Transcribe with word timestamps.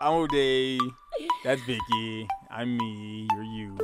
I'm 0.00 0.12
O'Day. 0.14 0.78
That's 1.44 1.60
Vicky. 1.62 2.28
I'm 2.50 2.76
me. 2.76 3.26
You're 3.32 3.42
you. 3.42 3.76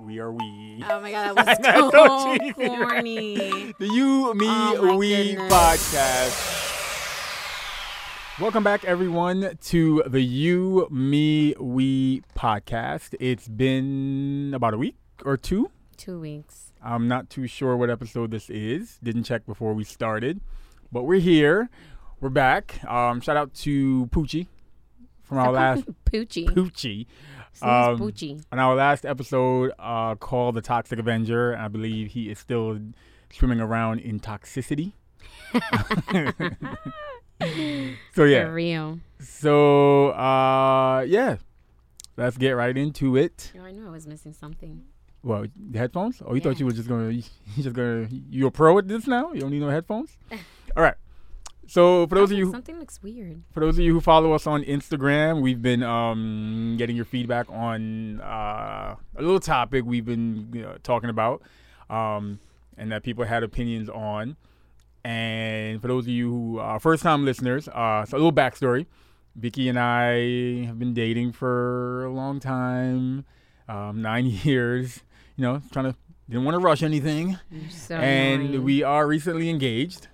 We 0.00 0.18
are 0.20 0.30
we. 0.32 0.84
Oh 0.88 1.00
my 1.00 1.10
god, 1.10 1.36
that 1.36 1.46
was 1.60 1.66
so 1.66 1.90
so 1.90 2.36
cheesy, 2.38 2.68
right? 2.68 2.78
corny. 2.78 3.74
The 3.78 3.86
You, 3.88 4.34
Me, 4.34 4.46
Oh 4.48 4.96
We 4.96 5.34
goodness. 5.34 5.52
podcast. 5.52 6.64
Welcome 8.40 8.62
back, 8.62 8.84
everyone, 8.84 9.56
to 9.62 10.02
the 10.06 10.20
You, 10.20 10.86
Me, 10.90 11.54
We 11.58 12.22
podcast. 12.36 13.14
It's 13.18 13.48
been 13.48 14.52
about 14.54 14.74
a 14.74 14.78
week 14.78 14.96
or 15.24 15.36
two. 15.36 15.70
Two 15.96 16.20
weeks. 16.20 16.72
I'm 16.82 17.08
not 17.08 17.28
too 17.30 17.48
sure 17.48 17.76
what 17.76 17.90
episode 17.90 18.30
this 18.30 18.48
is. 18.48 18.98
Didn't 19.02 19.24
check 19.24 19.44
before 19.46 19.74
we 19.74 19.82
started, 19.82 20.40
but 20.92 21.02
we're 21.02 21.18
here. 21.20 21.68
We're 22.20 22.28
back. 22.28 22.84
Um, 22.88 23.20
shout 23.20 23.36
out 23.36 23.52
to 23.54 24.06
Poochie 24.12 24.46
from 25.28 25.38
our 25.38 25.52
last 25.52 25.84
Poochie. 26.06 26.46
Poochie. 26.48 27.06
Um, 27.60 27.98
Poochie. 27.98 28.42
On 28.52 28.58
our 28.58 28.74
last 28.74 29.04
episode, 29.04 29.72
uh, 29.78 30.14
called 30.14 30.54
The 30.54 30.62
Toxic 30.62 30.98
Avenger, 30.98 31.56
I 31.56 31.68
believe 31.68 32.08
he 32.12 32.30
is 32.30 32.38
still 32.38 32.78
swimming 33.30 33.60
around 33.60 34.00
in 34.00 34.20
toxicity. 34.20 34.92
so 38.14 38.24
yeah, 38.24 38.44
For 38.46 38.52
real. 38.52 39.00
so 39.20 40.08
uh, 40.10 41.04
yeah, 41.06 41.36
let's 42.16 42.36
get 42.36 42.52
right 42.52 42.76
into 42.76 43.16
it. 43.16 43.52
Oh, 43.58 43.64
I 43.64 43.70
knew 43.72 43.86
I 43.86 43.90
was 43.90 44.06
missing 44.06 44.32
something. 44.32 44.82
Well, 45.22 45.46
the 45.56 45.78
headphones? 45.78 46.22
Oh, 46.24 46.34
you 46.34 46.40
thought 46.40 46.58
you 46.60 46.66
were 46.66 46.72
just 46.72 46.88
gonna, 46.88 47.10
you 47.10 47.22
just 47.60 47.74
gonna, 47.74 48.08
you 48.30 48.46
a 48.46 48.50
pro 48.50 48.78
at 48.78 48.88
this 48.88 49.06
now? 49.06 49.32
You 49.32 49.40
don't 49.40 49.50
need 49.50 49.60
no 49.60 49.68
headphones. 49.68 50.16
All 50.76 50.82
right. 50.82 50.94
So 51.70 52.06
for 52.06 52.14
those 52.14 52.30
of 52.32 52.38
you, 52.38 52.46
who- 52.46 52.52
something 52.52 52.78
looks 52.78 53.02
weird. 53.02 53.42
for 53.52 53.60
those 53.60 53.76
of 53.78 53.84
you 53.84 53.92
who 53.92 54.00
follow 54.00 54.32
us 54.32 54.46
on 54.46 54.62
Instagram, 54.64 55.42
we've 55.42 55.60
been 55.60 55.82
um, 55.82 56.76
getting 56.78 56.96
your 56.96 57.04
feedback 57.04 57.46
on 57.50 58.20
uh, 58.22 58.96
a 59.16 59.20
little 59.22 59.38
topic 59.38 59.84
we've 59.84 60.04
been 60.06 60.48
you 60.54 60.62
know, 60.62 60.76
talking 60.82 61.10
about, 61.10 61.42
um, 61.90 62.40
and 62.78 62.90
that 62.90 63.02
people 63.02 63.24
had 63.24 63.42
opinions 63.42 63.88
on. 63.90 64.36
And 65.04 65.80
for 65.80 65.88
those 65.88 66.04
of 66.04 66.08
you 66.08 66.30
who 66.30 66.58
are 66.58 66.80
first-time 66.80 67.24
listeners, 67.24 67.68
uh, 67.68 68.04
so 68.06 68.16
a 68.16 68.18
little 68.18 68.32
backstory: 68.32 68.86
Vicky 69.36 69.68
and 69.68 69.78
I 69.78 70.64
have 70.66 70.78
been 70.78 70.94
dating 70.94 71.32
for 71.32 72.04
a 72.04 72.10
long 72.10 72.40
time, 72.40 73.24
um, 73.68 74.00
nine 74.02 74.26
years. 74.44 75.02
You 75.36 75.42
know, 75.42 75.62
trying 75.70 75.92
to 75.92 75.98
didn't 76.28 76.44
want 76.44 76.54
to 76.56 76.58
rush 76.60 76.82
anything, 76.82 77.38
You're 77.50 77.70
so 77.70 77.94
and 77.96 78.42
annoying. 78.42 78.64
we 78.64 78.82
are 78.82 79.06
recently 79.06 79.48
engaged. 79.50 80.08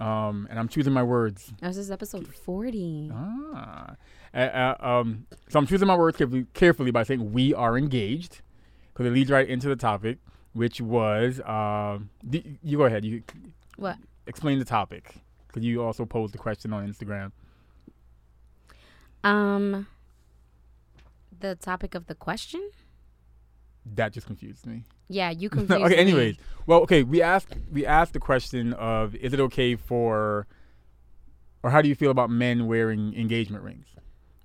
Um, 0.00 0.46
and 0.50 0.58
I'm 0.58 0.68
choosing 0.68 0.92
my 0.92 1.02
words 1.02 1.52
this 1.62 1.90
episode 1.90 2.26
40. 2.26 3.10
Ah. 3.14 3.94
Uh, 4.34 4.38
uh, 4.38 4.74
um, 4.80 5.26
so 5.48 5.58
I'm 5.58 5.66
choosing 5.66 5.88
my 5.88 5.96
words 5.96 6.16
carefully, 6.18 6.46
carefully 6.52 6.90
by 6.90 7.02
saying 7.02 7.32
we 7.32 7.54
are 7.54 7.78
engaged 7.78 8.42
because 8.92 9.06
it 9.06 9.10
leads 9.14 9.30
right 9.30 9.48
into 9.48 9.68
the 9.68 9.76
topic, 9.76 10.18
which 10.52 10.80
was 10.80 11.40
um, 11.46 12.10
d- 12.28 12.58
you 12.62 12.76
go 12.76 12.84
ahead. 12.84 13.04
You 13.04 13.22
What? 13.76 13.96
explain 14.26 14.58
the 14.58 14.64
topic 14.66 15.14
because 15.46 15.64
you 15.64 15.82
also 15.82 16.04
posed 16.04 16.34
the 16.34 16.38
question 16.38 16.72
on 16.74 16.86
Instagram. 16.86 17.32
Um, 19.24 19.86
the 21.40 21.54
topic 21.54 21.94
of 21.94 22.06
the 22.06 22.14
question? 22.14 22.70
That 23.94 24.12
just 24.12 24.26
confused 24.26 24.66
me. 24.66 24.82
Yeah, 25.08 25.30
you 25.30 25.48
confused 25.58 25.80
okay. 25.82 25.94
me. 25.94 26.00
Anyways, 26.00 26.36
well, 26.66 26.80
okay. 26.80 27.02
We 27.04 27.22
asked 27.22 27.54
we 27.70 27.86
asked 27.86 28.12
the 28.14 28.20
question 28.20 28.72
of 28.74 29.14
is 29.14 29.32
it 29.32 29.40
okay 29.40 29.76
for 29.76 30.46
or 31.62 31.70
how 31.70 31.80
do 31.82 31.88
you 31.88 31.94
feel 31.94 32.10
about 32.10 32.30
men 32.30 32.66
wearing 32.66 33.14
engagement 33.14 33.62
rings? 33.64 33.86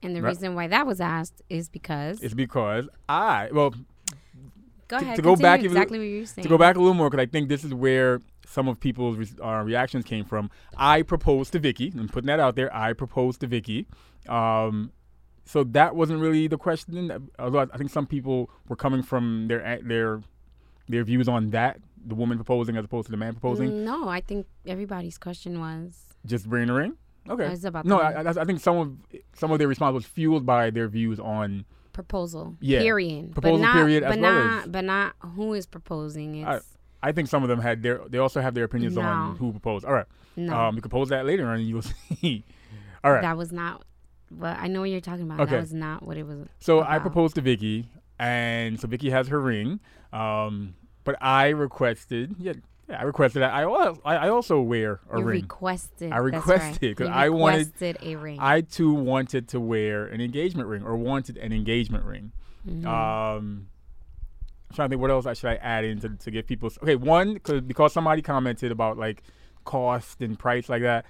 And 0.04 0.16
the 0.16 0.22
Right. 0.22 0.30
reason 0.30 0.56
why 0.56 0.68
that 0.68 0.86
was 0.88 1.00
asked 1.02 1.42
is 1.50 1.70
because. 1.70 2.22
It's 2.22 2.34
because 2.34 2.88
I 3.10 3.50
well 3.52 3.74
go 4.88 4.98
ahead. 4.98 5.16
to 5.16 5.22
go 5.22 5.36
back 5.36 5.60
even- 5.62 5.72
exactly 5.72 5.98
what 6.00 6.06
you're 6.06 6.26
saying. 6.26 6.44
to 6.44 6.50
go 6.50 6.58
back 6.58 6.76
a 6.76 6.80
little 6.80 6.94
more 6.94 7.10
because 7.10 7.22
I 7.24 7.28
think 7.28 7.50
this 7.50 7.64
is 7.64 7.74
where 7.74 8.20
some 8.46 8.68
of 8.68 8.80
people's 8.80 9.18
re- 9.18 9.28
uh, 9.44 9.64
reactions 9.64 10.04
came 10.06 10.26
from. 10.26 10.50
I 10.78 11.04
proposed 11.04 11.54
to 11.54 11.60
Vicky. 11.60 11.94
I'm 11.98 12.10
putting 12.10 12.28
that 12.28 12.40
out 12.40 12.56
there. 12.56 12.74
I 12.76 12.94
proposed 12.94 13.40
to 13.42 13.48
Vicky. 13.48 13.88
Um, 14.28 14.92
so 15.46 15.64
that 15.64 15.96
wasn't 15.96 16.20
really 16.22 16.48
the 16.48 16.58
question. 16.58 17.30
Although 17.40 17.60
I 17.74 17.78
think 17.78 17.90
some 17.90 18.06
people 18.08 18.50
were 18.68 18.76
coming 18.76 19.02
from 19.04 19.48
their 19.48 19.80
their 19.84 20.22
their 20.88 21.04
views 21.04 21.28
on 21.28 21.50
that, 21.52 21.80
the 22.06 22.16
woman 22.16 22.38
proposing 22.38 22.76
as 22.78 22.86
opposed 22.86 23.06
to 23.08 23.12
the 23.12 23.18
man 23.18 23.34
proposing, 23.34 23.86
No, 23.86 24.08
I 24.10 24.22
think 24.22 24.48
everybody's 24.66 25.18
question 25.18 25.60
was. 25.60 26.06
just 26.26 26.48
wearing 26.48 26.70
a 26.70 26.74
ring. 26.74 26.94
Okay. 27.30 27.48
was 27.50 27.64
about 27.66 27.86
No, 27.86 27.98
the 27.98 28.04
I, 28.04 28.22
I 28.24 28.42
I 28.42 28.46
think 28.46 28.60
some 28.60 28.78
of 28.78 28.98
some 29.36 29.52
of 29.52 29.60
their 29.60 29.68
response 29.68 29.94
was 29.94 30.06
fueled 30.06 30.46
by 30.46 30.70
their 30.72 30.88
views 30.88 31.20
on. 31.20 31.66
proposal. 31.94 32.56
Yeah. 32.62 32.80
Period. 32.80 33.34
Proposal 33.34 33.58
but 33.58 33.64
not, 33.64 33.74
period 33.76 34.04
as 34.04 34.12
But 34.16 34.20
well 34.22 34.34
not. 34.34 34.64
as- 34.64 34.68
But 34.70 34.84
not 34.86 35.14
who 35.36 35.54
is 35.54 35.66
proposing. 35.66 36.46
I- 36.46 36.60
I 37.04 37.12
think 37.12 37.28
some 37.30 37.42
of 37.42 37.50
them 37.50 37.60
had 37.60 37.82
their. 37.82 38.00
They 38.08 38.20
also 38.20 38.42
have 38.42 38.54
their 38.54 38.64
opinions 38.66 38.96
on 38.98 39.36
who 39.38 39.52
proposed. 39.52 39.86
All 39.86 39.94
right. 39.94 40.06
no. 40.36 40.54
Um, 40.56 40.76
you 40.76 40.82
can 40.82 40.92
pose 40.92 41.10
that 41.10 41.26
later, 41.26 41.52
and 41.52 41.66
you'll 41.68 41.82
see. 42.22 42.46
All 43.04 43.12
right. 43.12 43.22
That 43.24 43.38
was 43.38 43.52
not. 43.52 43.84
Well, 44.38 44.56
I 44.58 44.68
know 44.68 44.82
what 44.82 44.90
you're 44.90 45.02
talking 45.02 45.24
about. 45.24 45.42
Okay. 45.42 45.52
That 45.52 45.60
was 45.62 45.74
not 45.74 46.04
what 46.06 46.18
it 46.18 46.24
was. 46.26 46.48
So 46.60 46.82
I 46.82 47.00
proposed 47.00 47.36
to 47.36 47.42
Vicky, 47.42 47.90
and 48.20 48.80
so 48.80 48.88
Vicky 48.88 49.10
has 49.10 49.28
her 49.28 49.40
ring. 49.42 49.80
Um, 50.14 50.76
but 51.04 51.16
I 51.22 51.50
requested, 51.50 52.36
yeah, 52.40 52.54
yeah 52.90 53.00
I 53.00 53.04
requested 53.04 53.42
that 53.42 53.54
I 53.54 53.64
I, 53.64 54.16
I 54.16 54.30
also 54.30 54.62
wear 54.62 55.00
a 55.12 55.18
you 55.20 55.24
ring. 55.26 55.42
requested. 55.42 56.12
I 56.12 56.18
requested, 56.18 56.82
right. 56.92 56.98
'cause 56.98 57.08
You 57.08 57.14
I 57.14 57.30
wanted- 57.30 57.74
a 57.82 58.16
ring. 58.16 58.38
I 58.40 58.62
too 58.62 58.94
wanted 58.94 59.48
to 59.50 59.60
wear 59.60 60.06
an 60.06 60.22
engagement 60.22 60.70
ring, 60.70 60.84
or 60.84 60.96
wanted 60.96 61.38
an 61.38 61.52
engagement 61.52 62.06
ring. 62.06 62.32
Mhm. 62.68 62.86
Um, 62.86 63.68
I'm 64.70 64.76
trying 64.76 64.88
to 64.90 64.94
think 64.94 65.02
what 65.02 65.12
else 65.12 65.26
I 65.26 65.34
should 65.34 65.50
I 65.50 65.56
add 65.56 65.84
in 65.84 66.00
to, 66.02 66.10
to 66.10 66.32
give 66.32 66.48
people. 66.48 66.70
Okay, 66.84 66.96
one 66.96 67.40
cause, 67.40 67.62
because 67.62 67.92
somebody 67.92 68.22
commented 68.22 68.72
about 68.72 68.98
like 68.98 69.24
cost 69.66 70.22
and 70.22 70.38
price 70.40 70.70
like 70.70 70.82
that. 70.84 71.06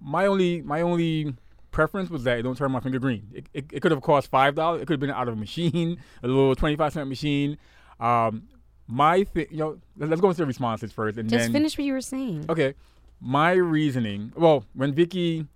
My 0.00 0.26
only 0.26 0.60
my 0.62 0.82
only 0.82 1.34
preference 1.76 2.10
was 2.10 2.24
that 2.24 2.38
it 2.38 2.42
don't 2.42 2.56
turn 2.56 2.72
my 2.72 2.80
finger 2.80 2.98
green. 2.98 3.28
It, 3.32 3.46
it, 3.54 3.64
it 3.72 3.80
could 3.80 3.92
have 3.92 4.00
cost 4.02 4.28
five 4.30 4.54
dollars. 4.54 4.82
It 4.82 4.86
could 4.86 4.94
have 4.94 5.00
been 5.00 5.10
out 5.10 5.28
of 5.28 5.34
a 5.34 5.36
machine, 5.36 5.98
a 6.22 6.26
little 6.26 6.54
twenty 6.56 6.74
five 6.76 6.92
cent 6.92 7.08
machine. 7.08 7.58
Um, 8.00 8.48
my 8.88 9.24
thing, 9.24 9.46
you 9.50 9.58
know, 9.58 9.78
let- 9.98 10.08
let's 10.10 10.20
go 10.20 10.28
into 10.28 10.38
the 10.38 10.46
responses 10.46 10.90
first, 10.92 11.18
and 11.18 11.28
Just 11.28 11.44
then 11.44 11.52
finish 11.52 11.76
what 11.78 11.84
you 11.84 11.92
were 11.92 12.00
saying. 12.00 12.46
Okay, 12.48 12.74
my 13.20 13.52
reasoning. 13.52 14.32
Well, 14.36 14.64
when 14.74 14.94
Vicky, 14.94 15.46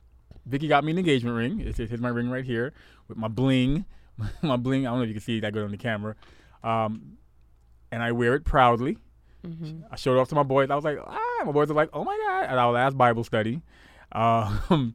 Vicky 0.47 0.69
got 0.69 0.85
me 0.85 0.93
an 0.93 0.99
engagement 0.99 1.37
ring. 1.37 1.61
It's, 1.61 1.79
it's 1.81 2.01
my 2.01 2.09
ring 2.09 2.29
right 2.31 2.45
here 2.45 2.73
with 3.09 3.17
my 3.19 3.29
bling, 3.29 3.85
my 4.43 4.57
bling. 4.57 4.87
I 4.87 4.91
don't 4.91 4.99
know 4.99 5.03
if 5.05 5.09
you 5.09 5.15
can 5.15 5.23
see 5.23 5.41
that 5.41 5.53
good 5.53 5.65
on 5.65 5.71
the 5.71 5.77
camera. 5.79 6.17
Um, 6.63 7.17
and 7.93 8.03
I 8.03 8.13
wear 8.13 8.35
it 8.35 8.45
proudly. 8.45 8.99
hmm 9.45 9.81
I 9.91 9.97
showed 9.97 10.17
it 10.17 10.21
off 10.21 10.29
to 10.29 10.35
my 10.35 10.43
boys. 10.43 10.71
I 10.71 10.75
was 10.77 10.85
like, 10.85 10.99
ah, 11.05 11.43
my 11.47 11.53
boys 11.53 11.71
are 11.71 11.75
like, 11.75 11.91
oh 11.93 12.05
my 12.05 12.17
god, 12.27 12.45
at 12.51 12.59
our 12.59 12.73
last 12.73 12.97
Bible 12.99 13.25
study. 13.25 13.63
Um, 14.13 14.95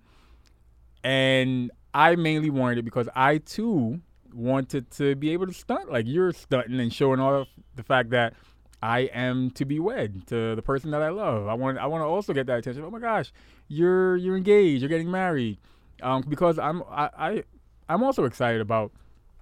and 1.06 1.70
I 1.94 2.16
mainly 2.16 2.50
wanted 2.50 2.80
it 2.80 2.82
because 2.82 3.08
I 3.16 3.38
too 3.38 4.02
wanted 4.34 4.90
to 4.92 5.16
be 5.16 5.30
able 5.32 5.46
to 5.46 5.54
stunt 5.54 5.90
like 5.90 6.08
you're 6.08 6.34
stunting 6.34 6.80
and 6.80 6.92
showing 6.92 7.20
off 7.20 7.48
the 7.76 7.84
fact 7.84 8.10
that 8.10 8.34
I 8.82 9.02
am 9.14 9.52
to 9.52 9.66
be 9.66 9.80
wed 9.80 10.28
to 10.28 10.56
the 10.56 10.62
person 10.64 10.92
that 10.92 11.04
I 11.04 11.10
love. 11.10 11.48
I 11.48 11.54
want 11.54 11.78
I 11.78 11.86
want 11.86 12.02
to 12.02 12.06
also 12.06 12.34
get 12.34 12.48
that 12.48 12.58
attention. 12.58 12.84
Oh 12.84 12.90
my 12.90 13.00
gosh, 13.00 13.32
you're 13.68 14.18
you're 14.18 14.36
engaged, 14.36 14.82
you're 14.82 14.90
getting 14.90 15.12
married. 15.12 15.60
Um, 16.02 16.24
because 16.28 16.58
I'm 16.58 16.82
I, 16.90 17.10
I 17.18 17.44
I'm 17.88 18.02
also 18.02 18.26
excited 18.26 18.60
about 18.60 18.92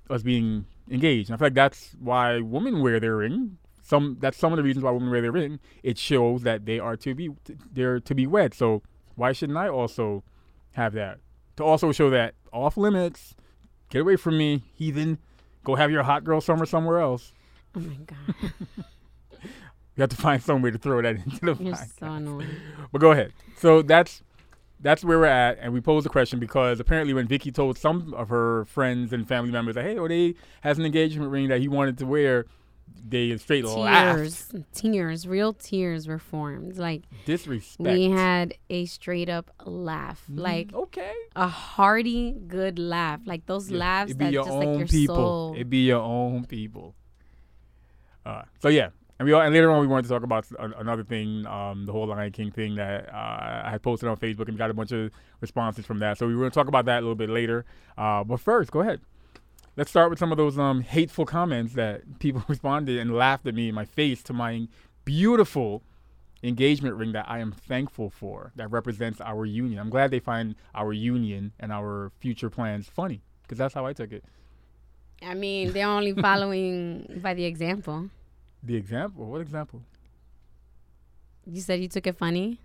us 0.09 0.21
being 0.21 0.65
engaged. 0.91 1.29
And 1.29 1.35
I 1.35 1.37
feel 1.37 1.45
like 1.45 1.53
that's 1.53 1.95
why 1.97 2.41
women 2.41 2.81
wear 2.81 2.99
their 2.99 3.15
ring. 3.15 3.57
Some 3.81 4.17
that's 4.19 4.37
some 4.37 4.51
of 4.51 4.57
the 4.57 4.63
reasons 4.63 4.83
why 4.83 4.91
women 4.91 5.09
wear 5.09 5.21
their 5.21 5.31
ring. 5.31 5.61
It 5.81 5.97
shows 5.97 6.43
that 6.43 6.65
they 6.65 6.77
are 6.77 6.97
to 6.97 7.15
be 7.15 7.29
they're 7.71 8.01
to 8.01 8.13
be 8.13 8.27
wed. 8.27 8.53
So 8.53 8.83
why 9.15 9.31
shouldn't 9.31 9.57
I 9.57 9.69
also 9.69 10.23
have 10.73 10.91
that? 10.93 11.19
To 11.57 11.63
also 11.63 11.91
show 11.91 12.09
that 12.09 12.33
off 12.51 12.77
limits, 12.77 13.35
get 13.89 14.01
away 14.01 14.15
from 14.15 14.37
me, 14.37 14.63
heathen. 14.73 15.19
Go 15.63 15.75
have 15.75 15.91
your 15.91 16.03
hot 16.03 16.23
girl 16.23 16.41
summer 16.41 16.65
somewhere 16.65 16.99
else. 16.99 17.31
Oh 17.75 17.79
my 17.79 17.93
god, 18.05 18.51
You 19.95 20.01
have 20.01 20.09
to 20.09 20.15
find 20.15 20.41
some 20.41 20.61
way 20.63 20.71
to 20.71 20.77
throw 20.79 21.01
that 21.01 21.15
into 21.25 21.39
the 21.53 21.63
you're 21.63 21.73
podcast. 21.75 21.99
so 21.99 22.07
annoying. 22.07 22.49
But 22.91 23.01
go 23.01 23.11
ahead. 23.11 23.33
So 23.57 23.81
that's 23.83 24.23
that's 24.79 25.03
where 25.05 25.19
we're 25.19 25.25
at, 25.25 25.59
and 25.61 25.71
we 25.73 25.79
posed 25.79 26.05
the 26.05 26.09
question 26.09 26.39
because 26.39 26.79
apparently 26.79 27.13
when 27.13 27.27
Vicky 27.27 27.51
told 27.51 27.77
some 27.77 28.13
of 28.15 28.29
her 28.29 28.65
friends 28.65 29.13
and 29.13 29.27
family 29.27 29.51
members 29.51 29.75
that 29.75 29.85
hey, 29.85 29.97
oh, 29.97 30.03
O'Day 30.05 30.33
has 30.61 30.77
an 30.79 30.85
engagement 30.85 31.29
ring 31.31 31.47
that 31.49 31.61
he 31.61 31.67
wanted 31.67 31.97
to 31.99 32.05
wear, 32.05 32.45
they 33.05 33.35
straight 33.37 33.65
laughed. 33.65 34.17
Tears, 34.17 34.53
tears, 34.73 35.27
real 35.27 35.53
tears 35.53 36.07
were 36.07 36.19
formed. 36.19 36.77
Like 36.77 37.03
Disrespect. 37.25 37.79
we 37.89 38.09
had 38.09 38.55
a 38.69 38.85
straight 38.85 39.29
up 39.29 39.51
laugh, 39.65 40.23
Mm, 40.31 40.39
like 40.39 40.73
okay, 40.73 41.13
a 41.35 41.47
hearty, 41.47 42.31
good 42.47 42.79
laugh, 42.79 43.21
like 43.25 43.45
those 43.45 43.69
Yeah, 43.69 43.79
laughs 43.79 44.11
it 44.11 44.17
be 44.17 44.25
that 44.25 44.33
your 44.33 44.43
just 44.45 44.53
own 44.55 44.65
like 44.65 44.77
your 44.79 44.87
people. 44.87 45.15
soul. 45.15 45.55
It 45.57 45.69
be 45.69 45.85
your 45.85 46.01
own 46.01 46.45
people. 46.45 46.95
Uh, 48.25 48.43
so 48.59 48.69
yeah, 48.69 48.89
and 49.19 49.25
we 49.27 49.33
all, 49.33 49.41
and 49.41 49.53
later 49.53 49.69
on 49.69 49.81
we 49.81 49.87
wanted 49.87 50.03
to 50.03 50.09
talk 50.09 50.23
about 50.23 50.45
another 50.79 51.03
thing, 51.03 51.45
um, 51.45 51.85
the 51.85 51.91
whole 51.91 52.07
Lion 52.07 52.31
King 52.31 52.51
thing 52.51 52.75
that 52.75 53.09
uh, 53.13 53.63
I 53.65 53.69
had 53.69 53.81
posted 53.83 54.07
on 54.07 54.15
Facebook 54.17 54.47
and 54.47 54.57
got 54.57 54.69
a 54.69 54.73
bunch 54.73 54.91
of 54.93 55.11
responses 55.41 55.85
from 55.85 55.99
that. 55.99 56.17
So 56.17 56.25
we 56.25 56.33
were 56.33 56.41
going 56.41 56.51
to 56.51 56.55
talk 56.55 56.67
about 56.69 56.85
that 56.85 56.99
a 56.99 57.01
little 57.01 57.15
bit 57.15 57.29
later. 57.29 57.65
Uh, 57.97 58.23
but 58.23 58.39
first, 58.39 58.71
go 58.71 58.79
ahead. 58.79 59.01
Let's 59.75 59.89
start 59.89 60.11
with 60.11 60.19
some 60.19 60.31
of 60.31 60.37
those 60.37 60.59
um, 60.59 60.81
hateful 60.81 61.25
comments 61.25 61.73
that 61.73 62.01
people 62.19 62.43
responded 62.47 62.99
and 62.99 63.15
laughed 63.15 63.47
at 63.47 63.55
me 63.55 63.69
in 63.69 63.75
my 63.75 63.85
face 63.85 64.21
to 64.23 64.33
my 64.33 64.67
beautiful 65.05 65.83
engagement 66.43 66.95
ring 66.95 67.13
that 67.13 67.25
I 67.27 67.39
am 67.39 67.51
thankful 67.51 68.09
for 68.09 68.51
that 68.55 68.69
represents 68.69 69.19
our 69.21 69.45
union. 69.45 69.79
I'm 69.79 69.89
glad 69.89 70.11
they 70.11 70.19
find 70.19 70.55
our 70.75 70.93
union 70.93 71.53
and 71.59 71.71
our 71.71 72.11
future 72.19 72.49
plans 72.49 72.87
funny 72.87 73.21
because 73.43 73.57
that's 73.57 73.73
how 73.73 73.85
I 73.85 73.93
took 73.93 74.11
it. 74.11 74.23
I 75.21 75.33
mean, 75.33 75.71
they're 75.71 75.87
only 75.87 76.13
following 76.21 77.19
by 77.23 77.33
the 77.33 77.45
example. 77.45 78.09
The 78.61 78.75
example? 78.75 79.25
What 79.25 79.41
example? 79.41 79.81
You 81.45 81.61
said 81.61 81.81
you 81.81 81.87
took 81.87 82.07
it 82.07 82.17
funny. 82.17 82.59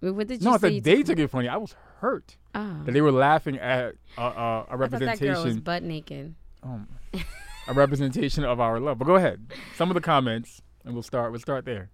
What 0.00 0.28
did 0.28 0.40
you 0.40 0.48
No, 0.48 0.54
I 0.54 0.58
said 0.58 0.82
they 0.84 1.02
took 1.02 1.18
it 1.18 1.28
funny. 1.28 1.48
I 1.48 1.56
was 1.56 1.74
hurt 2.00 2.36
Oh. 2.54 2.82
that 2.84 2.92
they 2.92 3.00
were 3.00 3.12
laughing 3.12 3.56
at 3.58 3.94
uh, 4.16 4.20
uh, 4.20 4.64
a 4.70 4.74
I 4.74 4.88
thought 4.88 5.00
that 5.00 5.20
girl 5.20 5.44
was 5.44 5.58
butt 5.60 5.82
naked. 5.82 6.34
um, 6.62 6.88
a 7.68 7.72
representation 7.74 8.42
of 8.44 8.58
our 8.60 8.80
love. 8.80 8.98
But 8.98 9.04
go 9.06 9.14
ahead. 9.16 9.52
Some 9.76 9.90
of 9.90 9.94
the 9.94 10.00
comments, 10.00 10.62
and 10.84 10.94
we'll 10.94 11.02
start. 11.02 11.30
We'll 11.30 11.40
start 11.40 11.64
there. 11.64 11.90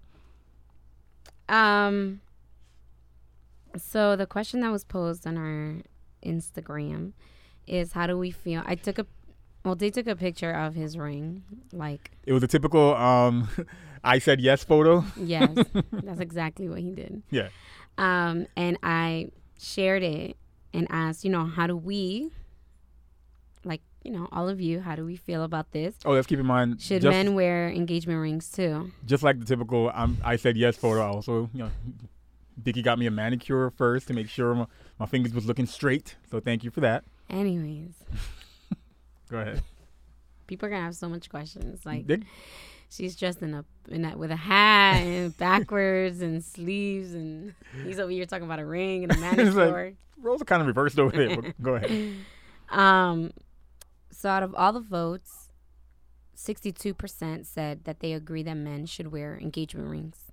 Um. 1.48 2.20
So 3.76 4.14
the 4.16 4.26
question 4.26 4.60
that 4.60 4.70
was 4.70 4.84
posed 4.84 5.26
on 5.26 5.36
our 5.36 5.82
Instagram 6.24 7.12
is, 7.66 7.92
"How 7.92 8.06
do 8.06 8.16
we 8.16 8.30
feel?" 8.30 8.62
I 8.66 8.76
took 8.76 8.98
a, 8.98 9.06
well, 9.64 9.74
they 9.74 9.90
took 9.90 10.06
a 10.06 10.14
picture 10.16 10.52
of 10.52 10.74
his 10.74 10.96
ring. 10.96 11.42
Like, 11.72 12.12
It 12.24 12.32
was 12.32 12.42
a 12.42 12.46
typical 12.46 12.94
um, 12.94 13.48
I 14.04 14.18
said 14.20 14.40
yes 14.40 14.62
photo. 14.64 15.04
yes, 15.16 15.50
that's 15.92 16.20
exactly 16.20 16.68
what 16.68 16.78
he 16.80 16.92
did. 16.92 17.22
Yeah. 17.30 17.48
Um, 17.98 18.46
and 18.56 18.78
I 18.82 19.30
shared 19.58 20.02
it 20.02 20.36
and 20.72 20.86
asked, 20.90 21.24
you 21.24 21.30
know, 21.30 21.44
how 21.46 21.66
do 21.66 21.76
we, 21.76 22.30
like, 23.64 23.80
you 24.02 24.10
know, 24.10 24.28
all 24.32 24.48
of 24.48 24.60
you, 24.60 24.80
how 24.80 24.94
do 24.96 25.04
we 25.04 25.16
feel 25.16 25.42
about 25.44 25.72
this? 25.72 25.94
Oh, 26.04 26.12
let's 26.12 26.26
keep 26.26 26.38
in 26.38 26.46
mind. 26.46 26.80
Should 26.80 27.02
just, 27.02 27.10
men 27.10 27.34
wear 27.34 27.68
engagement 27.70 28.20
rings 28.20 28.50
too? 28.50 28.90
just 29.06 29.22
like 29.22 29.38
the 29.38 29.44
typical 29.46 29.90
um, 29.94 30.18
I 30.24 30.36
said 30.36 30.56
yes 30.56 30.76
photo. 30.76 31.02
Also, 31.02 31.48
you 31.54 31.64
know, 31.64 31.70
Dickie 32.62 32.82
got 32.82 32.98
me 32.98 33.06
a 33.06 33.10
manicure 33.10 33.70
first 33.70 34.06
to 34.08 34.14
make 34.14 34.28
sure 34.28 34.54
my, 34.54 34.66
my 34.98 35.06
fingers 35.06 35.32
was 35.34 35.46
looking 35.46 35.66
straight. 35.66 36.16
So 36.30 36.40
thank 36.40 36.64
you 36.64 36.70
for 36.70 36.80
that. 36.80 37.04
Anyways, 37.30 37.94
Go 39.30 39.38
ahead. 39.38 39.62
people 40.46 40.66
are 40.66 40.70
gonna 40.70 40.82
have 40.82 40.94
so 40.96 41.08
much 41.08 41.30
questions. 41.30 41.86
Like, 41.86 42.06
Dick? 42.06 42.20
She's 42.90 43.16
dressed 43.16 43.42
in 43.42 43.54
a 43.54 43.64
in 43.88 44.02
that 44.02 44.18
with 44.18 44.30
a 44.30 44.36
hat 44.36 44.96
and 45.02 45.36
backwards 45.38 46.20
and 46.22 46.42
sleeves, 46.44 47.12
and 47.14 47.54
he's 47.84 47.98
over 47.98 48.10
here 48.10 48.24
talking 48.26 48.44
about 48.46 48.58
a 48.60 48.66
ring 48.66 49.04
and 49.04 49.12
a 49.12 49.14
like- 49.20 49.36
manicure. 49.36 49.94
roles 50.20 50.40
are 50.42 50.44
kind 50.46 50.60
of 50.62 50.66
reversed 50.68 50.98
over 50.98 51.16
there. 51.16 51.36
But 51.42 51.62
go 51.62 51.74
ahead. 51.76 52.14
Um, 52.70 53.30
so 54.10 54.30
out 54.30 54.42
of 54.42 54.54
all 54.54 54.72
the 54.72 54.80
votes, 54.80 55.50
sixty-two 56.34 56.94
percent 56.94 57.46
said 57.46 57.84
that 57.84 58.00
they 58.00 58.14
agree 58.14 58.42
that 58.42 58.54
men 58.56 58.86
should 58.86 59.12
wear 59.12 59.38
engagement 59.38 59.88
rings, 59.88 60.32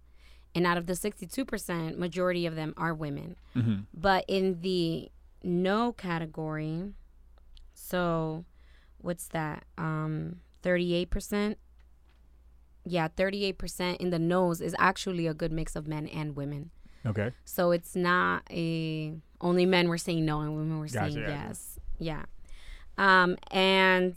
and 0.55 0.65
out 0.65 0.77
of 0.77 0.85
the 0.87 0.95
sixty-two 0.95 1.43
percent, 1.45 1.99
majority 1.99 2.45
of 2.45 2.55
them 2.55 2.73
are 2.77 2.93
women. 2.93 3.35
hmm 3.53 3.79
But 3.93 4.23
in 4.29 4.61
the 4.61 5.11
no 5.43 5.91
category, 5.91 6.93
so 7.73 8.45
what's 8.97 9.27
that? 9.27 9.65
Um, 9.77 10.37
thirty-eight 10.63 11.09
percent. 11.09 11.57
Yeah, 12.85 13.07
thirty-eight 13.09 13.57
percent 13.57 13.99
in 14.01 14.09
the 14.09 14.19
no's 14.19 14.59
is 14.61 14.75
actually 14.79 15.27
a 15.27 15.33
good 15.33 15.51
mix 15.51 15.75
of 15.75 15.87
men 15.87 16.07
and 16.07 16.35
women. 16.35 16.71
Okay. 17.05 17.31
So 17.45 17.71
it's 17.71 17.95
not 17.95 18.43
a 18.51 19.13
only 19.39 19.65
men 19.65 19.87
were 19.89 19.97
saying 19.97 20.25
no 20.25 20.41
and 20.41 20.55
women 20.55 20.79
were 20.79 20.85
Gotcha, 20.87 21.11
saying 21.13 21.25
gotcha. 21.25 21.45
yes. 21.47 21.79
Yeah. 21.99 22.23
Um, 22.97 23.37
and 23.51 24.15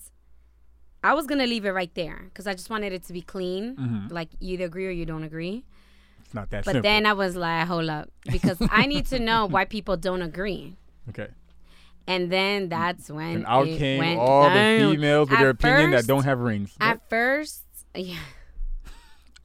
I 1.02 1.14
was 1.14 1.26
gonna 1.26 1.46
leave 1.46 1.64
it 1.64 1.70
right 1.72 1.94
there 1.94 2.22
because 2.24 2.46
I 2.46 2.52
just 2.54 2.70
wanted 2.70 2.92
it 2.92 3.04
to 3.04 3.12
be 3.12 3.20
clean. 3.22 3.76
hmm 3.76 4.06
Like 4.12 4.28
you 4.40 4.54
either 4.54 4.64
agree 4.64 4.86
or 4.86 4.90
you 4.90 5.04
don't 5.06 5.24
agree. 5.24 5.64
It's 6.24 6.34
not 6.34 6.50
that 6.50 6.64
But 6.64 6.72
simple. 6.72 6.82
then 6.90 7.04
I 7.06 7.12
was 7.12 7.36
like, 7.36 7.66
hold 7.68 7.88
up, 7.88 8.08
because 8.30 8.56
I 8.70 8.86
need 8.86 9.06
to 9.06 9.18
know 9.18 9.46
why 9.46 9.64
people 9.66 9.96
don't 9.96 10.22
agree. 10.22 10.76
okay. 11.10 11.28
And 12.06 12.30
then 12.30 12.68
that's 12.68 13.10
when 13.10 13.36
And 13.36 13.46
out 13.46 13.66
came 13.66 14.18
all 14.18 14.50
the 14.50 14.76
females 14.78 15.30
with 15.30 15.38
At 15.38 15.42
their 15.42 15.50
opinion 15.50 15.90
that 15.92 16.06
don't 16.06 16.24
have 16.24 16.38
rings. 16.38 16.74
At 16.80 17.08
first, 17.08 17.62
yeah. 17.94 18.18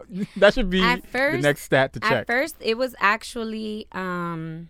that 0.38 0.54
should 0.54 0.70
be 0.70 0.82
at 0.84 1.02
the 1.12 1.38
next 1.38 1.64
stat 1.64 1.94
to 1.94 2.00
check. 2.00 2.12
At 2.12 2.28
first, 2.28 2.56
it 2.60 2.78
was 2.78 2.96
actually 3.00 3.88
um, 3.92 4.70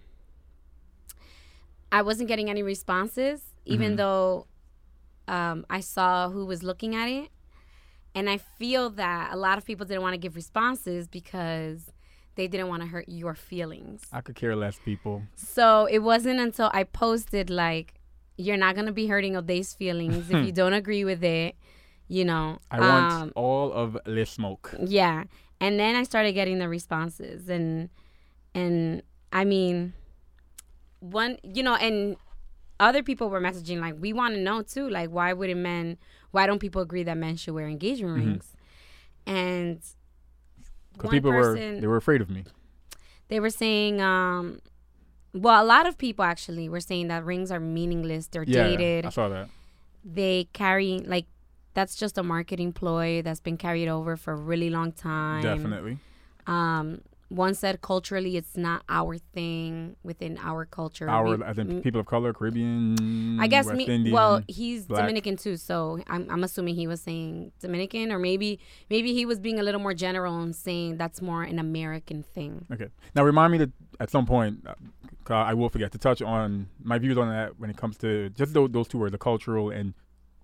I 1.92 2.02
wasn't 2.02 2.28
getting 2.28 2.50
any 2.50 2.64
responses, 2.64 3.42
even 3.66 3.94
Mhm. 3.94 3.98
though 3.98 4.48
um, 5.28 5.66
I 5.70 5.80
saw 5.80 6.30
who 6.30 6.46
was 6.46 6.64
looking 6.64 6.96
at 6.96 7.08
it, 7.08 7.30
and 8.16 8.30
I 8.30 8.38
feel 8.38 8.90
that 8.92 9.32
a 9.32 9.36
lot 9.36 9.58
of 9.58 9.66
people 9.66 9.86
didn't 9.86 10.02
want 10.02 10.14
to 10.14 10.18
give 10.18 10.36
responses 10.36 11.08
because 11.08 11.92
they 12.36 12.48
didn't 12.48 12.68
want 12.68 12.82
to 12.82 12.88
hurt 12.88 13.06
your 13.08 13.36
feelings. 13.36 14.04
I 14.12 14.22
could 14.22 14.36
care 14.36 14.56
less, 14.56 14.80
people. 14.84 15.24
So 15.36 15.86
it 15.86 16.00
wasn't 16.00 16.40
until 16.40 16.70
I 16.74 16.84
posted 16.84 17.50
like, 17.50 17.96
"You're 18.38 18.58
not 18.58 18.76
gonna 18.76 18.92
be 18.92 19.08
hurting 19.08 19.36
O'Day's 19.36 19.74
feelings 19.74 20.30
if 20.32 20.44
you 20.46 20.52
don't 20.62 20.74
agree 20.74 21.04
with 21.06 21.24
it," 21.24 21.56
you 22.10 22.26
know. 22.26 22.60
I 22.70 22.80
want 22.82 23.12
um, 23.12 23.32
all 23.36 23.72
of 23.72 23.98
the 24.06 24.26
smoke. 24.26 24.76
yeah. 24.86 25.24
And 25.62 25.80
then 25.80 25.96
I 25.96 26.04
started 26.04 26.34
getting 26.34 26.60
the 26.60 26.68
responses 26.70 27.48
and 27.50 27.90
and 28.56 29.02
I 29.32 29.46
mean 29.46 29.94
one 31.00 31.38
you 31.44 31.64
know 31.64 31.76
and 31.76 32.18
other 32.80 33.04
people 33.04 33.30
were 33.30 33.40
messaging 33.42 33.80
like 33.80 33.96
we 34.00 34.12
want 34.14 34.34
to 34.36 34.40
know 34.42 34.62
too 34.62 34.90
like 34.90 35.10
why 35.10 35.34
wouldn't 35.34 35.60
men 35.60 35.98
why 36.32 36.46
don't 36.48 36.60
people 36.60 36.82
agree 36.82 37.04
that 37.04 37.18
men 37.18 37.36
should 37.36 37.54
wear 37.54 37.68
engagement 37.68 38.18
Mhm. 38.18 38.26
rings? 38.26 38.56
And 39.26 39.80
Because 40.94 41.12
people 41.12 41.32
were 41.32 41.56
they 41.56 41.88
were 41.88 41.98
afraid 41.98 42.22
of 42.22 42.30
me. 42.30 42.44
they 43.28 43.40
were 43.40 43.50
saying 43.50 44.02
um 44.02 44.60
well 45.34 45.62
a 45.64 45.66
lot 45.66 45.86
of 45.88 45.98
people 45.98 46.24
actually 46.26 46.68
were 46.70 46.80
saying 46.82 47.08
that 47.10 47.24
rings 47.26 47.52
are 47.52 47.60
meaningless 47.60 48.28
they're 48.28 48.44
Yeah, 48.48 48.64
dated 48.64 49.06
I 49.06 49.10
saw 49.10 49.30
that. 49.30 49.50
they 50.04 50.48
carry 50.54 51.00
like 51.00 51.26
that's 51.80 51.96
just 51.96 52.18
a 52.18 52.24
marketing 52.24 52.72
ploy 52.74 53.22
that's 53.26 53.40
been 53.48 53.58
carried 53.66 53.88
over 53.88 54.18
for 54.24 54.32
a 54.34 54.42
really 54.52 54.70
long 54.70 54.92
time 54.92 55.42
Definitely. 55.42 55.96
Um, 56.46 57.02
one 57.30 57.54
said 57.54 57.80
culturally, 57.82 58.38
it's 58.38 58.58
not 58.58 58.82
our 58.90 59.14
thing 59.36 59.96
within 60.10 60.34
our 60.50 60.66
culture. 60.66 61.08
Our 61.08 61.38
We- 61.38 61.44
as 61.46 61.60
in 61.60 61.68
m- 61.70 61.82
people 61.84 62.00
of 62.02 62.08
color, 62.08 62.34
Caribbean. 62.34 63.40
I 63.40 63.46
guess 63.48 63.68
West 63.68 63.78
me. 63.78 63.86
Indian. 63.86 64.14
Well, 64.16 64.42
he's 64.48 64.88
black. 64.88 65.02
Dominican 65.04 65.38
too, 65.38 65.56
so 65.56 66.00
I'm, 66.08 66.24
I'm 66.34 66.44
assuming 66.44 66.74
he 66.76 66.88
was 66.88 67.02
saying 67.02 67.52
Dominican, 67.60 68.12
or 68.12 68.18
maybe 68.18 68.60
maybe 68.90 69.14
he 69.14 69.24
was 69.28 69.38
being 69.40 69.60
a 69.60 69.64
little 69.64 69.80
more 69.80 69.94
general 69.94 70.42
and 70.42 70.56
saying 70.56 70.98
that's 70.98 71.22
more 71.22 71.44
an 71.44 71.60
American 71.60 72.24
thing. 72.24 72.66
Okay. 72.74 72.90
Now 73.16 73.24
remind 73.24 73.52
me 73.54 73.60
that 73.60 73.72
at 74.00 74.10
some 74.10 74.26
point, 74.26 74.66
uh, 74.68 75.34
I 75.52 75.54
will 75.54 75.70
forget 75.70 75.92
to 75.92 76.00
touch 76.00 76.22
on 76.24 76.68
my 76.82 76.98
views 76.98 77.18
on 77.18 77.30
that 77.30 77.60
when 77.60 77.70
it 77.70 77.78
comes 77.78 77.96
to 78.00 78.32
just 78.32 78.54
those, 78.56 78.72
those 78.72 78.88
two 78.88 78.98
words, 78.98 79.12
the 79.12 79.20
cultural 79.20 79.70
and 79.70 79.94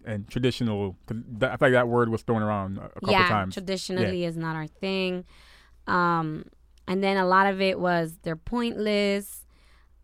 and 0.05 0.27
traditional. 0.29 0.95
Cause 1.07 1.17
that, 1.39 1.51
I 1.53 1.57
feel 1.57 1.67
like 1.67 1.73
that 1.73 1.87
word 1.87 2.09
was 2.09 2.21
thrown 2.23 2.41
around 2.41 2.77
a 2.77 2.85
a 2.85 2.89
couple 2.89 3.11
yeah, 3.11 3.27
times. 3.27 3.53
traditionally 3.53 4.23
is 4.25 4.37
not 4.37 4.55
our 4.55 4.67
thing. 4.67 5.25
Um, 5.87 6.45
and 6.87 7.03
then 7.03 7.17
a 7.17 7.25
lot 7.25 7.47
of 7.47 7.61
it 7.61 7.79
was 7.79 8.19
they're 8.23 8.35
pointless. 8.35 9.45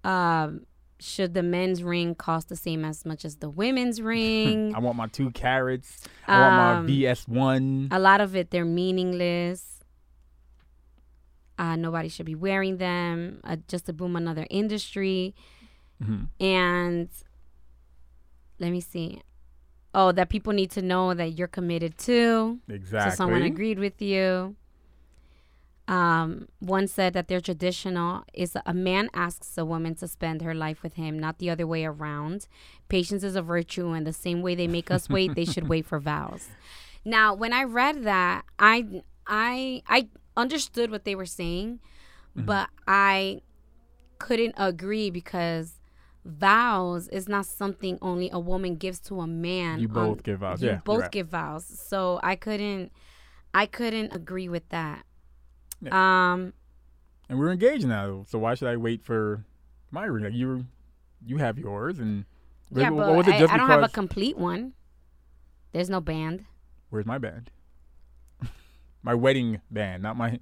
Um, 0.04 0.66
should 1.00 1.34
the 1.34 1.42
men's 1.44 1.84
ring 1.84 2.14
cost 2.16 2.50
the 2.50 2.56
same 2.56 2.86
as 2.86 3.06
much 3.06 3.26
as 3.26 3.38
the 3.38 3.50
women's 3.50 4.02
ring? 4.14 4.74
I 4.76 4.80
want 4.80 4.98
my 4.98 5.08
two 5.08 5.32
carats. 5.32 6.04
I 6.28 6.40
want 6.42 6.56
Um, 6.56 6.82
my 6.86 6.88
VS 6.88 7.28
one. 7.28 7.88
a 7.92 8.00
lot 8.00 8.22
of 8.22 8.36
it 8.36 8.52
they're 8.52 8.66
meaningless 8.66 9.80
uh, 11.58 11.76
nobody 11.76 12.10
should 12.10 12.26
be 12.26 12.34
wearing 12.36 12.78
them 12.78 13.40
uh, 13.44 13.58
just 13.68 13.86
to 13.86 13.94
boom 13.94 14.16
another 14.16 14.48
industry 14.50 15.36
hmm 16.02 16.24
and 16.40 17.10
let 18.60 18.72
me 18.72 18.82
see 18.82 19.22
oh 19.94 20.12
that 20.12 20.30
people 20.30 20.54
need 20.54 20.72
to 20.72 20.82
know 20.82 21.14
that 21.14 21.38
you're 21.38 21.48
committed 21.48 21.98
to 21.98 22.60
Exactly. 22.70 23.12
so 23.12 23.16
someone 23.16 23.42
agreed 23.44 23.78
with 23.80 24.02
you 24.02 24.56
um, 25.88 26.48
one 26.60 26.88
said 26.88 27.14
that 27.14 27.28
they're 27.28 27.42
traditional 27.42 28.24
is 28.34 28.56
a 28.66 28.74
man 28.74 29.10
asks 29.14 29.58
a 29.58 29.66
woman 29.66 29.96
to 29.96 30.08
spend 30.08 30.42
her 30.42 30.54
life 30.54 30.84
with 30.84 30.94
him 30.94 31.20
not 31.20 31.40
the 31.40 31.50
other 31.50 31.68
way 31.68 31.84
around 31.84 32.48
patience 32.88 33.24
is 33.24 33.36
a 33.36 33.42
virtue 33.42 33.90
and 33.90 34.06
the 34.08 34.14
same 34.14 34.42
way 34.42 34.56
they 34.56 34.68
make 34.68 34.90
us 34.92 35.10
wait 35.10 35.36
they 35.36 35.44
should 35.46 35.68
wait 35.68 35.86
for 35.86 36.00
vows 36.00 36.48
now 37.04 37.34
when 37.34 37.52
i 37.52 37.64
read 37.64 38.04
that 38.04 38.46
i 38.60 39.02
i 39.28 39.82
i 39.88 40.08
understood 40.38 40.92
what 40.92 41.04
they 41.06 41.16
were 41.16 41.26
saying 41.26 41.80
Mm-hmm. 42.38 42.46
but 42.46 42.70
i 42.88 43.42
couldn't 44.18 44.56
agree 44.56 45.10
because 45.10 45.81
vows 46.26 47.08
is 47.08 47.28
not 47.28 47.46
something 47.46 47.98
only 48.02 48.30
a 48.32 48.40
woman 48.40 48.76
gives 48.76 49.00
to 49.00 49.22
a 49.22 49.28
man 49.28 49.80
You 49.80 49.88
on- 49.88 49.94
both 49.94 50.24
give 50.24 50.40
vows. 50.40 50.62
you 50.62 50.70
yeah, 50.70 50.82
both 50.84 51.02
right. 51.02 51.12
give 51.12 51.28
vows 51.30 51.66
so 51.66 52.20
i 52.24 52.36
couldn't 52.36 52.92
I 53.54 53.66
couldn't 53.66 54.16
agree 54.16 54.48
with 54.48 54.70
that. 54.70 55.04
Yeah. 55.82 55.92
Um, 56.32 56.54
And 57.28 57.38
we're 57.38 57.52
engaged 57.52 57.86
now, 57.86 58.24
so 58.30 58.40
why 58.40 58.54
should 58.56 58.70
I 58.70 58.78
wait 58.78 59.04
for 59.04 59.44
my 59.92 60.06
ring? 60.06 60.24
Like 60.24 60.34
you, 60.34 60.68
you 61.26 61.36
have 61.36 61.58
yours, 61.60 62.00
and 62.00 62.24
yeah, 62.74 62.90
what 62.92 63.08
but 63.08 63.16
was 63.18 63.28
it 63.28 63.34
I, 63.34 63.54
I 63.54 63.58
don't 63.58 63.68
have 63.68 63.84
a 63.84 63.90
complete 63.90 64.38
one. 64.38 64.72
There's 65.74 65.90
no 65.90 66.00
band. 66.00 66.46
Where's 66.92 67.06
my 67.06 67.18
band? 67.18 67.52
my 69.04 69.14
wedding 69.14 69.60
band, 69.70 70.02
not 70.04 70.16
my. 70.16 70.40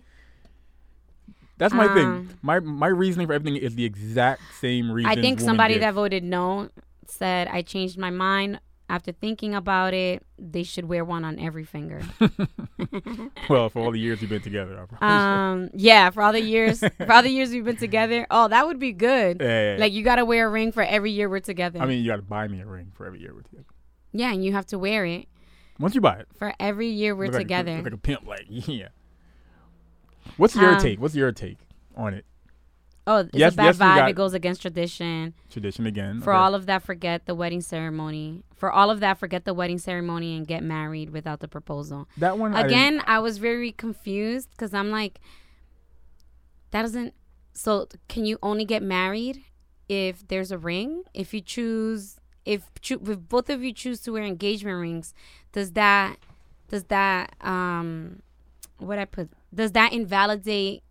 That's 1.59 1.73
my 1.73 1.85
Um, 1.85 1.93
thing. 2.27 2.37
My 2.41 2.59
my 2.59 2.87
reasoning 2.87 3.27
for 3.27 3.33
everything 3.33 3.61
is 3.61 3.75
the 3.75 3.85
exact 3.85 4.41
same 4.59 4.91
reason. 4.91 5.11
I 5.11 5.15
think 5.21 5.39
somebody 5.39 5.77
that 5.77 5.93
voted 5.93 6.23
no 6.23 6.69
said 7.07 7.47
I 7.49 7.61
changed 7.61 7.97
my 7.99 8.09
mind 8.09 8.59
after 8.89 9.11
thinking 9.11 9.53
about 9.53 9.93
it. 9.93 10.23
They 10.39 10.63
should 10.63 10.85
wear 10.85 11.05
one 11.05 11.23
on 11.23 11.37
every 11.37 11.63
finger. 11.65 12.01
well, 13.49 13.69
for 13.69 13.79
all 13.81 13.91
the 13.91 13.99
years 13.99 14.21
we've 14.21 14.29
been 14.29 14.41
together, 14.41 14.87
um, 15.01 15.69
yeah, 15.73 16.09
for 16.09 16.23
all 16.23 16.31
the 16.33 16.41
years, 16.41 16.79
for 16.79 17.11
all 17.11 17.21
the 17.21 17.29
years 17.29 17.51
we've 17.51 17.65
been 17.65 17.77
together. 17.87 18.25
Oh, 18.31 18.47
that 18.47 18.65
would 18.65 18.79
be 18.79 18.91
good. 18.93 19.41
Yeah, 19.41 19.47
yeah, 19.47 19.73
yeah. 19.73 19.79
Like 19.79 19.93
you 19.93 20.03
gotta 20.03 20.25
wear 20.25 20.47
a 20.47 20.49
ring 20.49 20.71
for 20.71 20.83
every 20.83 21.11
year 21.11 21.29
we're 21.29 21.39
together. 21.39 21.79
I 21.79 21.85
mean, 21.85 22.03
you 22.03 22.09
got 22.09 22.17
to 22.17 22.21
buy 22.21 22.47
me 22.47 22.61
a 22.61 22.65
ring 22.65 22.91
for 22.95 23.05
every 23.05 23.19
year 23.19 23.33
we're 23.33 23.41
together. 23.41 23.65
yeah, 24.11 24.31
and 24.31 24.43
you 24.43 24.53
have 24.53 24.65
to 24.67 24.79
wear 24.79 25.05
it 25.05 25.27
Once 25.79 25.93
you 25.93 26.01
buy 26.01 26.15
it, 26.19 26.27
for 26.37 26.53
every 26.59 26.87
year 26.89 27.15
we're 27.15 27.25
look 27.25 27.33
like 27.33 27.41
a- 27.41 27.43
together. 27.45 27.75
look 27.75 27.83
like 27.85 27.93
a 27.93 27.97
pimp. 27.97 28.25
Like, 28.27 28.45
yeah. 28.49 28.87
What's 30.38 30.55
your 30.55 30.74
Um, 30.75 30.81
take? 30.81 31.00
What's 31.01 31.15
your 31.15 31.31
take 31.31 31.57
on 31.95 32.13
it? 32.13 32.25
oh, 33.07 33.17
it's 33.21 33.29
Yes, 33.33 33.53
a 33.53 33.57
bad 33.57 33.65
yes, 33.65 33.77
vibe. 33.77 34.09
it 34.09 34.13
goes 34.13 34.33
against 34.36 34.62
tradition. 34.62 35.33
Tradition 35.50 35.88
again. 35.88 36.21
For 36.21 36.31
okay. 36.31 36.39
all 36.39 36.53
of 36.53 36.67
that, 36.67 36.83
forget 36.83 37.25
the 37.25 37.33
wedding 37.33 37.62
ceremony. 37.62 38.43
For 38.55 38.71
all 38.71 38.91
of 38.91 39.00
that, 39.00 39.17
forget 39.17 39.45
the 39.45 39.53
wedding 39.55 39.79
ceremony 39.79 40.38
and 40.38 40.45
get 40.45 40.62
married 40.63 41.09
without 41.09 41.39
the 41.39 41.48
proposal. 41.48 42.07
that 42.17 42.38
one 42.38 42.53
Again, 42.55 43.01
I, 43.07 43.17
was 43.19 43.39
very 43.39 43.71
confused 43.71 44.50
because 44.51 44.74
I'm 44.75 44.91
like, 44.91 45.19
that 46.71 46.83
doesn't. 46.83 47.13
So, 47.53 47.88
can 48.07 48.25
you 48.25 48.38
only 48.43 48.63
get 48.63 48.83
married 48.83 49.43
if 49.88 50.27
there's 50.27 50.51
a 50.51 50.57
ring? 50.59 51.03
If 51.13 51.33
you 51.33 51.41
choose, 51.41 52.17
if, 52.45 52.63
choo- 52.79 53.01
if 53.07 53.17
both 53.27 53.50
of 53.50 53.63
you 53.63 53.74
choose 53.74 54.01
to 54.01 54.12
wear 54.12 54.24
engagement 54.24 54.79
rings, 54.79 55.13
does 55.51 55.71
that, 55.71 56.17
does 56.69 56.83
that, 56.86 57.33
um, 57.41 58.21
what 58.77 59.00
I 59.00 59.05
put, 59.05 59.29
does 59.53 59.72
that 59.74 59.94
invalidate 59.94 60.84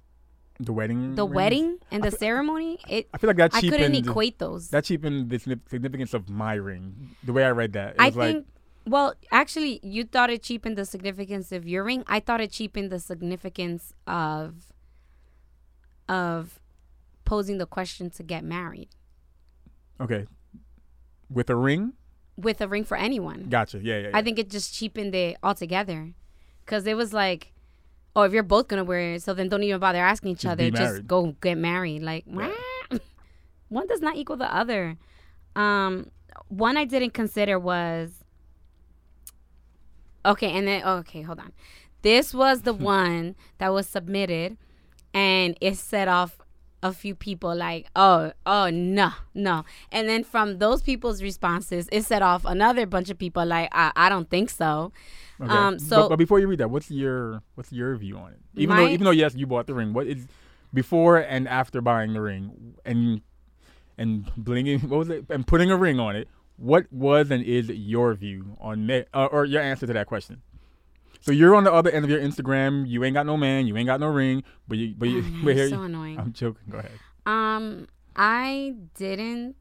the 0.60 0.72
wedding. 0.72 1.14
the 1.14 1.24
rings? 1.24 1.34
wedding 1.34 1.78
and 1.90 2.02
I 2.02 2.10
the 2.10 2.10
fe- 2.10 2.18
ceremony? 2.18 2.78
It, 2.88 3.08
I 3.14 3.18
feel 3.18 3.28
like 3.28 3.36
that 3.36 3.52
cheapened, 3.52 3.74
I 3.74 3.86
couldn't 3.86 4.08
equate 4.08 4.38
those. 4.38 4.70
that 4.70 4.84
cheapened 4.84 5.30
the 5.30 5.38
significance 5.38 6.14
of 6.14 6.28
my 6.28 6.54
ring. 6.54 7.14
The 7.22 7.32
way 7.32 7.44
I 7.44 7.50
read 7.50 7.72
that, 7.74 7.94
it 7.94 8.00
I 8.00 8.06
was 8.06 8.16
like 8.16 8.34
think. 8.34 8.46
Well, 8.86 9.14
actually, 9.30 9.80
you 9.82 10.04
thought 10.04 10.30
it 10.30 10.42
cheapened 10.42 10.78
the 10.78 10.86
significance 10.86 11.52
of 11.52 11.68
your 11.68 11.84
ring. 11.84 12.04
I 12.06 12.20
thought 12.20 12.40
it 12.40 12.50
cheapened 12.50 12.90
the 12.90 12.98
significance 12.98 13.92
of 14.06 14.72
of 16.08 16.58
posing 17.26 17.58
the 17.58 17.66
question 17.66 18.08
to 18.08 18.22
get 18.22 18.42
married 18.42 18.88
okay, 20.00 20.26
with 21.28 21.50
a 21.50 21.56
ring. 21.56 21.92
with 22.38 22.60
a 22.62 22.68
ring 22.68 22.84
for 22.84 22.96
anyone. 22.96 23.48
Gotcha. 23.50 23.78
Yeah, 23.82 23.98
yeah. 23.98 24.08
yeah. 24.08 24.10
I 24.14 24.22
think 24.22 24.38
it 24.38 24.48
just 24.48 24.72
cheapened 24.74 25.14
it 25.14 25.36
altogether, 25.42 26.14
because 26.64 26.86
it 26.86 26.96
was 26.96 27.12
like, 27.12 27.52
oh, 28.18 28.22
if 28.22 28.32
you're 28.32 28.42
both 28.42 28.66
gonna 28.66 28.82
wear 28.84 29.14
it, 29.14 29.22
so 29.22 29.32
then 29.32 29.48
don't 29.48 29.62
even 29.62 29.78
bother 29.78 29.98
asking 29.98 30.32
each 30.32 30.40
Just 30.40 30.52
other. 30.52 30.70
Just 30.70 31.06
go 31.06 31.36
get 31.40 31.56
married. 31.56 32.02
Like, 32.02 32.24
Yeah. 32.26 32.52
one 33.68 33.86
does 33.86 34.00
not 34.00 34.16
equal 34.16 34.36
the 34.36 34.52
other. 34.52 34.96
Um, 35.54 36.10
one 36.48 36.76
I 36.76 36.84
didn't 36.84 37.14
consider 37.14 37.58
was 37.60 38.24
okay, 40.26 40.50
and 40.50 40.66
then 40.66 40.84
okay, 40.84 41.22
hold 41.22 41.38
on. 41.38 41.52
This 42.02 42.34
was 42.34 42.62
the 42.62 42.74
one 42.96 43.36
that 43.58 43.68
was 43.68 43.86
submitted, 43.86 44.56
and 45.14 45.56
it 45.60 45.76
set 45.76 46.08
off 46.08 46.38
a 46.82 46.92
few 46.92 47.14
people 47.14 47.54
like, 47.56 47.86
oh, 47.96 48.32
oh 48.46 48.70
no, 48.70 49.10
no, 49.34 49.64
and 49.90 50.08
then 50.08 50.22
from 50.24 50.58
those 50.58 50.80
people's 50.82 51.22
responses, 51.22 51.88
it 51.90 52.02
set 52.04 52.22
off 52.22 52.44
another 52.44 52.86
bunch 52.86 53.10
of 53.10 53.18
people 53.18 53.44
like, 53.44 53.68
I, 53.72 53.90
I 53.96 54.08
don't 54.08 54.28
think 54.30 54.50
so. 54.50 54.92
Okay. 55.40 55.50
um, 55.52 55.74
But- 55.74 55.80
so- 55.82 56.08
but, 56.08 56.16
before 56.16 56.38
you 56.40 56.46
read 56.48 56.60
that, 56.60 56.70
what's 56.70 56.90
your 56.90 57.42
what's 57.54 57.72
your 57.72 57.94
view 57.96 58.16
on 58.16 58.32
it? 58.32 58.38
Even 58.56 58.76
though 58.76 58.86
even 58.88 59.04
though 59.04 59.10
yes, 59.12 59.34
you 59.34 59.46
bought 59.46 59.66
the 59.66 59.74
ring. 59.74 59.92
What 59.92 60.06
is 60.06 60.26
before 60.74 61.18
and 61.18 61.48
after 61.48 61.80
buying 61.80 62.12
the 62.12 62.20
ring 62.20 62.74
and 62.84 63.22
and 63.96 64.26
blinging? 64.36 64.82
What 64.88 64.98
was 64.98 65.08
it? 65.10 65.24
And 65.30 65.46
putting 65.46 65.70
a 65.70 65.76
ring 65.76 65.98
on 66.00 66.14
it. 66.16 66.28
What 66.56 66.92
was 66.92 67.30
and 67.30 67.44
is 67.44 67.68
your 67.68 68.14
view 68.14 68.56
on 68.60 68.84
ma- 68.86 69.02
uh, 69.14 69.26
or 69.26 69.44
your 69.44 69.62
answer 69.62 69.86
to 69.86 69.92
that 69.92 70.06
question? 70.08 70.42
So 71.20 71.32
you're 71.32 71.54
on 71.54 71.64
the 71.64 71.72
other 71.72 71.90
end 71.90 72.04
of 72.04 72.10
your 72.10 72.20
Instagram. 72.20 72.88
You 72.88 73.04
ain't 73.04 73.14
got 73.14 73.26
no 73.26 73.36
man. 73.36 73.66
You 73.66 73.76
ain't 73.76 73.86
got 73.86 74.00
no 74.00 74.06
ring. 74.08 74.42
But 74.66 74.78
you 74.78 74.94
but 74.96 75.08
you 75.08 75.22
but 75.44 75.54
here 75.54 75.68
so 75.68 75.82
annoying. 75.82 76.18
I'm 76.18 76.32
joking. 76.32 76.62
Go 76.70 76.78
ahead. 76.78 76.92
Um, 77.26 77.86
I 78.16 78.74
didn't. 78.94 79.56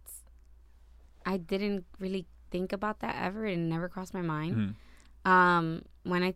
I 1.25 1.37
didn't 1.37 1.85
really 1.99 2.25
think 2.51 2.71
about 2.71 2.99
that 3.01 3.15
ever. 3.21 3.45
It 3.45 3.57
never 3.57 3.89
crossed 3.89 4.13
my 4.13 4.21
mind. 4.21 4.75
Mhm. 5.25 5.29
Um, 5.29 5.81
when 6.03 6.23
I, 6.23 6.35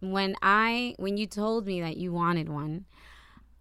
when 0.00 0.36
I, 0.42 0.94
when 0.98 1.16
you 1.16 1.26
told 1.26 1.64
me 1.64 1.80
that 1.80 1.96
you 1.96 2.12
wanted 2.12 2.50
one, 2.50 2.84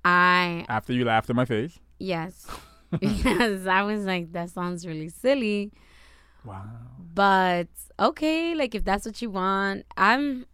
I 0.04 0.66
After 0.68 0.92
you 0.92 1.06
laughed 1.06 1.30
in 1.30 1.38
my 1.38 1.46
face. 1.46 1.80
yes, 1.98 2.46
because 3.00 3.66
I 3.68 3.84
was 3.84 4.04
like, 4.04 4.34
that 4.34 4.50
sounds 4.50 4.86
really 4.86 5.08
silly, 5.08 5.72
Wow. 6.44 6.66
but 7.14 7.70
okay, 7.98 8.54
like 8.54 8.76
if 8.76 8.84
that's 8.84 9.06
what 9.06 9.22
you 9.22 9.30
want, 9.30 9.86
I'm. 9.96 10.46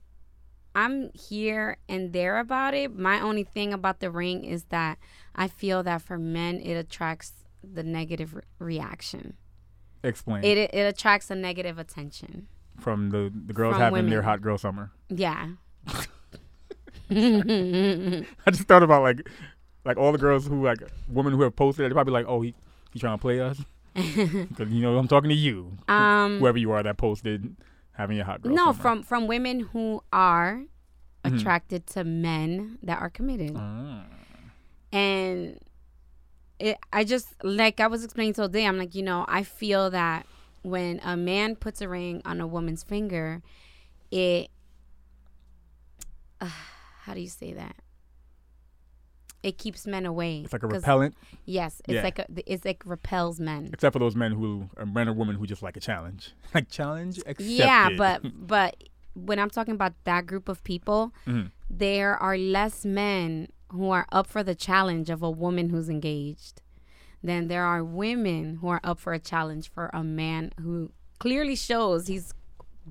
I'm 0.80 1.12
here 1.14 1.78
and 1.90 2.14
there 2.14 2.40
about 2.40 2.74
it. 2.74 2.96
My 2.98 3.20
only 3.20 3.44
thing 3.44 3.74
about 3.74 4.00
the 4.00 4.10
ring 4.10 4.46
is 4.46 4.64
that 4.70 4.98
I 5.36 5.48
feel 5.50 5.84
that 5.84 6.02
for 6.02 6.18
men 6.18 6.62
it 6.62 6.76
attracts 6.76 7.34
the 7.62 7.84
negative 7.84 8.34
re- 8.36 8.42
reaction. 8.60 9.34
Explain. 10.04 10.44
It 10.46 10.58
it 10.58 10.86
attracts 10.94 11.30
a 11.30 11.36
negative 11.36 11.78
attention. 11.78 12.48
from 12.80 13.10
the 13.10 13.30
the 13.48 13.54
girls 13.54 13.74
From 13.76 13.82
having 13.82 14.10
their 14.10 14.22
hot 14.22 14.42
girl 14.42 14.58
summer. 14.58 14.92
Yeah. 15.10 15.50
I 17.12 18.52
just 18.52 18.64
thought 18.70 18.84
about 18.84 19.02
like 19.04 19.28
like 19.84 19.98
all 19.98 20.12
the 20.14 20.18
girls 20.18 20.48
who 20.48 20.64
like 20.64 20.80
women 21.10 21.34
who 21.34 21.42
have 21.42 21.56
posted 21.56 21.84
it, 21.84 21.90
they're 21.90 21.96
probably 21.96 22.14
like, 22.14 22.28
oh, 22.28 22.42
he 22.42 22.54
he 22.94 23.00
trying 23.00 23.18
to 23.18 23.22
play 23.22 23.42
us 23.42 23.60
because 23.96 24.70
you 24.70 24.82
know 24.82 24.98
I'm 24.98 25.08
talking 25.10 25.30
to 25.30 25.36
you, 25.36 25.78
um 25.90 26.40
whoever 26.40 26.58
you 26.58 26.72
are 26.72 26.84
that 26.84 26.98
posted 26.98 27.56
having 28.00 28.16
your 28.18 28.26
hot 28.26 28.42
girl. 28.42 28.54
no, 28.56 28.66
summer. 28.72 28.74
from 28.82 29.04
from 29.04 29.28
women 29.28 29.60
who 29.72 30.02
are 30.14 30.64
Mhm. 31.26 31.38
attracted 31.40 31.86
to 31.88 32.04
men 32.04 32.80
that 32.82 33.00
are 33.00 33.10
committed. 33.10 33.54
Ah. 33.58 34.06
And 34.92 35.60
it 36.60 36.78
I 36.94 37.04
just 37.04 37.28
like 37.44 37.80
I 37.80 37.88
was 37.88 38.04
explaining 38.04 38.34
today, 38.34 38.66
I'm 38.66 38.78
like, 38.78 38.96
you 38.96 39.04
know, 39.04 39.26
I 39.28 39.44
feel 39.44 39.90
that 39.92 40.26
when 40.64 41.00
a 41.04 41.16
man 41.18 41.56
puts 41.56 41.82
a 41.82 41.88
ring 41.90 42.22
on 42.26 42.40
a 42.42 42.48
woman's 42.48 42.84
finger, 42.84 43.42
it 44.12 44.50
uh, 46.42 46.50
how 47.04 47.14
do 47.14 47.20
you 47.22 47.28
say 47.28 47.54
that? 47.54 47.76
It 49.42 49.58
keeps 49.58 49.88
men 49.88 50.06
away. 50.06 50.42
It's 50.44 50.52
like 50.54 50.64
a 50.64 50.68
repellent, 50.68 51.16
Yes, 51.46 51.82
it's 51.88 51.96
Yeah. 51.96 52.04
like 52.04 52.20
a, 52.20 52.26
it's 52.46 52.66
like 52.66 52.84
repels 52.86 53.40
men. 53.40 53.70
except 53.72 53.94
for 53.94 54.00
those 54.00 54.16
men 54.16 54.34
who 54.34 54.70
are 54.78 54.86
men 54.86 55.08
or 55.08 55.14
women 55.14 55.36
who 55.38 55.46
just 55.48 55.64
like 55.64 55.78
a 55.78 55.80
challenge, 55.80 56.34
like 56.54 56.70
challenge 56.70 57.20
accepted. 57.20 57.46
Yeah, 57.46 57.90
but 57.98 58.22
but 58.48 58.84
when 59.14 59.40
I'm 59.40 59.50
talking 59.50 59.74
about 59.74 59.94
that 60.04 60.26
group 60.26 60.50
of 60.50 60.64
people, 60.64 61.14
Mhm. 61.26 61.52
there 61.70 62.16
are 62.18 62.38
less 62.38 62.84
men 62.86 63.48
who 63.72 63.90
are 63.92 64.06
up 64.12 64.28
for 64.28 64.44
the 64.44 64.56
challenge 64.56 65.10
of 65.10 65.22
a 65.24 65.30
woman 65.32 65.70
who's 65.70 65.90
engaged 65.90 66.62
than 67.24 67.48
there 67.48 67.64
are 67.66 67.84
women 67.84 68.56
who 68.62 68.68
are 68.68 68.80
up 68.84 69.00
for 69.00 69.14
a 69.14 69.20
challenge 69.20 69.70
for 69.70 69.90
a 69.94 70.04
man 70.04 70.52
who 70.62 70.92
clearly 71.20 71.56
shows 71.56 72.08
he's 72.08 72.34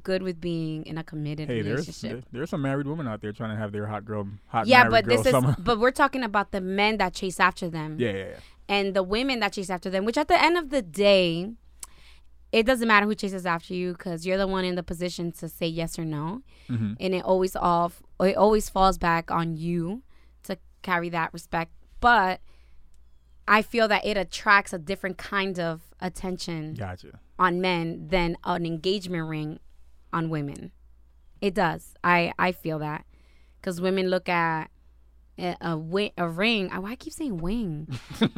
good 0.03 0.23
with 0.23 0.41
being 0.41 0.85
in 0.87 0.99
a 0.99 1.05
committed 1.05 1.49
hey, 1.49 1.63
there's 1.63 1.81
relationship. 1.87 2.11
there, 2.11 2.23
there's 2.33 2.51
some 2.51 2.63
married 2.63 2.87
women 2.87 3.07
out 3.09 3.21
there 3.21 3.33
trying 3.33 3.51
to 3.51 3.57
have 3.57 3.73
their 3.73 3.87
hot 3.87 4.05
girl, 4.05 4.27
hot 4.47 4.67
yeah, 4.67 4.89
but 4.89 5.05
girl 5.07 5.23
this 5.23 5.27
is 5.35 5.45
but 5.59 5.79
we're 5.79 5.91
talking 5.91 6.23
about 6.23 6.53
the 6.53 6.61
men 6.61 6.99
that 6.99 7.15
chase 7.15 7.39
after 7.41 7.69
them. 7.69 7.97
yeah, 7.99 8.11
yeah, 8.11 8.17
yeah. 8.17 8.35
and 8.69 8.95
the 8.95 9.03
women 9.03 9.41
that 9.41 9.53
chase 9.53 9.71
after 9.71 9.91
them, 9.91 10.05
which 10.05 10.17
at 10.19 10.29
the 10.29 10.43
end 10.43 10.57
of 10.57 10.71
the 10.71 10.83
day, 10.83 11.51
it 12.53 12.65
doesn't 12.65 12.89
matter 12.89 13.05
who 13.07 13.15
chases 13.15 13.45
after 13.45 13.75
you 13.75 13.93
because 13.93 14.25
you're 14.27 14.39
the 14.39 14.47
one 14.47 14.65
in 14.65 14.75
the 14.75 14.83
position 14.83 15.31
to 15.33 15.49
say 15.49 15.67
yes 15.67 15.99
or 15.99 16.05
no, 16.05 16.43
Mhm. 16.69 16.97
and 16.99 17.15
it 17.15 17.23
always 17.25 17.55
off 17.55 18.03
it 18.21 18.37
always 18.37 18.69
falls 18.69 18.99
back 18.99 19.31
on 19.31 19.57
you 19.57 20.03
to 20.45 20.57
carry 20.83 21.09
that 21.11 21.33
respect. 21.33 21.73
But 22.01 22.41
I 23.47 23.63
feel 23.63 23.87
that 23.89 24.05
it 24.05 24.17
attracts 24.17 24.73
a 24.73 24.79
different 24.79 25.17
kind 25.19 25.59
of 25.59 25.83
attention 26.01 26.75
Gotcha. 26.75 27.19
on 27.39 27.61
men 27.61 28.09
than 28.09 28.37
an 28.45 28.67
engagement 28.67 29.27
ring 29.29 29.59
on 30.13 30.31
women. 30.31 30.73
It 31.41 31.55
does. 31.55 31.95
I 32.03 32.33
I 32.39 32.53
feel 32.53 32.79
that 32.81 33.05
because 33.61 33.81
women 33.81 34.09
look 34.09 34.29
at 34.29 34.71
a, 35.39 35.57
a, 35.61 35.71
wi- 35.71 36.13
a 36.19 36.29
ring. 36.29 36.69
Why 36.71 36.93
I 36.93 36.97
keep 36.97 37.13
saying 37.13 37.39
wing? 37.39 37.87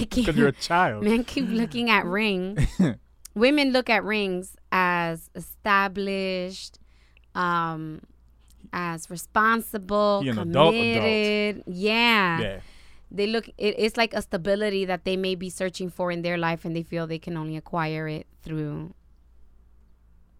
Because 0.00 0.36
you're 0.36 0.48
a 0.48 0.52
child. 0.52 1.04
Men 1.04 1.22
keep 1.24 1.48
looking 1.48 1.88
at 1.90 2.04
ring. 2.04 2.58
Women 3.34 3.70
look 3.72 3.88
at 3.88 4.02
rings 4.02 4.56
as 4.72 5.30
established, 5.36 6.80
um, 7.36 8.00
as 8.72 9.08
responsible, 9.10 10.22
He 10.22 10.28
an 10.30 10.38
adult, 10.38 10.74
adult. 10.74 10.74
committed. 10.74 11.62
Yeah. 11.68 12.40
Yeah. 12.40 12.60
They 13.10 13.26
look. 13.28 13.48
It, 13.56 13.76
it's 13.78 13.96
like 13.96 14.12
a 14.12 14.22
stability 14.22 14.84
that 14.86 15.04
they 15.04 15.16
may 15.16 15.34
be 15.36 15.48
searching 15.50 15.88
for 15.90 16.10
in 16.10 16.22
their 16.22 16.36
life, 16.36 16.64
and 16.64 16.74
they 16.74 16.82
feel 16.82 17.06
they 17.06 17.18
can 17.20 17.36
only 17.36 17.56
acquire 17.56 18.08
it 18.08 18.26
through, 18.42 18.92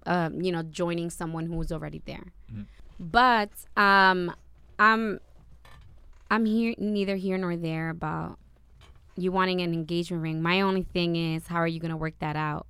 um, 0.07 0.40
you 0.40 0.52
know, 0.52 0.62
joining 0.62 1.11
someone 1.11 1.47
who's 1.47 1.71
already 1.73 2.02
there. 2.05 2.33
Mhm. 2.52 2.67
But 3.00 3.50
um, 3.76 4.35
I'm, 4.78 5.21
I'm 6.31 6.45
here 6.45 6.75
neither 6.78 7.17
here 7.17 7.38
nor 7.38 7.57
there 7.57 7.90
about 7.90 8.38
you 9.17 9.33
wanting 9.33 9.61
an 9.61 9.73
engagement 9.73 10.23
ring. 10.23 10.43
My 10.43 10.61
only 10.61 10.83
thing 10.83 11.17
is, 11.17 11.47
how 11.49 11.57
are 11.57 11.67
you 11.67 11.81
gonna 11.81 11.97
work 11.97 12.19
that 12.21 12.37
out? 12.37 12.67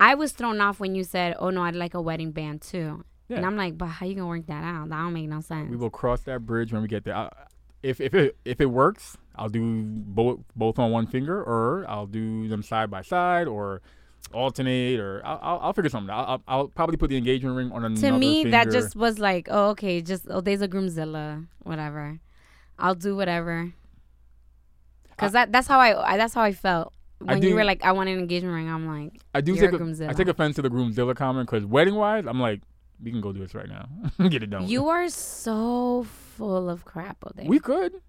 I 0.00 0.14
was 0.14 0.32
thrown 0.32 0.60
off 0.60 0.80
when 0.80 0.94
you 0.94 1.04
said, 1.04 1.36
"Oh 1.38 1.50
no, 1.50 1.62
I'd 1.62 1.76
like 1.76 1.94
a 1.94 2.00
wedding 2.00 2.32
band 2.32 2.62
too," 2.62 3.04
and 3.36 3.46
I'm 3.46 3.56
like, 3.56 3.78
"But 3.78 3.86
how 3.86 4.06
you 4.06 4.14
gonna 4.14 4.26
work 4.26 4.46
that 4.46 4.64
out? 4.64 4.88
That 4.88 4.96
don't 4.96 5.12
make 5.12 5.28
no 5.28 5.40
sense." 5.40 5.70
We 5.70 5.76
will 5.76 5.90
cross 5.90 6.22
that 6.22 6.44
bridge 6.46 6.72
when 6.72 6.82
we 6.82 6.88
get 6.88 7.04
there. 7.04 7.16
I, 7.16 7.30
if 7.82 8.00
if 8.00 8.12
it 8.14 8.36
if 8.44 8.60
it 8.60 8.66
works, 8.66 9.16
I'll 9.36 9.48
do 9.48 9.82
both 9.84 10.40
both 10.56 10.78
on 10.78 10.90
one 10.90 11.06
finger, 11.06 11.40
or 11.42 11.84
I'll 11.88 12.06
do 12.06 12.48
them 12.48 12.62
side 12.62 12.90
by 12.90 13.02
side, 13.02 13.46
or 13.46 13.82
alternate, 14.32 14.98
or 15.00 15.22
I'll 15.24 15.38
I'll, 15.42 15.58
I'll 15.62 15.72
figure 15.72 15.90
something. 15.90 16.12
out. 16.12 16.28
I'll, 16.28 16.42
I'll 16.48 16.68
probably 16.68 16.96
put 16.96 17.10
the 17.10 17.16
engagement 17.16 17.56
ring 17.56 17.72
on 17.72 17.84
another 17.84 18.00
to 18.08 18.18
me 18.18 18.44
that 18.50 18.70
just 18.70 18.96
was 18.96 19.18
like 19.18 19.48
oh 19.50 19.70
okay 19.70 20.00
just 20.00 20.26
oh 20.30 20.40
there's 20.40 20.62
a 20.62 20.68
groomzilla 20.68 21.46
whatever 21.62 22.18
i'll 22.78 22.94
do 22.94 23.14
whatever 23.14 23.72
because 25.10 25.32
that 25.32 25.52
that's 25.52 25.68
how 25.68 25.78
I, 25.78 26.14
I 26.14 26.16
that's 26.16 26.34
how 26.34 26.42
i 26.42 26.52
felt 26.52 26.92
when 27.18 27.40
you 27.42 27.50
do- 27.50 27.54
were 27.54 27.64
like 27.64 27.84
i 27.84 27.92
want 27.92 28.08
an 28.08 28.18
engagement 28.18 28.54
ring 28.54 28.68
i'm 28.68 28.86
like 28.86 29.20
I 29.34 29.40
do 29.40 29.54
take 29.56 29.72
a 29.72 30.08
I 30.08 30.12
take 30.12 30.28
offense 30.28 30.56
to 30.56 30.62
the 30.62 30.70
groomzilla 30.70 31.16
comment 31.16 31.50
because 31.50 31.64
wedding 31.66 31.96
wise, 31.96 32.24
I'm 32.26 32.38
like, 32.40 32.60
we 33.02 33.10
can 33.10 33.20
go 33.20 33.32
do 33.32 33.40
this 33.40 33.54
right 33.54 33.68
now, 33.68 33.88
get 34.28 34.42
it 34.44 34.50
done. 34.50 34.68
you 34.68 34.88
are 34.88 35.08
so 35.08 36.06
full 36.36 36.70
of 36.70 36.84
crap 36.84 37.16
Ode. 37.26 37.48
we 37.48 37.58
could, 37.58 38.00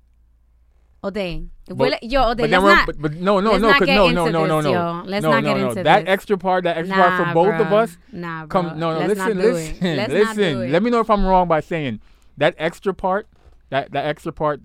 Ode. 1.06 1.50
But- 1.68 1.78
Will- 1.78 1.94
yo 2.02 2.24
Ode, 2.30 2.38
but 2.38 2.50
let's 2.50 2.64
not 2.64 2.86
but, 2.86 3.02
but 3.02 3.14
no 3.14 3.40
no 3.40 3.52
no 3.54 3.58
not 3.58 3.80
'cause 3.80 3.86
get 3.88 3.96
no 3.96 4.10
no 4.10 4.26
no 4.30 4.46
no 4.46 4.62
no 4.62 4.72
yo. 4.72 5.04
let's 5.06 5.24
no 5.24 5.32
not 5.32 5.44
no 5.44 5.54
get 5.54 5.60
no 5.62 5.70
into 5.70 5.84
that 5.84 6.06
this. 6.06 6.14
extra 6.14 6.38
part 6.38 6.64
that 6.66 6.78
extra 6.78 6.96
part 6.96 7.10
Nah, 7.12 7.26
for 7.28 7.34
both 7.34 7.60
of 7.62 7.74
us 7.74 7.98
nah 8.12 8.46
bro. 8.46 8.48
Come, 8.48 8.80
no, 8.80 8.92
no. 9.00 9.00
let's 9.08 9.20
listen, 9.20 9.38
listen. 9.38 9.96
Let's 9.98 10.14
listen. 10.14 10.72
Let 10.72 10.84
me 10.84 10.90
know 10.90 11.00
if 11.00 11.10
I'm 11.10 11.26
wrong 11.26 11.48
by 11.48 11.60
saying 11.62 12.00
that 12.38 12.54
extra 12.58 12.94
part, 12.94 13.28
that 13.70 13.92
that 13.94 14.06
extra 14.06 14.32
part 14.32 14.62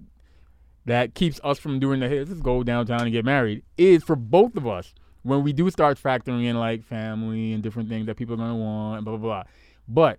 that 0.86 1.14
keeps 1.14 1.40
us 1.44 1.58
from 1.58 1.78
doing 1.78 2.00
the 2.00 2.08
hey, 2.08 2.18
let's 2.18 2.30
just 2.30 2.42
go 2.42 2.62
downtown 2.62 3.02
and 3.02 3.12
get 3.12 3.24
married 3.24 3.62
is 3.78 4.02
for 4.02 4.16
both 4.16 4.56
of 4.56 4.66
us 4.66 4.94
when 5.22 5.42
we 5.42 5.52
do 5.52 5.68
start 5.70 5.98
factoring 6.02 6.44
in 6.44 6.58
like 6.58 6.82
family 6.82 7.52
and 7.52 7.62
different 7.62 7.88
things 7.88 8.06
that 8.06 8.16
people 8.16 8.34
are 8.34 8.38
gonna 8.38 8.56
want 8.56 8.96
and 8.96 9.04
blah 9.04 9.16
blah 9.16 9.42
blah. 9.42 9.42
But 9.86 10.18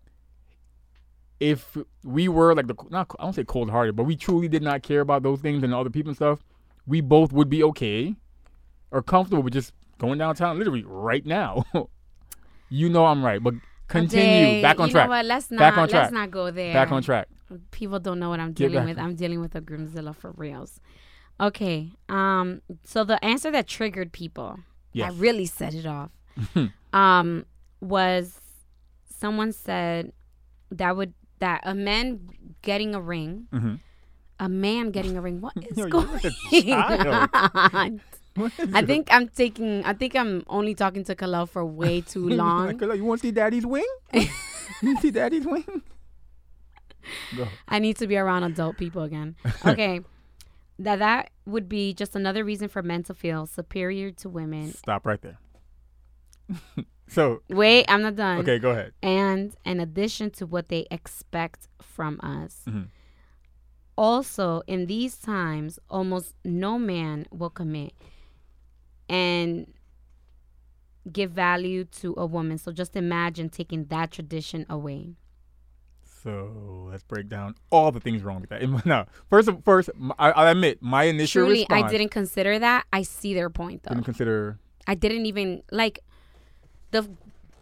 if 1.42 1.76
we 2.04 2.30
were 2.30 2.54
like 2.56 2.68
the 2.68 2.76
not 2.90 3.12
I 3.20 3.24
don't 3.24 3.34
say 3.34 3.44
cold 3.44 3.70
hearted, 3.70 3.96
but 3.98 4.04
we 4.04 4.16
truly 4.16 4.48
did 4.48 4.62
not 4.64 4.84
care 4.84 5.02
about 5.02 5.24
those 5.24 5.42
things 5.42 5.64
and 5.64 5.74
other 5.74 5.90
people 5.90 6.10
and 6.12 6.16
stuff, 6.16 6.40
we 6.88 7.02
both 7.02 7.34
would 7.34 7.50
be 7.50 7.64
okay 7.64 8.16
or 8.92 9.02
comfortable 9.02 9.42
with 9.44 9.54
just 9.54 9.74
going 9.98 10.18
downtown 10.20 10.58
literally 10.58 10.84
right 10.86 11.26
now. 11.26 11.64
you 12.70 12.88
know 12.90 13.06
I'm 13.08 13.26
right, 13.26 13.42
but 13.44 13.56
continue 13.88 14.58
Ode, 14.58 14.62
back 14.62 14.80
on 14.80 14.88
you 14.88 14.92
track. 14.94 15.08
know 15.08 15.16
what 15.16 15.26
let's 15.26 15.50
not 15.52 15.60
Back 15.60 15.78
on 15.78 15.90
track. 15.90 16.02
let's 16.04 16.14
not 16.14 16.32
go 16.32 16.52
there 16.52 16.74
Back 16.74 16.92
on 16.92 17.02
track. 17.02 17.28
people 17.72 18.00
don't 18.00 18.20
know 18.20 18.30
what 18.30 18.40
I'm 18.40 18.54
Get 18.54 18.70
dealing 18.70 18.86
back. 18.86 18.96
with. 18.96 19.00
I'm 19.00 19.16
dealing 19.16 19.42
with 19.42 19.56
a 19.56 19.62
groomzilla 19.62 20.16
for 20.16 20.32
reals. 20.38 20.80
Okay. 21.40 21.92
Um. 22.08 22.62
So 22.86 23.04
the 23.04 23.24
answer 23.26 23.50
that 23.52 23.68
triggered 23.68 24.12
people, 24.12 24.60
Yes. 24.94 25.12
that 25.12 25.20
really 25.20 25.48
set 25.48 25.74
it 25.74 25.86
off, 25.88 26.12
um, 26.94 27.46
was 27.80 28.40
someone 29.10 29.52
said 29.52 30.12
that 30.70 30.96
would 30.96 31.14
that 31.42 31.62
a 31.64 31.76
man 31.76 32.30
getting 32.62 32.96
a 32.96 33.02
ring, 33.02 33.48
hmm 33.52 33.76
a 34.40 34.50
man 34.50 34.90
getting 34.90 35.16
a 35.18 35.22
ring. 35.22 35.40
What 35.40 35.54
is 35.70 35.78
Yo, 35.78 35.88
going 35.88 36.12
like 36.12 36.24
a 36.26 36.32
child. 36.64 37.30
on? 37.74 38.02
I 38.74 38.82
think 38.84 39.08
I'm 39.12 39.28
taking. 39.28 39.84
I 39.86 39.94
think 39.94 40.16
I'm 40.16 40.44
only 40.48 40.74
talking 40.74 41.04
to 41.04 41.16
Kalel 41.16 41.48
for 41.48 41.64
way 41.64 42.02
too 42.14 42.28
long. 42.30 42.78
Like, 42.80 42.98
you 42.98 43.06
want 43.06 43.22
to 43.22 43.28
see 43.28 43.32
daddy's 43.32 43.66
wing? 43.68 43.86
you 44.82 44.98
see 45.00 45.12
daddy's 45.12 45.46
wing? 45.46 45.84
Go. 47.38 47.48
I 47.68 47.78
need 47.80 47.98
to 47.98 48.08
be 48.08 48.18
around 48.18 48.44
adult 48.44 48.78
people 48.78 49.04
again. 49.04 49.36
Okay. 49.66 50.02
that 50.80 50.98
that 51.00 51.30
would 51.46 51.68
be 51.70 51.94
just 51.94 52.16
another 52.16 52.44
reason 52.46 52.68
for 52.68 52.82
men 52.82 53.04
to 53.04 53.14
feel 53.14 53.46
superior 53.46 54.12
to 54.12 54.30
women. 54.30 54.72
Stop 54.74 55.06
right 55.06 55.22
there. 55.22 55.38
So, 57.12 57.42
Wait, 57.50 57.86
I'm 57.90 58.02
not 58.02 58.16
done. 58.16 58.40
okay, 58.40 58.58
go 58.58 58.72
ahead. 58.72 58.94
And 59.04 59.56
in 59.66 59.80
addition 59.80 60.32
to 60.32 60.46
what 60.46 60.70
they 60.70 60.88
expect 60.90 61.68
from 61.82 62.20
us. 62.24 62.64
Mhm. 62.68 62.88
Also, 63.98 64.62
in 64.68 64.88
these 64.88 65.18
times, 65.18 65.78
almost 65.90 66.34
no 66.46 66.80
man 66.80 67.26
will 67.32 67.50
commit 67.50 67.94
and 69.10 69.68
give 71.12 71.32
value 71.32 71.84
to 71.84 72.14
a 72.18 72.26
woman. 72.26 72.58
So 72.58 72.72
just 72.72 72.96
imagine 72.96 73.50
taking 73.50 73.86
that 73.86 74.12
tradition 74.12 74.66
away. 74.70 75.16
So 76.24 76.88
let's 76.90 77.04
break 77.04 77.28
down 77.28 77.56
all 77.72 77.92
the 77.92 78.00
things 78.00 78.22
wrong 78.24 78.42
with 78.42 78.52
that. 78.52 78.62
No, 78.86 79.06
first, 79.30 79.50
first, 79.66 79.90
I, 80.20 80.32
I 80.32 80.52
admit 80.52 80.82
my 80.82 81.04
initial 81.06 81.42
Truly, 81.44 81.60
response. 81.62 81.84
I 81.84 81.90
didn't 81.92 82.10
consider 82.12 82.60
that. 82.60 82.86
I 82.94 83.02
see 83.02 83.34
their 83.34 83.50
point 83.50 83.84
though. 83.84 83.94
didn't 83.96 84.06
consider. 84.06 84.60
I 84.88 84.96
didn't 84.96 85.26
even 85.26 85.64
like 85.72 86.00
the 86.92 87.10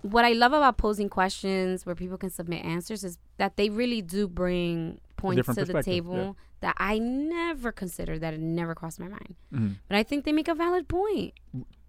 what 0.02 0.24
I 0.24 0.32
love 0.32 0.54
about 0.54 0.78
posing 0.78 1.10
questions 1.10 1.86
where 1.86 1.96
people 1.96 2.18
can 2.18 2.30
submit 2.30 2.64
answers 2.64 3.04
is 3.04 3.18
that 3.38 3.58
they 3.58 3.70
really 3.70 4.02
do 4.02 4.28
bring 4.28 5.02
points 5.18 5.46
to 5.54 5.66
the 5.66 5.84
table 5.84 6.38
that 6.62 6.76
I 6.78 7.00
never 7.00 7.72
considered 7.72 8.22
that 8.22 8.34
it 8.34 8.40
never 8.40 8.76
crossed 8.76 9.00
my 9.00 9.08
mind. 9.08 9.36
Mhm. 9.54 9.76
But 9.88 9.98
I 9.98 10.04
think 10.04 10.24
they 10.26 10.32
make 10.32 10.48
a 10.48 10.56
valid 10.56 10.88
point. 10.88 11.34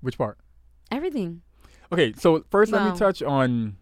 Which 0.00 0.18
part? 0.18 0.38
Everything. 0.90 1.42
Okay, 1.92 2.12
so 2.16 2.44
first 2.50 2.72
let 2.72 2.90
me 2.90 2.96
touch 2.98 3.22
on 3.22 3.76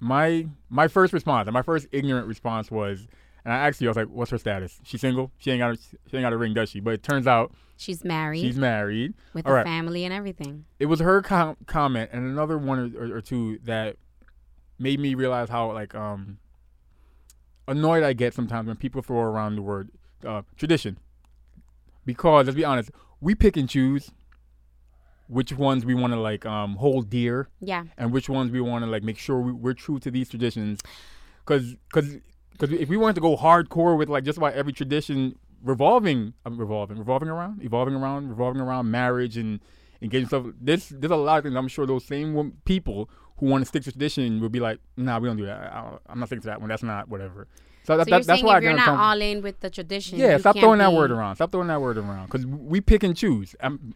my 0.00 0.46
my 0.70 0.88
first 0.88 1.12
response. 1.12 1.46
And 1.46 1.54
my 1.54 1.62
first 1.62 1.86
ignorant 1.92 2.26
response 2.26 2.70
was, 2.70 3.06
and 3.44 3.52
I 3.52 3.68
asked 3.68 3.80
you, 3.80 3.88
I 3.88 3.90
was 3.90 3.96
like, 3.96 4.08
"What's 4.08 4.30
her 4.30 4.38
status? 4.38 4.80
She 4.84 4.96
single? 4.98 5.30
She 5.38 5.50
ain't 5.50 5.60
got 5.60 5.72
a, 5.74 5.76
she 5.76 6.16
ain't 6.16 6.22
got 6.24 6.32
a 6.32 6.36
ring, 6.36 6.54
does 6.54 6.70
she?" 6.70 6.80
But 6.80 6.94
it 6.94 7.02
turns 7.02 7.26
out 7.26 7.52
She's 7.76 8.04
married 8.04 8.40
she's 8.40 8.56
married. 8.56 9.14
with 9.32 9.46
all 9.46 9.52
a 9.52 9.56
right. 9.56 9.66
family 9.66 10.04
and 10.04 10.14
everything. 10.14 10.64
It 10.78 10.86
was 10.86 11.00
her 11.00 11.22
com- 11.22 11.56
comment 11.66 12.10
and 12.12 12.24
another 12.24 12.56
one 12.56 12.94
or, 12.96 13.02
or, 13.04 13.16
or 13.16 13.20
two 13.20 13.58
that 13.64 13.96
made 14.78 15.00
me 15.00 15.14
realize 15.14 15.48
how 15.48 15.72
like 15.72 15.94
um 15.94 16.38
annoyed 17.66 18.02
I 18.02 18.12
get 18.12 18.34
sometimes 18.34 18.66
when 18.68 18.76
people 18.76 19.02
throw 19.02 19.20
around 19.20 19.56
the 19.56 19.62
word 19.62 19.90
uh, 20.24 20.42
tradition. 20.56 20.98
Because 22.06 22.46
let's 22.46 22.56
be 22.56 22.64
honest, 22.64 22.90
we 23.20 23.34
pick 23.34 23.56
and 23.56 23.68
choose 23.68 24.10
which 25.28 25.52
ones 25.52 25.86
we 25.86 25.94
want 25.94 26.12
to 26.12 26.20
like 26.20 26.44
um 26.44 26.76
hold 26.76 27.08
dear 27.08 27.48
Yeah. 27.60 27.84
and 27.96 28.12
which 28.12 28.28
ones 28.28 28.52
we 28.52 28.60
want 28.60 28.84
to 28.84 28.90
like 28.90 29.02
make 29.02 29.16
sure 29.18 29.40
we, 29.40 29.52
we're 29.52 29.72
true 29.72 29.98
to 30.00 30.10
these 30.10 30.28
traditions 30.28 30.80
because 31.44 31.74
because 31.88 32.16
because 32.54 32.72
if 32.72 32.88
we 32.88 32.96
wanted 32.96 33.14
to 33.14 33.20
go 33.20 33.36
hardcore 33.36 33.96
with 33.96 34.08
like 34.08 34.24
just 34.24 34.38
about 34.38 34.54
every 34.54 34.72
tradition 34.72 35.36
revolving 35.62 36.34
um, 36.46 36.58
revolving 36.58 36.98
revolving 36.98 37.28
around 37.28 37.62
evolving 37.62 37.94
around 37.94 38.28
revolving 38.28 38.60
around 38.60 38.90
marriage 38.90 39.36
and 39.36 39.60
engagement 40.02 40.28
stuff 40.28 40.46
this 40.60 40.88
there's 40.88 41.10
a 41.10 41.16
lot 41.16 41.38
of 41.38 41.44
things 41.44 41.56
i'm 41.56 41.68
sure 41.68 41.86
those 41.86 42.04
same 42.04 42.52
people 42.64 43.08
who 43.38 43.46
want 43.46 43.62
to 43.62 43.66
stick 43.66 43.82
to 43.82 43.90
tradition 43.90 44.40
will 44.40 44.48
be 44.48 44.60
like 44.60 44.78
nah 44.96 45.18
we 45.18 45.28
don't 45.28 45.36
do 45.36 45.46
that 45.46 45.72
I, 45.72 45.96
i'm 46.08 46.18
not 46.18 46.28
sticking 46.28 46.42
to 46.42 46.48
that 46.48 46.60
one 46.60 46.68
that's 46.68 46.82
not 46.82 47.08
whatever 47.08 47.48
so, 47.84 47.98
that, 47.98 48.08
So 48.08 48.10
that, 48.10 48.26
that's 48.26 48.42
why 48.42 48.56
if 48.56 48.62
I 48.62 48.64
you're 48.64 48.76
not 48.76 48.98
all 48.98 49.20
in 49.20 49.42
with 49.42 49.60
the 49.60 49.68
tradition, 49.68 50.18
Yeah, 50.18 50.38
stop 50.38 50.56
throwing 50.58 50.78
that 50.78 50.92
word 50.92 51.10
around. 51.10 51.36
Stop 51.36 51.52
throwing 51.52 51.68
that 51.68 51.82
word 51.82 51.98
around 51.98 52.26
because 52.26 52.46
we 52.46 52.80
pick 52.80 53.02
and 53.02 53.14
choose. 53.14 53.54
I'm, 53.60 53.94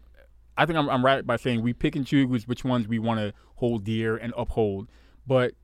I 0.59 0.67
think 0.67 0.79
I'm, 0.79 0.91
I'm 0.91 1.03
right 1.03 1.27
by 1.27 1.37
saying 1.37 1.63
we 1.63 1.73
pick 1.73 1.97
and 1.97 2.07
choose 2.07 2.47
which 2.47 2.65
ones 2.65 2.87
we 2.87 2.99
want 2.99 3.21
to 3.21 3.33
hold 3.55 3.85
dear 3.85 4.17
and 4.17 4.35
uphold. 4.37 4.89
But 5.27 5.55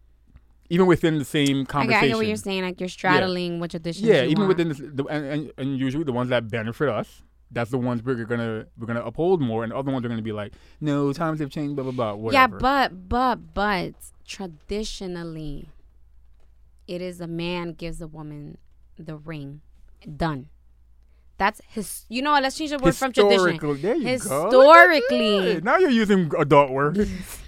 even 0.71 0.87
within 0.87 1.19
the 1.19 1.25
same 1.25 1.59
I 1.59 1.61
get, 1.61 1.69
conversation, 1.69 2.05
I 2.05 2.09
get 2.09 2.17
what 2.17 2.27
you're 2.27 2.37
saying. 2.37 2.63
Like 2.63 2.81
you're 2.81 2.89
straddling 2.89 3.61
what 3.61 3.71
traditions. 3.71 4.07
yeah, 4.07 4.23
you 4.23 4.31
even 4.31 4.47
want. 4.47 4.49
within 4.49 4.69
this, 4.69 4.79
the, 4.79 5.05
and, 5.05 5.25
and, 5.27 5.53
and 5.59 5.79
usually 5.79 6.05
the 6.05 6.13
ones 6.13 6.31
that 6.31 6.49
benefit 6.51 6.89
us, 6.89 7.23
that's 7.51 7.71
the 7.71 7.79
ones 7.79 8.03
we're 8.03 8.25
gonna 8.25 8.67
we're 8.79 8.87
gonna 8.87 9.05
uphold 9.05 9.41
more, 9.41 9.63
and 9.63 9.73
the 9.73 9.77
other 9.77 9.91
ones 9.93 10.05
are 10.05 10.09
gonna 10.09 10.23
be 10.23 10.33
like, 10.33 10.53
no, 10.81 11.13
times 11.13 11.41
have 11.41 11.51
changed, 11.51 11.77
blah 11.77 11.85
blah 11.85 11.93
blah, 11.93 12.31
Yeah, 12.31 12.47
whatever. 12.47 12.59
but 12.59 13.09
but 13.09 13.55
but 13.55 13.95
traditionally, 14.27 15.69
it 16.87 17.01
is 17.01 17.21
a 17.21 17.27
man 17.27 17.73
gives 17.73 18.01
a 18.01 18.07
woman 18.07 18.59
the 18.99 19.17
ring. 19.17 19.61
Done. 20.17 20.49
That's 21.37 21.61
his. 21.69 22.05
You 22.09 22.23
know 22.23 22.33
what? 22.33 22.43
Let's 22.43 22.57
change 22.57 22.71
the 22.71 22.79
word 22.79 22.95
from 22.95 23.13
tradition. 23.13 23.53
Historically, 23.53 23.81
there 23.81 23.97
you 23.97 24.05
go. 24.05 24.11
Historically. 24.11 25.55
that. 25.55 25.65
now 25.65 25.79
you're 25.79 25.91
using 25.91 26.31
adult 26.39 26.71
words. 26.71 27.11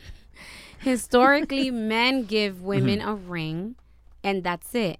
Historically, 0.81 1.71
men 1.93 2.25
give 2.25 2.62
women 2.62 3.01
Mm-hmm. 3.01 3.09
a 3.09 3.15
ring, 3.15 3.77
and 4.23 4.43
that's 4.45 4.75
it. 4.75 4.99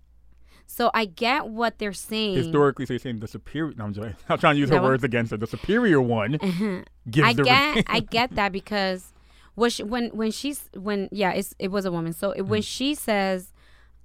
So 0.67 0.91
I 0.93 1.05
get 1.05 1.47
what 1.49 1.79
they're 1.79 1.93
saying. 1.93 2.35
Historically, 2.37 2.87
so 2.87 2.95
you're 2.95 2.99
saying 2.99 3.21
the 3.21 3.29
superior. 3.29 3.73
No, 3.77 3.85
I'm 3.85 3.93
joking. 3.93 4.17
I'm 4.29 4.39
trying 4.39 4.55
to 4.57 4.61
use 4.61 4.71
her 4.71 4.83
words 4.83 5.05
against 5.05 5.31
her. 5.31 5.37
The 5.37 5.47
superior 5.47 6.01
one 6.01 6.39
gives 7.11 7.29
I 7.29 7.33
the 7.35 7.45
get 7.45 7.75
ring. 7.77 7.85
I 7.89 8.01
get 8.01 8.35
that 8.35 8.53
because 8.53 9.13
what 9.55 9.73
she, 9.73 9.83
when 9.85 10.09
when 10.11 10.31
she's 10.33 10.69
when 10.75 11.09
yeah 11.13 11.31
it's 11.33 11.55
it 11.59 11.69
was 11.71 11.85
a 11.87 11.93
woman 11.93 12.13
so 12.13 12.33
it, 12.33 12.43
when 12.43 12.61
Mm-hmm. 12.61 12.67
she 12.67 12.95
says 12.95 13.53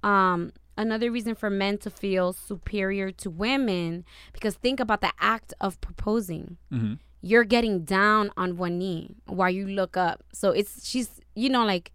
um 0.02 0.52
another 0.78 1.10
reason 1.10 1.34
for 1.34 1.50
men 1.50 1.76
to 1.78 1.90
feel 1.90 2.32
superior 2.32 3.10
to 3.10 3.28
women 3.28 4.04
because 4.32 4.54
think 4.54 4.80
about 4.80 5.00
the 5.00 5.12
act 5.20 5.52
of 5.60 5.80
proposing. 5.80 6.56
hmm 6.70 6.94
You're 7.20 7.44
getting 7.44 7.84
down 7.84 8.30
on 8.36 8.56
one 8.56 8.78
knee 8.78 9.16
while 9.26 9.50
you 9.50 9.66
look 9.66 9.96
up. 9.96 10.22
So 10.32 10.50
it's 10.52 10.86
she's 10.88 11.20
you 11.34 11.48
know 11.48 11.64
like 11.64 11.92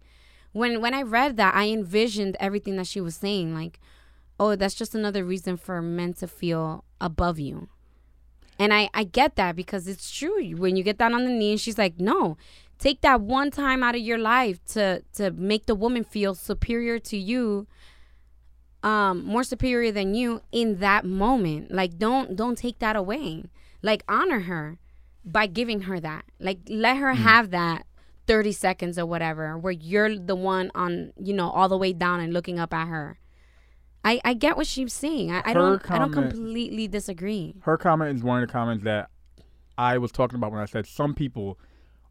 when 0.52 0.80
when 0.80 0.94
I 0.94 1.02
read 1.02 1.36
that 1.36 1.54
I 1.54 1.68
envisioned 1.68 2.36
everything 2.40 2.76
that 2.76 2.86
she 2.86 3.00
was 3.00 3.16
saying 3.16 3.54
like 3.54 3.80
oh 4.40 4.56
that's 4.56 4.74
just 4.74 4.94
another 4.94 5.24
reason 5.24 5.56
for 5.56 5.82
men 5.82 6.14
to 6.14 6.28
feel 6.28 6.84
above 7.00 7.38
you. 7.38 7.68
And 8.58 8.72
I 8.72 8.90
I 8.94 9.04
get 9.04 9.36
that 9.36 9.56
because 9.56 9.86
it's 9.86 10.10
true. 10.10 10.50
When 10.56 10.76
you 10.76 10.82
get 10.82 10.98
down 10.98 11.14
on 11.14 11.24
the 11.24 11.30
knee 11.30 11.52
and 11.52 11.60
she's 11.60 11.78
like 11.78 11.98
no 11.98 12.36
take 12.78 13.00
that 13.00 13.20
one 13.20 13.50
time 13.50 13.82
out 13.82 13.94
of 13.94 14.00
your 14.00 14.18
life 14.18 14.64
to 14.64 15.02
to 15.14 15.30
make 15.32 15.66
the 15.66 15.74
woman 15.74 16.04
feel 16.04 16.34
superior 16.34 16.98
to 16.98 17.16
you 17.16 17.66
um 18.82 19.24
more 19.24 19.42
superior 19.42 19.90
than 19.90 20.14
you 20.14 20.40
in 20.52 20.78
that 20.78 21.04
moment. 21.04 21.70
Like 21.70 21.98
don't 21.98 22.36
don't 22.36 22.56
take 22.56 22.78
that 22.78 22.96
away. 22.96 23.44
Like 23.82 24.04
honor 24.08 24.40
her 24.40 24.78
by 25.24 25.46
giving 25.46 25.82
her 25.82 26.00
that. 26.00 26.24
Like 26.40 26.58
let 26.68 26.96
her 26.96 27.14
have 27.14 27.50
that 27.50 27.84
30 28.28 28.52
seconds 28.52 28.98
or 28.98 29.06
whatever 29.06 29.56
where 29.58 29.72
you're 29.72 30.16
the 30.16 30.36
one 30.36 30.70
on 30.74 31.12
you 31.20 31.32
know 31.34 31.48
all 31.50 31.68
the 31.68 31.76
way 31.78 31.92
down 31.92 32.20
and 32.20 32.32
looking 32.32 32.58
up 32.60 32.72
at 32.74 32.86
her 32.86 33.18
i 34.04 34.20
i 34.24 34.34
get 34.34 34.56
what 34.56 34.66
she's 34.66 34.92
saying 34.92 35.32
i, 35.32 35.42
I 35.44 35.52
don't 35.54 35.90
i 35.90 35.98
don't 35.98 36.12
completely 36.12 36.86
disagree 36.86 37.54
Her 37.62 37.76
comment 37.78 38.14
is 38.16 38.22
one 38.22 38.42
of 38.42 38.46
the 38.48 38.52
comments 38.52 38.84
that 38.84 39.10
I 39.76 39.96
was 39.98 40.10
talking 40.12 40.34
about 40.36 40.50
when 40.50 40.60
I 40.60 40.64
said 40.64 40.86
some 40.88 41.14
people, 41.14 41.56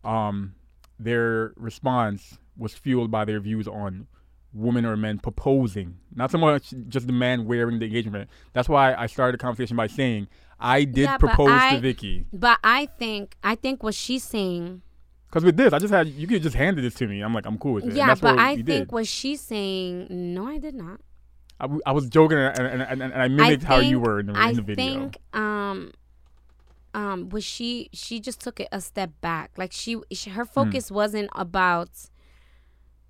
um, 0.05 0.55
their 0.97 1.51
response 1.57 2.37
was 2.57 2.73
fueled 2.73 3.11
by 3.11 3.25
their 3.25 3.41
views 3.41 3.67
on 3.67 4.07
women 4.53 4.85
or 4.85 4.95
men 4.95 5.19
proposing, 5.19 5.97
not 6.15 6.31
so 6.31 6.37
much 6.37 6.73
just 6.87 7.07
the 7.07 7.11
man 7.13 7.45
wearing 7.45 7.79
the 7.79 7.85
engagement 7.85 8.15
ring. 8.15 8.27
That's 8.53 8.69
why 8.69 8.95
I 8.95 9.07
started 9.07 9.33
the 9.37 9.43
conversation 9.43 9.75
by 9.75 9.87
saying 9.87 10.29
I 10.61 10.85
did 10.85 11.03
Yeah, 11.09 11.17
propose 11.17 11.49
I- 11.51 11.75
to 11.75 11.81
Vicky. 11.81 12.25
but 12.31 12.57
i 12.63 12.85
think 12.85 13.35
i 13.43 13.53
think 13.53 13.83
what 13.83 13.93
she's 13.93 14.23
saying 14.23 14.81
Because 15.29 15.43
with 15.43 15.57
this, 15.57 15.73
I 15.73 15.79
just 15.79 15.93
had 15.93 16.07
you 16.07 16.27
could 16.27 16.41
just 16.41 16.55
handed 16.55 16.83
this 16.83 16.93
to 16.95 17.07
me. 17.07 17.21
I'm 17.21 17.33
like, 17.33 17.45
I'm 17.45 17.57
cool 17.57 17.73
with 17.73 17.85
it. 17.85 17.93
Yeah 17.93 18.15
but 18.15 18.39
i 18.39 18.55
think 18.55 18.65
did. 18.65 18.91
what 18.91 19.07
she's 19.07 19.41
saying 19.41 20.07
no 20.09 20.47
i 20.47 20.57
did 20.57 20.73
not 20.75 20.99
I, 21.59 21.63
w- 21.63 21.81
I 21.85 21.91
was 21.91 22.07
joking 22.07 22.37
and, 22.37 22.59
and, 22.59 22.81
and, 22.83 23.01
and 23.01 23.13
I 23.21 23.27
mimicked 23.27 23.63
how 23.63 23.77
you 23.79 23.99
were 23.99 24.19
in 24.19 24.27
the, 24.27 24.33
I 24.37 24.49
in 24.49 24.57
the 24.57 24.61
video. 24.61 24.85
think 24.85 25.17
um 25.33 25.91
um 26.93 27.29
was 27.29 27.43
she 27.43 27.89
she 27.93 28.19
just 28.19 28.39
took 28.39 28.59
it 28.59 28.67
a 28.71 28.79
step 28.79 29.09
back. 29.21 29.51
Like 29.57 29.71
she, 29.71 29.97
she 30.11 30.29
her 30.31 30.45
focus 30.45 30.91
wasn't 30.91 31.29
about 31.35 31.89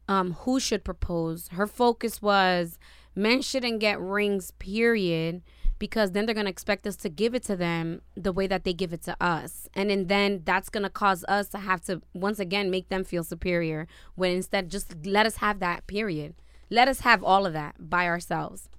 um 0.08 0.34
who 0.42 0.60
should 0.60 0.86
propose. 0.86 1.50
Her 1.50 1.68
focus 1.68 2.22
was 2.22 2.80
men 3.16 3.42
shouldn't 3.42 3.80
get 3.80 4.00
rings 4.00 4.52
period 4.52 5.42
because 5.80 6.12
then 6.12 6.26
they're 6.26 6.36
going 6.36 6.46
to 6.46 6.52
expect 6.52 6.88
us 6.88 6.96
to 6.98 7.10
give 7.10 7.36
it 7.36 7.44
to 7.44 7.56
them 7.56 8.02
the 8.16 8.32
way 8.32 8.48
that 8.48 8.64
they 8.64 8.74
give 8.74 8.94
it 8.94 9.04
to 9.04 9.16
us. 9.22 9.68
And 9.74 9.90
then, 9.90 10.08
then 10.08 10.42
that's 10.44 10.70
going 10.70 10.84
to 10.84 10.90
cause 10.90 11.24
us 11.28 11.50
to 11.50 11.60
have 11.60 11.82
to 11.86 12.02
once 12.14 12.40
again 12.40 12.70
make 12.72 12.90
them 12.90 13.04
feel 13.04 13.24
superior 13.24 13.88
when 14.16 14.32
instead 14.32 14.70
just 14.70 15.06
let 15.06 15.26
us 15.26 15.38
have 15.38 15.60
that 15.60 15.88
period. 15.88 16.36
Let 16.70 16.88
us 16.88 17.02
have 17.02 17.24
all 17.24 17.46
of 17.46 17.54
that 17.54 17.76
by 17.90 18.08
ourselves. 18.08 18.70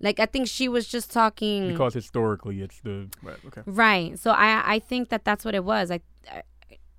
Like 0.00 0.18
I 0.18 0.26
think 0.26 0.48
she 0.48 0.66
was 0.66 0.88
just 0.88 1.12
talking 1.12 1.68
because 1.68 1.92
historically 1.92 2.62
it's 2.62 2.80
the 2.80 3.08
right, 3.22 3.36
okay. 3.46 3.62
Right. 3.66 4.18
So 4.18 4.30
I 4.30 4.62
I 4.74 4.78
think 4.78 5.10
that 5.10 5.24
that's 5.24 5.44
what 5.44 5.54
it 5.54 5.62
was. 5.62 5.90
I, 5.90 6.00
I 6.30 6.42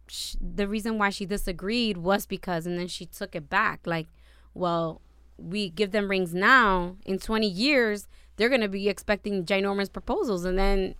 sh- 0.07 0.35
the 0.39 0.67
reason 0.67 0.99
why 0.99 1.09
she 1.09 1.25
disagreed 1.25 1.97
was 1.97 2.27
because 2.27 2.67
and 2.67 2.77
then 2.77 2.87
she 2.87 3.07
took 3.07 3.35
it 3.35 3.49
back 3.49 3.87
like, 3.87 4.07
well, 4.53 5.01
we 5.37 5.69
give 5.69 5.91
them 5.91 6.09
rings 6.09 6.33
now 6.33 6.95
in 7.03 7.17
20 7.17 7.47
years, 7.47 8.07
they're 8.41 8.49
going 8.49 8.61
to 8.61 8.67
be 8.67 8.89
expecting 8.89 9.45
ginormous 9.45 9.91
proposals 9.93 10.45
and 10.45 10.57
then 10.57 10.95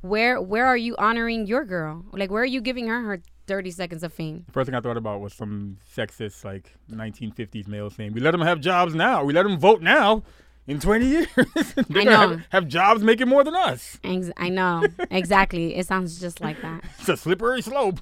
where 0.00 0.40
where 0.40 0.66
are 0.66 0.76
you 0.76 0.96
honoring 0.98 1.46
your 1.46 1.64
girl? 1.64 2.04
Like 2.12 2.30
where 2.32 2.42
are 2.42 2.46
you 2.56 2.60
giving 2.60 2.88
her 2.88 3.00
her 3.02 3.20
30 3.46 3.70
seconds 3.70 4.02
of 4.02 4.12
fame? 4.12 4.42
The 4.46 4.52
first 4.52 4.66
thing 4.66 4.74
I 4.74 4.80
thought 4.80 4.96
about 4.96 5.20
was 5.20 5.32
some 5.32 5.76
sexist 5.96 6.44
like 6.44 6.74
1950s 6.90 7.68
male 7.68 7.90
saying, 7.90 8.12
"We 8.12 8.20
let 8.20 8.32
them 8.32 8.40
have 8.40 8.60
jobs 8.60 8.92
now. 8.94 9.22
We 9.22 9.32
let 9.32 9.44
them 9.44 9.56
vote 9.58 9.82
now." 9.82 10.24
In 10.66 10.78
20 10.80 11.06
years, 11.14 11.26
they're 11.36 12.02
I 12.02 12.04
gonna 12.04 12.10
know. 12.10 12.28
have, 12.28 12.46
have 12.50 12.68
jobs 12.68 13.02
making 13.02 13.28
more 13.28 13.44
than 13.44 13.54
us. 13.54 13.98
Ex- 14.04 14.30
I 14.36 14.48
know. 14.48 14.84
exactly. 15.10 15.74
It 15.76 15.86
sounds 15.86 16.18
just 16.20 16.40
like 16.40 16.60
that. 16.62 16.82
It's 16.98 17.08
a 17.08 17.16
slippery 17.16 17.62
slope. 17.62 18.00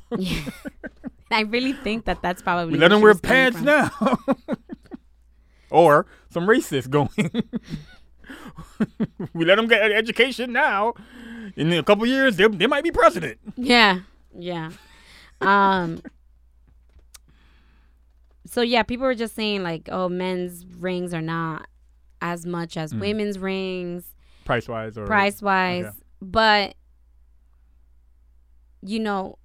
I 1.31 1.43
really 1.43 1.73
think 1.75 2.05
that 2.07 2.23
that's 2.23 2.41
probably 2.43 2.73
we 2.73 2.79
let 2.79 2.89
them 2.89 3.01
wear 3.03 3.15
pants 3.15 3.61
now. 3.61 3.91
or 5.71 6.07
some 6.31 6.47
racist 6.47 6.91
going. 6.91 7.09
we 9.35 9.45
let 9.45 9.57
them 9.57 9.67
get 9.69 9.83
an 9.85 9.93
education 9.93 10.53
now. 10.53 10.95
In 11.57 11.73
a 11.73 11.83
couple 11.83 12.07
years, 12.07 12.37
they, 12.37 12.47
they 12.49 12.67
might 12.67 12.85
be 12.85 12.91
president. 12.91 13.39
Yeah, 13.57 14.01
yeah. 14.39 14.71
Um. 15.41 16.03
so 18.47 18.63
yeah, 18.63 18.83
people 18.83 19.07
were 19.07 19.15
just 19.15 19.35
saying 19.35 19.63
like, 19.63 19.89
oh, 19.91 20.09
men's 20.09 20.65
rings 20.67 21.13
are 21.15 21.23
not 21.23 21.67
as 22.21 22.45
much 22.47 22.77
as 22.77 22.93
Mm. 22.93 23.01
women's 23.01 23.39
rings, 23.39 24.15
Price 24.45 24.67
wise 24.69 24.97
or 24.99 25.07
price 25.07 25.41
wise, 25.43 25.85
okay. 25.87 25.97
but 26.21 26.75
you 28.83 28.99
know, 29.01 29.39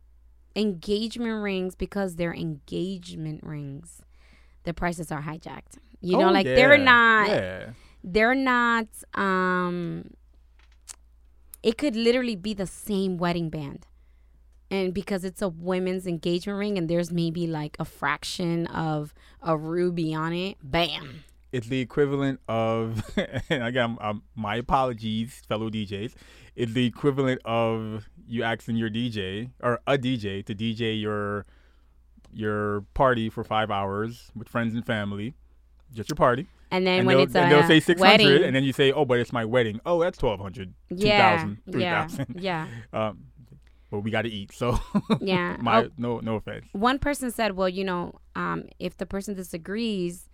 engagement 0.55 1.41
rings 1.43 1.75
because 1.75 2.15
they're 2.15 2.33
engagement 2.33 3.43
rings, 3.43 4.01
the 4.63 4.73
prices 4.73 5.11
are 5.11 5.21
hijacked. 5.21 5.77
You 6.01 6.17
know, 6.17 6.29
Oh, 6.29 6.31
like 6.31 6.45
they're 6.45 6.77
not 6.77 7.27
Yeah. 7.29 7.69
They're 8.03 8.35
not 8.35 8.87
um 9.13 10.09
it 11.61 11.77
could 11.77 11.95
literally 11.95 12.35
be 12.35 12.53
the 12.53 12.67
same 12.67 13.17
wedding 13.17 13.49
band. 13.49 13.87
And 14.69 14.93
because 14.93 15.23
it's 15.23 15.41
a 15.41 15.47
women's 15.47 16.05
engagement 16.05 16.59
ring 16.59 16.77
and 16.77 16.89
there's 16.89 17.11
maybe 17.11 17.47
like 17.47 17.77
a 17.79 17.85
fraction 17.85 18.67
of 18.67 19.13
a 19.41 19.55
ruby 19.55 20.13
on 20.13 20.33
it 20.33 20.57
bam. 20.61 21.23
It's 21.51 21.67
the 21.67 21.79
equivalent 21.79 22.39
of 22.47 23.03
and 23.49 23.63
again 23.63 23.97
um, 24.01 24.23
my 24.35 24.55
apologies 24.55 25.41
fellow 25.47 25.69
djs 25.69 26.13
it's 26.55 26.73
the 26.73 26.85
equivalent 26.85 27.41
of 27.45 28.09
you 28.27 28.43
asking 28.43 28.75
your 28.75 28.89
dj 28.89 29.51
or 29.61 29.79
a 29.85 29.97
dj 29.97 30.43
to 30.45 30.55
dj 30.55 30.99
your 30.99 31.45
your 32.33 32.81
party 32.95 33.29
for 33.29 33.43
five 33.43 33.69
hours 33.69 34.31
with 34.35 34.49
friends 34.49 34.73
and 34.73 34.85
family. 34.85 35.35
Just 35.93 36.09
your 36.09 36.15
party 36.15 36.47
and 36.73 36.85
then 36.87 36.99
and 36.99 37.07
when 37.07 37.19
it's 37.19 37.35
a 37.35 37.39
and 37.41 37.51
they'll 37.51 37.67
say 37.67 37.79
600 37.79 38.01
wedding. 38.01 38.43
and 38.43 38.55
then 38.55 38.63
you 38.63 38.73
say 38.73 38.91
oh 38.91 39.05
but 39.05 39.19
it's 39.19 39.31
my 39.31 39.45
wedding. 39.45 39.79
Oh 39.85 40.01
that's 40.01 40.21
1200 40.21 40.73
yeah 40.89 41.43
2000 41.43 41.81
yeah 41.81 42.07
3000 42.07 42.35
yeah. 42.41 42.67
Um 42.93 43.25
but 43.91 43.99
we 43.99 44.09
got 44.09 44.23
to 44.23 44.29
eat 44.29 44.51
so 44.51 44.79
yeah 45.21 45.55
my 45.61 45.83
Oh, 45.83 45.89
no 45.97 46.19
no 46.19 46.35
offense. 46.35 46.65
One 46.73 46.99
person 46.99 47.31
said 47.31 47.55
well 47.55 47.69
you 47.69 47.83
know 47.83 48.13
um 48.35 48.63
if 48.79 48.97
the 48.97 49.05
person 49.05 49.35
disagrees 49.35 50.27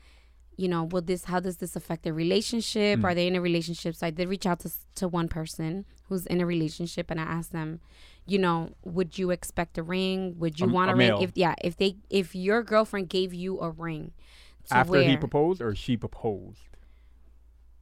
you 0.57 0.67
know 0.67 0.83
will 0.85 1.01
this 1.01 1.25
how 1.25 1.39
does 1.39 1.57
this 1.57 1.75
affect 1.75 2.03
their 2.03 2.13
relationship? 2.13 2.99
Mm. 2.99 3.03
are 3.05 3.13
they 3.15 3.27
in 3.27 3.35
a 3.35 3.41
relationship? 3.41 3.95
So 3.95 4.07
i 4.07 4.09
did 4.09 4.27
reach 4.29 4.45
out 4.45 4.59
to, 4.61 4.71
to 4.95 5.07
one 5.07 5.27
person 5.27 5.85
who's 6.07 6.25
in 6.25 6.41
a 6.41 6.45
relationship 6.45 7.11
and 7.11 7.19
i 7.19 7.23
asked 7.23 7.51
them 7.51 7.79
you 8.25 8.37
know 8.39 8.69
would 8.83 9.17
you 9.17 9.31
expect 9.31 9.77
a 9.77 9.83
ring? 9.83 10.35
Would 10.39 10.59
you 10.59 10.67
A- 10.67 10.73
want 10.77 10.91
a 10.91 10.93
a, 10.93 10.97
ring? 10.97 11.21
if 11.21 11.31
yeah 11.35 11.55
if 11.61 11.75
they 11.77 11.97
if 12.09 12.35
your 12.35 12.61
girlfriend 12.63 13.09
gave 13.09 13.33
you 13.33 13.59
a 13.59 13.69
ring 13.71 14.11
to 14.67 14.75
after 14.75 15.01
he 15.03 15.17
proposed 15.17 15.61
or 15.61 15.73
she 15.75 15.97
proposed? 15.97 16.59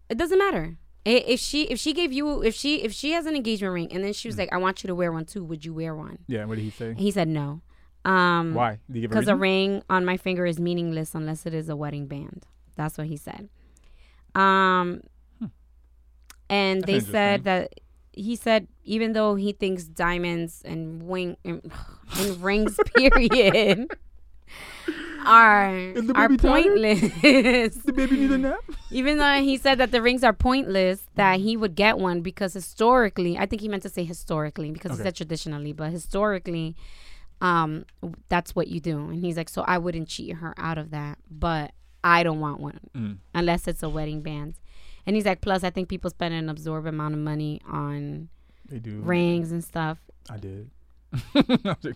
It 0.09 0.17
doesn't 0.17 0.37
matter. 0.39 0.77
If 1.05 1.39
she 1.39 1.63
if 1.63 1.79
she 1.79 1.93
gave 1.93 2.11
you 2.11 2.43
if 2.43 2.53
she 2.53 2.83
if 2.83 2.91
she 2.93 3.11
has 3.11 3.25
an 3.25 3.35
engagement 3.35 3.73
ring 3.73 3.91
and 3.93 4.03
then 4.03 4.11
she 4.13 4.27
was 4.27 4.35
Mm. 4.35 4.39
like 4.39 4.53
i 4.53 4.57
want 4.57 4.83
you 4.83 4.87
to 4.89 4.95
wear 4.95 5.09
one 5.11 5.23
too 5.25 5.43
would 5.43 5.63
you 5.63 5.73
wear 5.73 5.95
one? 5.95 6.19
Yeah 6.27 6.43
what 6.45 6.55
did 6.55 6.63
he 6.63 6.69
say? 6.69 6.93
He 6.97 7.11
said 7.11 7.29
no. 7.29 7.61
Um 8.03 8.53
why? 8.53 8.79
Give 8.91 9.05
a 9.05 9.07
because 9.07 9.27
a 9.29 9.35
ring 9.35 9.83
on 9.89 10.03
my 10.03 10.17
finger 10.17 10.45
is 10.45 10.59
meaningless 10.59 11.15
unless 11.15 11.45
it 11.45 11.53
is 11.53 11.69
a 11.69 11.75
wedding 11.77 12.07
band. 12.07 12.45
That's 12.75 12.97
what 12.97 13.07
he 13.07 13.15
said. 13.17 13.49
Um, 14.35 15.01
and 16.49 16.81
That's 16.81 16.85
they 16.85 16.99
said 17.11 17.43
that 17.45 17.73
he 18.11 18.35
said 18.35 18.67
even 18.83 19.13
though 19.13 19.35
he 19.35 19.51
thinks 19.51 19.85
diamonds 19.85 20.61
and 20.65 21.03
wing 21.03 21.37
and, 21.43 21.71
and 22.17 22.41
rings, 22.43 22.77
period, 22.95 23.89
are 25.27 25.93
are 26.15 26.29
pointless. 26.37 27.01
the 27.01 27.93
baby 27.95 28.15
need 28.17 28.31
a 28.31 28.37
nap 28.37 28.59
even 28.89 29.17
though 29.17 29.33
he 29.41 29.57
said 29.57 29.77
that 29.79 29.91
the 29.91 30.01
rings 30.01 30.23
are 30.23 30.31
pointless, 30.33 31.03
that 31.15 31.39
he 31.41 31.57
would 31.57 31.75
get 31.75 31.97
one 31.97 32.21
because 32.21 32.53
historically, 32.53 33.37
I 33.37 33.45
think 33.45 33.61
he 33.61 33.67
meant 33.67 33.83
to 33.83 33.89
say 33.89 34.03
historically 34.05 34.71
because 34.71 34.97
he 34.97 35.03
said 35.03 35.15
traditionally, 35.15 35.73
but 35.73 35.91
historically, 35.91 36.75
um, 37.41 37.85
that's 38.29 38.55
what 38.55 38.67
you 38.69 38.79
do. 38.79 38.97
And 39.09 39.15
he's 39.23 39.35
like, 39.37 39.49
so 39.49 39.63
I 39.67 39.77
wouldn't 39.77 40.07
cheat 40.07 40.35
her 40.37 40.53
out 40.57 40.77
of 40.77 40.91
that, 40.91 41.17
but 41.29 41.71
I 42.03 42.23
don't 42.23 42.39
want 42.39 42.61
one 42.61 42.79
Mm. 42.95 43.17
unless 43.35 43.67
it's 43.67 43.83
a 43.83 43.89
wedding 43.89 44.21
band. 44.21 44.55
And 45.05 45.15
he's 45.15 45.25
like, 45.25 45.41
plus, 45.41 45.63
I 45.63 45.69
think 45.69 45.89
people 45.89 46.09
spend 46.09 46.33
an 46.33 46.49
absorbent 46.49 46.95
amount 46.95 47.13
of 47.13 47.19
money 47.19 47.61
on 47.69 48.29
they 48.69 48.79
do 48.79 48.99
rings 49.01 49.51
and 49.51 49.63
stuff. 49.63 49.97
I 50.29 50.37
did. 50.37 50.69
I 51.13 51.43
was 51.63 51.77
like, 51.83 51.95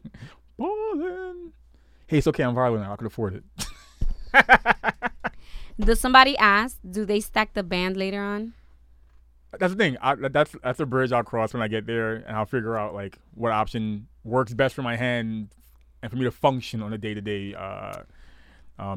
ballin'. 0.57 1.53
Hey, 2.11 2.17
it's 2.17 2.27
okay. 2.27 2.43
I'm 2.43 2.53
viral 2.53 2.77
now. 2.77 2.91
I 2.91 2.97
can 2.97 3.07
afford 3.07 3.35
it. 3.35 4.45
Does 5.79 6.01
somebody 6.01 6.37
ask? 6.37 6.77
Do 6.83 7.05
they 7.05 7.21
stack 7.21 7.53
the 7.53 7.63
band 7.63 7.95
later 7.95 8.21
on? 8.21 8.51
That's 9.57 9.71
the 9.71 9.77
thing. 9.77 9.95
I, 10.01 10.15
that's 10.15 10.53
that's 10.61 10.81
a 10.81 10.85
bridge 10.85 11.13
I'll 11.13 11.23
cross 11.23 11.53
when 11.53 11.63
I 11.63 11.69
get 11.69 11.85
there, 11.85 12.15
and 12.15 12.35
I'll 12.35 12.45
figure 12.45 12.77
out 12.77 12.93
like 12.93 13.17
what 13.33 13.53
option 13.53 14.09
works 14.25 14.53
best 14.53 14.75
for 14.75 14.81
my 14.81 14.97
hand 14.97 15.55
and 16.01 16.11
for 16.11 16.17
me 16.17 16.25
to 16.25 16.31
function 16.31 16.81
on 16.81 16.91
a 16.91 16.97
day 16.97 17.13
to 17.13 17.21
day 17.21 17.55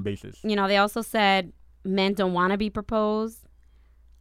basis. 0.02 0.40
You 0.42 0.56
know, 0.56 0.66
they 0.66 0.78
also 0.78 1.00
said 1.00 1.52
men 1.84 2.14
don't 2.14 2.32
want 2.32 2.50
to 2.50 2.58
be 2.58 2.68
proposed. 2.68 3.38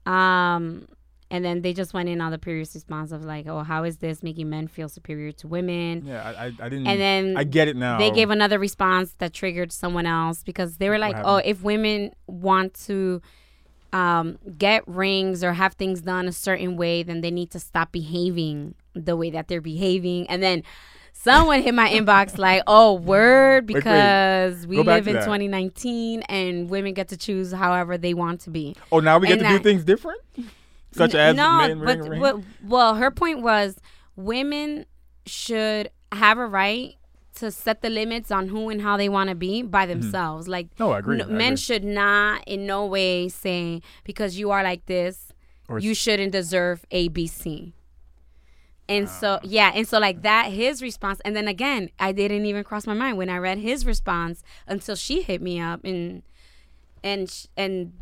Um, 0.05 0.87
and 1.33 1.43
then 1.43 1.63
they 1.63 1.73
just 1.73 1.95
went 1.95 2.09
in 2.09 2.21
on 2.21 2.31
the 2.31 2.37
previous 2.37 2.75
response 2.75 3.11
of 3.11 3.25
like, 3.25 3.47
oh, 3.47 3.63
how 3.63 3.85
is 3.85 3.97
this 3.97 4.21
making 4.21 4.51
men 4.51 4.67
feel 4.67 4.87
superior 4.87 5.31
to 5.31 5.47
women? 5.47 6.03
Yeah, 6.05 6.21
I, 6.21 6.29
I, 6.29 6.45
I 6.45 6.69
didn't. 6.69 6.85
And 6.85 7.01
then 7.01 7.35
I 7.35 7.43
get 7.43 7.67
it 7.67 7.75
now. 7.75 7.97
They 7.97 8.11
gave 8.11 8.29
another 8.29 8.59
response 8.59 9.15
that 9.17 9.33
triggered 9.33 9.71
someone 9.71 10.05
else 10.05 10.43
because 10.43 10.77
they 10.77 10.89
were 10.89 10.99
like, 10.99 11.15
oh, 11.23 11.37
if 11.37 11.63
women 11.63 12.11
want 12.27 12.75
to 12.85 13.19
um, 13.93 14.37
get 14.59 14.87
rings 14.87 15.43
or 15.43 15.53
have 15.53 15.73
things 15.73 16.01
done 16.01 16.27
a 16.27 16.31
certain 16.31 16.77
way, 16.77 17.01
then 17.01 17.21
they 17.21 17.31
need 17.31 17.49
to 17.49 17.59
stop 17.59 17.91
behaving 17.91 18.75
the 18.93 19.17
way 19.17 19.31
that 19.31 19.47
they're 19.47 19.59
behaving. 19.59 20.29
And 20.29 20.43
then 20.43 20.61
someone 21.13 21.63
hit 21.63 21.73
my 21.73 21.89
inbox 21.89 22.37
like, 22.37 22.61
"Oh, 22.67 22.93
word!" 22.93 23.65
Because 23.65 24.67
wait, 24.67 24.77
wait. 24.77 24.85
we 24.85 24.93
live 24.93 25.07
in 25.07 25.15
2019 25.15 26.21
and 26.29 26.69
women 26.69 26.93
get 26.93 27.07
to 27.07 27.17
choose 27.17 27.51
however 27.53 27.97
they 27.97 28.13
want 28.13 28.41
to 28.41 28.51
be. 28.51 28.75
Oh, 28.91 28.99
now 28.99 29.17
we 29.17 29.25
get 29.25 29.39
and 29.39 29.41
to 29.41 29.47
that, 29.47 29.63
do 29.63 29.63
things 29.63 29.83
different 29.83 30.21
such 30.95 31.15
as 31.15 31.35
no, 31.35 31.57
men 31.57 31.79
but, 31.79 31.99
ring, 31.99 32.21
ring? 32.21 32.45
well, 32.63 32.95
her 32.95 33.11
point 33.11 33.41
was 33.41 33.79
women 34.15 34.85
should 35.25 35.89
have 36.11 36.37
a 36.37 36.45
right 36.45 36.95
to 37.35 37.51
set 37.51 37.81
the 37.81 37.89
limits 37.89 38.31
on 38.31 38.47
who 38.47 38.69
and 38.69 38.81
how 38.81 38.95
they 38.97 39.09
want 39.09 39.29
to 39.29 39.35
be 39.35 39.61
by 39.61 39.85
mm-hmm. 39.85 40.01
themselves. 40.01 40.45
Mm-hmm. 40.45 40.51
Like, 40.51 40.79
no, 40.79 40.91
I 40.91 40.99
agree. 40.99 41.21
I 41.21 41.25
men 41.25 41.53
agree. 41.53 41.57
should 41.57 41.83
not 41.83 42.43
in 42.47 42.65
no 42.65 42.85
way 42.85 43.29
say 43.29 43.81
because 44.03 44.37
you 44.37 44.51
are 44.51 44.63
like 44.63 44.85
this, 44.85 45.33
or 45.67 45.79
you 45.79 45.93
shouldn't 45.93 46.31
deserve 46.31 46.85
A, 46.91 47.07
B, 47.07 47.27
C. 47.27 47.73
And 48.87 49.07
uh, 49.07 49.09
so, 49.09 49.39
yeah, 49.43 49.71
and 49.73 49.87
so 49.87 49.97
like 49.97 50.21
that, 50.23 50.51
his 50.51 50.81
response, 50.81 51.21
and 51.25 51.35
then 51.35 51.47
again, 51.47 51.89
I 51.99 52.11
didn't 52.11 52.45
even 52.45 52.63
cross 52.63 52.85
my 52.85 52.93
mind 52.93 53.17
when 53.17 53.29
I 53.29 53.37
read 53.37 53.57
his 53.57 53.85
response 53.85 54.43
until 54.67 54.95
she 54.95 55.21
hit 55.21 55.41
me 55.41 55.59
up 55.59 55.83
and 55.83 56.21
and 57.03 57.47
and 57.57 57.93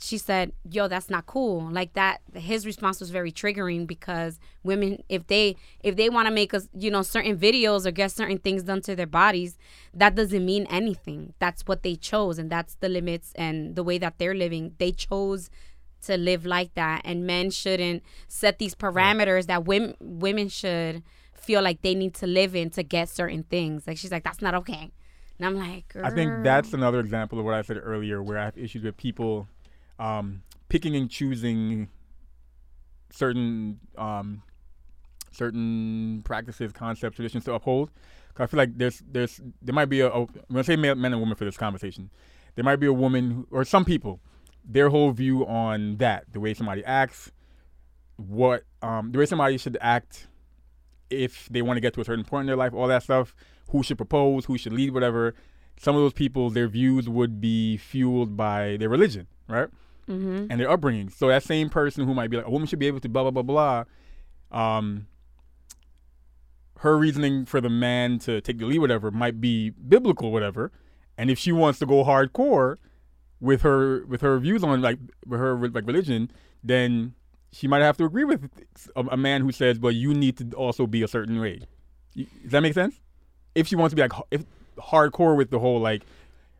she 0.00 0.18
said, 0.18 0.52
"Yo, 0.70 0.88
that's 0.88 1.10
not 1.10 1.26
cool." 1.26 1.68
Like 1.70 1.94
that 1.94 2.20
his 2.34 2.64
response 2.64 3.00
was 3.00 3.10
very 3.10 3.32
triggering 3.32 3.86
because 3.86 4.38
women 4.62 5.02
if 5.08 5.26
they 5.26 5.56
if 5.80 5.96
they 5.96 6.08
want 6.08 6.28
to 6.28 6.34
make 6.34 6.54
us, 6.54 6.68
you 6.72 6.90
know, 6.90 7.02
certain 7.02 7.36
videos 7.36 7.86
or 7.86 7.90
get 7.90 8.12
certain 8.12 8.38
things 8.38 8.62
done 8.62 8.80
to 8.82 8.94
their 8.94 9.06
bodies, 9.06 9.58
that 9.92 10.14
doesn't 10.14 10.44
mean 10.44 10.66
anything. 10.70 11.34
That's 11.38 11.62
what 11.62 11.82
they 11.82 11.96
chose 11.96 12.38
and 12.38 12.50
that's 12.50 12.76
the 12.76 12.88
limits 12.88 13.32
and 13.34 13.76
the 13.76 13.82
way 13.82 13.98
that 13.98 14.18
they're 14.18 14.34
living. 14.34 14.74
They 14.78 14.92
chose 14.92 15.50
to 16.02 16.16
live 16.16 16.46
like 16.46 16.74
that 16.74 17.02
and 17.04 17.26
men 17.26 17.50
shouldn't 17.50 18.04
set 18.28 18.58
these 18.58 18.74
parameters 18.74 19.46
that 19.46 19.64
women 19.64 19.96
women 20.00 20.48
should 20.48 21.02
feel 21.34 21.62
like 21.62 21.82
they 21.82 21.94
need 21.94 22.14
to 22.14 22.26
live 22.26 22.54
in 22.54 22.70
to 22.70 22.82
get 22.82 23.08
certain 23.08 23.42
things. 23.42 23.86
Like 23.86 23.98
she's 23.98 24.12
like 24.12 24.24
that's 24.24 24.42
not 24.42 24.54
okay. 24.54 24.92
And 25.38 25.46
I'm 25.46 25.56
like, 25.56 25.88
Girl. 25.88 26.04
I 26.04 26.10
think 26.10 26.42
that's 26.42 26.72
another 26.72 26.98
example 27.00 27.38
of 27.38 27.44
what 27.44 27.54
I 27.54 27.62
said 27.62 27.80
earlier 27.82 28.22
where 28.22 28.38
I 28.38 28.44
have 28.44 28.58
issues 28.58 28.82
with 28.82 28.96
people 28.96 29.48
um, 29.98 30.42
picking 30.68 30.96
and 30.96 31.10
choosing 31.10 31.88
certain 33.10 33.80
um, 33.96 34.42
certain 35.32 36.22
practices, 36.24 36.72
concepts, 36.72 37.16
traditions 37.16 37.44
to 37.44 37.54
uphold. 37.54 37.90
Cause 38.34 38.44
I 38.44 38.46
feel 38.46 38.58
like 38.58 38.78
there's 38.78 39.02
there's 39.10 39.40
there 39.62 39.74
might 39.74 39.86
be 39.86 40.00
a, 40.00 40.08
a 40.08 40.20
when 40.20 40.58
I 40.58 40.62
say 40.62 40.76
men 40.76 41.04
and 41.04 41.20
women 41.20 41.34
for 41.34 41.44
this 41.44 41.56
conversation, 41.56 42.10
there 42.54 42.64
might 42.64 42.76
be 42.76 42.86
a 42.86 42.92
woman 42.92 43.30
who, 43.30 43.48
or 43.50 43.64
some 43.64 43.84
people, 43.84 44.20
their 44.64 44.90
whole 44.90 45.10
view 45.10 45.46
on 45.46 45.96
that, 45.96 46.24
the 46.32 46.40
way 46.40 46.54
somebody 46.54 46.84
acts, 46.84 47.32
what 48.16 48.64
um, 48.82 49.12
the 49.12 49.18
way 49.18 49.26
somebody 49.26 49.58
should 49.58 49.78
act 49.80 50.28
if 51.10 51.48
they 51.48 51.62
want 51.62 51.76
to 51.76 51.80
get 51.80 51.94
to 51.94 52.00
a 52.00 52.04
certain 52.04 52.24
point 52.24 52.42
in 52.42 52.46
their 52.46 52.56
life, 52.56 52.74
all 52.74 52.86
that 52.86 53.02
stuff, 53.02 53.34
who 53.70 53.82
should 53.82 53.96
propose, 53.96 54.44
who 54.44 54.58
should 54.58 54.72
lead, 54.72 54.92
whatever. 54.92 55.34
Some 55.80 55.94
of 55.94 56.02
those 56.02 56.12
people, 56.12 56.50
their 56.50 56.68
views 56.68 57.08
would 57.08 57.40
be 57.40 57.76
fueled 57.76 58.36
by 58.36 58.76
their 58.78 58.88
religion, 58.88 59.28
right? 59.48 59.68
Mm-hmm. 60.08 60.46
and 60.50 60.60
their 60.60 60.70
upbringing. 60.70 61.08
So 61.10 61.28
that 61.28 61.42
same 61.42 61.68
person 61.68 62.06
who 62.06 62.14
might 62.14 62.30
be 62.30 62.36
like, 62.36 62.46
a 62.46 62.50
woman 62.50 62.66
should 62.66 62.78
be 62.78 62.86
able 62.86 63.00
to 63.00 63.08
blah 63.08 63.22
blah 63.22 63.42
blah 63.42 63.42
blah. 63.42 63.84
Um, 64.50 65.06
her 66.78 66.96
reasoning 66.96 67.44
for 67.44 67.60
the 67.60 67.68
man 67.68 68.18
to 68.20 68.40
take 68.40 68.58
the 68.58 68.66
lead, 68.66 68.78
whatever, 68.78 69.10
might 69.10 69.40
be 69.40 69.70
biblical, 69.70 70.32
whatever. 70.32 70.72
And 71.16 71.30
if 71.30 71.38
she 71.38 71.52
wants 71.52 71.78
to 71.80 71.86
go 71.86 72.04
hardcore 72.04 72.76
with 73.40 73.62
her 73.62 74.06
with 74.06 74.20
her 74.20 74.38
views 74.38 74.62
on 74.64 74.80
like 74.80 74.98
her 75.28 75.68
like 75.68 75.86
religion, 75.86 76.30
then 76.62 77.14
she 77.52 77.66
might 77.66 77.82
have 77.82 77.96
to 77.96 78.04
agree 78.04 78.24
with 78.24 78.48
a, 78.94 79.00
a 79.10 79.16
man 79.16 79.42
who 79.42 79.52
says, 79.52 79.78
"Well, 79.78 79.92
you 79.92 80.14
need 80.14 80.38
to 80.38 80.56
also 80.56 80.86
be 80.86 81.02
a 81.02 81.08
certain 81.08 81.40
way." 81.40 81.60
Does 82.16 82.52
that 82.52 82.60
make 82.60 82.74
sense? 82.74 83.00
If 83.54 83.66
she 83.66 83.76
wants 83.76 83.92
to 83.92 83.96
be 83.96 84.02
like 84.02 84.12
if 84.30 84.44
hardcore 84.78 85.36
with 85.36 85.50
the 85.50 85.58
whole 85.58 85.80
like 85.80 86.02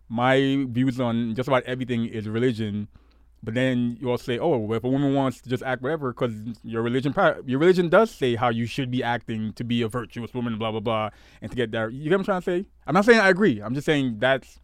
my 0.08 0.66
views 0.68 0.98
on 1.00 1.34
just 1.34 1.48
about 1.48 1.62
everything 1.64 2.06
is 2.06 2.28
religion, 2.28 2.88
but 3.42 3.54
then 3.54 3.96
you 4.00 4.10
also 4.10 4.24
say, 4.24 4.38
oh, 4.38 4.58
well 4.58 4.76
if 4.76 4.84
a 4.84 4.88
woman 4.88 5.14
wants 5.14 5.40
to 5.40 5.48
just 5.48 5.62
act 5.62 5.82
whatever, 5.82 6.12
because 6.12 6.34
your 6.62 6.82
religion, 6.82 7.14
your 7.46 7.58
religion 7.58 7.88
does 7.88 8.10
say 8.10 8.34
how 8.34 8.48
you 8.48 8.66
should 8.66 8.90
be 8.90 9.02
acting 9.02 9.52
to 9.54 9.64
be 9.64 9.82
a 9.82 9.88
virtuous 9.88 10.34
woman, 10.34 10.58
blah 10.58 10.70
blah 10.70 10.80
blah, 10.80 11.10
and 11.40 11.50
to 11.50 11.56
get 11.56 11.70
there. 11.70 11.88
You 11.88 12.04
get 12.04 12.12
what 12.12 12.20
I'm 12.20 12.24
trying 12.24 12.40
to 12.40 12.44
say? 12.44 12.68
I'm 12.86 12.94
not 12.94 13.04
saying 13.04 13.20
I 13.20 13.28
agree. 13.28 13.60
I'm 13.60 13.74
just 13.74 13.86
saying 13.86 14.16
that's 14.18 14.58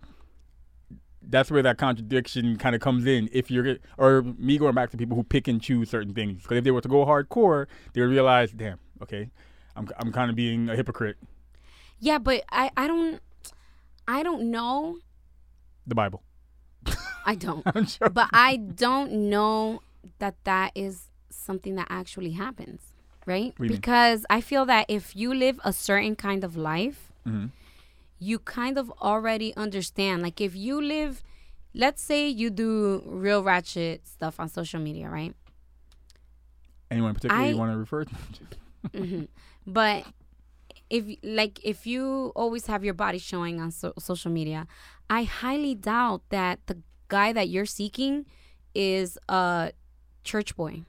that's 1.22 1.50
where 1.50 1.62
that 1.62 1.78
contradiction 1.78 2.56
kind 2.56 2.74
of 2.74 2.80
comes 2.80 3.06
in. 3.06 3.28
If 3.32 3.50
you're 3.50 3.76
or 3.96 4.22
me 4.22 4.58
going 4.58 4.74
back 4.74 4.90
to 4.90 4.96
people 4.96 5.16
who 5.16 5.24
pick 5.24 5.48
and 5.48 5.60
choose 5.60 5.90
certain 5.90 6.14
things, 6.14 6.42
because 6.42 6.58
if 6.58 6.64
they 6.64 6.70
were 6.70 6.80
to 6.80 6.88
go 6.88 7.06
hardcore, 7.06 7.66
they 7.92 8.00
would 8.00 8.10
realize, 8.10 8.52
damn, 8.52 8.78
okay, 9.02 9.30
I'm 9.76 9.88
I'm 9.98 10.12
kind 10.12 10.30
of 10.30 10.36
being 10.36 10.68
a 10.68 10.76
hypocrite. 10.76 11.16
Yeah, 12.00 12.18
but 12.18 12.44
I 12.50 12.70
I 12.76 12.86
don't 12.86 13.20
I 14.06 14.22
don't 14.22 14.50
know. 14.50 14.98
The 15.86 15.94
Bible. 15.94 16.22
I 17.24 17.34
don't. 17.34 17.64
sure. 17.88 18.08
But 18.08 18.28
I 18.32 18.56
don't 18.56 19.12
know 19.30 19.82
that 20.18 20.36
that 20.44 20.72
is 20.74 21.08
something 21.30 21.74
that 21.76 21.86
actually 21.90 22.32
happens, 22.32 22.82
right? 23.26 23.54
Because 23.58 24.20
mean? 24.20 24.38
I 24.38 24.40
feel 24.40 24.64
that 24.66 24.86
if 24.88 25.16
you 25.16 25.34
live 25.34 25.60
a 25.64 25.72
certain 25.72 26.16
kind 26.16 26.44
of 26.44 26.56
life, 26.56 27.12
mm-hmm. 27.26 27.46
you 28.18 28.38
kind 28.38 28.78
of 28.78 28.90
already 29.00 29.54
understand. 29.56 30.22
Like 30.22 30.40
if 30.40 30.54
you 30.54 30.80
live, 30.80 31.22
let's 31.74 32.02
say 32.02 32.28
you 32.28 32.50
do 32.50 33.02
real 33.06 33.42
ratchet 33.42 34.06
stuff 34.06 34.38
on 34.38 34.48
social 34.48 34.80
media, 34.80 35.08
right? 35.08 35.34
Anyone 36.90 37.14
particularly 37.14 37.50
you 37.50 37.56
want 37.56 37.72
to 37.72 37.78
refer 37.78 38.04
to? 38.04 38.14
mm-hmm. 38.88 39.24
But 39.66 40.04
if 40.90 41.04
like 41.22 41.58
if 41.64 41.86
you 41.86 42.32
always 42.36 42.66
have 42.66 42.84
your 42.84 42.94
body 42.94 43.18
showing 43.18 43.60
on 43.60 43.70
so- 43.70 43.94
social 43.98 44.30
media, 44.30 44.66
I 45.08 45.24
highly 45.24 45.74
doubt 45.74 46.22
that 46.28 46.60
the 46.66 46.78
guy 47.14 47.32
that 47.32 47.48
you're 47.48 47.72
seeking 47.80 48.26
is 48.74 49.16
a 49.28 49.72
church 50.24 50.56
boy. 50.56 50.82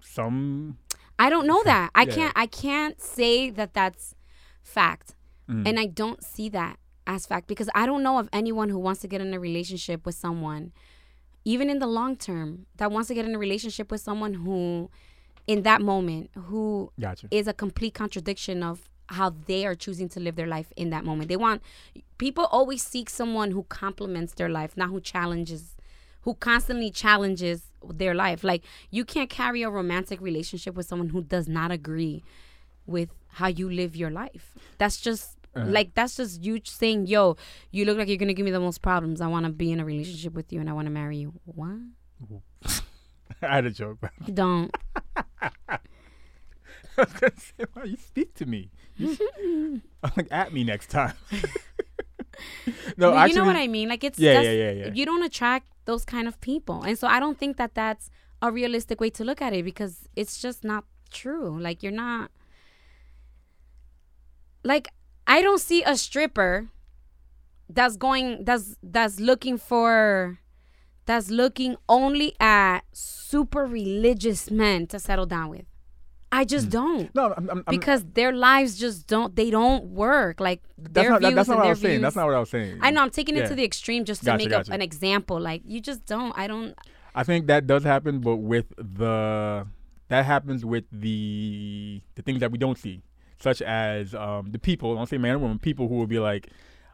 Some 0.00 0.78
I 1.16 1.30
don't 1.30 1.46
know 1.46 1.62
that. 1.64 1.90
I 1.94 2.02
yeah. 2.02 2.14
can't 2.16 2.32
I 2.44 2.46
can't 2.46 3.00
say 3.00 3.50
that 3.50 3.72
that's 3.72 4.16
fact. 4.62 5.14
Mm. 5.48 5.68
And 5.68 5.78
I 5.78 5.86
don't 5.86 6.24
see 6.24 6.48
that 6.48 6.78
as 7.06 7.26
fact 7.26 7.46
because 7.46 7.68
I 7.74 7.86
don't 7.86 8.02
know 8.02 8.18
of 8.18 8.28
anyone 8.32 8.68
who 8.70 8.78
wants 8.78 9.00
to 9.02 9.08
get 9.08 9.20
in 9.20 9.32
a 9.32 9.38
relationship 9.38 10.06
with 10.06 10.16
someone 10.16 10.72
even 11.44 11.68
in 11.68 11.78
the 11.78 11.86
long 11.86 12.16
term 12.16 12.66
that 12.78 12.90
wants 12.90 13.08
to 13.08 13.14
get 13.14 13.26
in 13.26 13.34
a 13.34 13.38
relationship 13.38 13.92
with 13.92 14.00
someone 14.00 14.34
who 14.34 14.90
in 15.46 15.62
that 15.62 15.80
moment 15.82 16.30
who 16.46 16.90
gotcha. 16.98 17.28
is 17.30 17.46
a 17.46 17.52
complete 17.52 17.94
contradiction 17.94 18.62
of 18.62 18.88
how 19.08 19.30
they 19.46 19.66
are 19.66 19.74
choosing 19.74 20.08
to 20.08 20.18
live 20.18 20.36
their 20.36 20.46
life 20.46 20.72
in 20.76 20.90
that 20.90 21.04
moment. 21.04 21.28
They 21.28 21.36
want 21.36 21.62
people 22.18 22.46
always 22.46 22.82
seek 22.82 23.10
someone 23.10 23.50
who 23.50 23.64
complements 23.64 24.34
their 24.34 24.48
life, 24.48 24.76
not 24.76 24.90
who 24.90 25.00
challenges, 25.00 25.76
who 26.22 26.34
constantly 26.34 26.90
challenges 26.90 27.62
their 27.82 28.14
life. 28.14 28.44
Like 28.44 28.64
you 28.90 29.04
can't 29.04 29.30
carry 29.30 29.62
a 29.62 29.70
romantic 29.70 30.20
relationship 30.20 30.74
with 30.74 30.86
someone 30.86 31.10
who 31.10 31.22
does 31.22 31.48
not 31.48 31.70
agree 31.70 32.24
with 32.86 33.10
how 33.28 33.48
you 33.48 33.70
live 33.70 33.96
your 33.96 34.10
life. 34.10 34.54
That's 34.78 35.00
just 35.00 35.36
uh-huh. 35.54 35.66
like 35.68 35.94
that's 35.94 36.16
just 36.16 36.42
you 36.42 36.60
saying, 36.64 37.06
"Yo, 37.06 37.36
you 37.70 37.84
look 37.84 37.98
like 37.98 38.08
you're 38.08 38.16
gonna 38.16 38.34
give 38.34 38.44
me 38.44 38.50
the 38.50 38.60
most 38.60 38.82
problems. 38.82 39.20
I 39.20 39.26
want 39.26 39.46
to 39.46 39.52
be 39.52 39.72
in 39.72 39.80
a 39.80 39.84
relationship 39.84 40.34
with 40.34 40.52
you 40.52 40.60
and 40.60 40.68
I 40.68 40.72
want 40.72 40.86
to 40.86 40.90
marry 40.90 41.18
you." 41.18 41.34
What? 41.44 41.78
I 43.42 43.56
had 43.56 43.66
a 43.66 43.70
joke. 43.70 43.98
Don't. 44.32 44.74
I 46.96 47.02
was 47.02 47.12
gonna 47.12 47.32
say, 47.36 47.64
why 47.72 47.84
you 47.84 47.96
speak 47.96 48.34
to 48.34 48.46
me? 48.46 48.70
You 48.96 49.16
like 50.16 50.28
at 50.30 50.52
me 50.52 50.64
next 50.64 50.90
time. 50.90 51.14
no, 52.96 53.14
actually, 53.14 53.32
you 53.32 53.38
know 53.38 53.46
what 53.46 53.56
I 53.56 53.68
mean. 53.68 53.88
Like 53.88 54.04
it's 54.04 54.18
yeah, 54.18 54.40
yeah, 54.40 54.50
yeah, 54.50 54.70
yeah. 54.70 54.90
You 54.92 55.04
don't 55.04 55.22
attract 55.22 55.66
those 55.84 56.04
kind 56.04 56.28
of 56.28 56.40
people, 56.40 56.82
and 56.82 56.98
so 56.98 57.06
I 57.06 57.20
don't 57.20 57.38
think 57.38 57.56
that 57.56 57.74
that's 57.74 58.10
a 58.42 58.50
realistic 58.50 59.00
way 59.00 59.10
to 59.10 59.24
look 59.24 59.40
at 59.40 59.52
it 59.52 59.64
because 59.64 60.08
it's 60.16 60.40
just 60.40 60.64
not 60.64 60.84
true. 61.10 61.58
Like 61.60 61.82
you're 61.82 61.92
not. 61.92 62.30
Like 64.62 64.88
I 65.26 65.42
don't 65.42 65.60
see 65.60 65.82
a 65.82 65.96
stripper 65.96 66.68
that's 67.68 67.96
going 67.96 68.44
that's 68.44 68.76
that's 68.82 69.20
looking 69.20 69.58
for 69.58 70.38
that's 71.06 71.30
looking 71.30 71.76
only 71.88 72.34
at 72.40 72.80
super 72.92 73.64
religious 73.66 74.50
men 74.50 74.86
to 74.88 74.98
settle 74.98 75.26
down 75.26 75.50
with. 75.50 75.64
I 76.34 76.44
just 76.44 76.68
don't. 76.68 77.14
No, 77.14 77.32
I'm, 77.36 77.48
I'm, 77.50 77.62
because 77.68 78.04
their 78.14 78.32
lives 78.32 78.76
just 78.76 79.06
don't 79.06 79.36
they 79.36 79.50
don't 79.50 79.84
work 79.84 80.40
like 80.40 80.62
that's 80.76 80.92
their 80.94 81.10
not 81.10 81.20
views 81.20 81.34
that's 81.34 81.48
not 81.48 81.58
what 81.58 81.66
I 81.66 81.70
was 81.70 81.80
saying. 81.80 82.00
That's 82.00 82.16
not 82.16 82.26
what 82.26 82.34
I 82.34 82.40
was 82.40 82.50
saying. 82.50 82.78
I 82.82 82.90
know 82.90 83.02
I'm 83.02 83.10
taking 83.10 83.36
it 83.36 83.40
Yeah. 83.40 83.48
to 83.50 83.54
the 83.54 83.64
extreme 83.64 84.04
just 84.04 84.22
to 84.22 84.26
Gotcha, 84.26 84.38
make 84.38 84.50
gotcha. 84.50 84.70
up 84.72 84.74
an 84.74 84.82
example. 84.82 85.40
Like 85.40 85.62
you 85.64 85.80
just 85.80 86.04
don't. 86.06 86.36
I 86.36 86.48
don't. 86.48 86.74
I 87.14 87.22
think 87.22 87.46
that 87.46 87.68
does 87.68 87.84
happen, 87.84 88.18
but 88.18 88.36
with 88.36 88.66
the 88.76 89.66
that 90.08 90.24
happens 90.24 90.64
with 90.64 90.84
the 90.90 92.02
the 92.16 92.22
things 92.22 92.40
that 92.40 92.50
we 92.50 92.58
don't 92.58 92.78
see, 92.78 93.02
such 93.38 93.62
as 93.62 94.12
um, 94.14 94.50
the 94.50 94.58
people. 94.58 94.92
I 94.92 94.96
don't 94.96 95.08
say 95.08 95.18
man 95.18 95.36
or 95.36 95.38
woman. 95.38 95.60
People 95.60 95.86
who 95.86 95.94
will 95.94 96.08
be 96.08 96.18
like, 96.18 96.48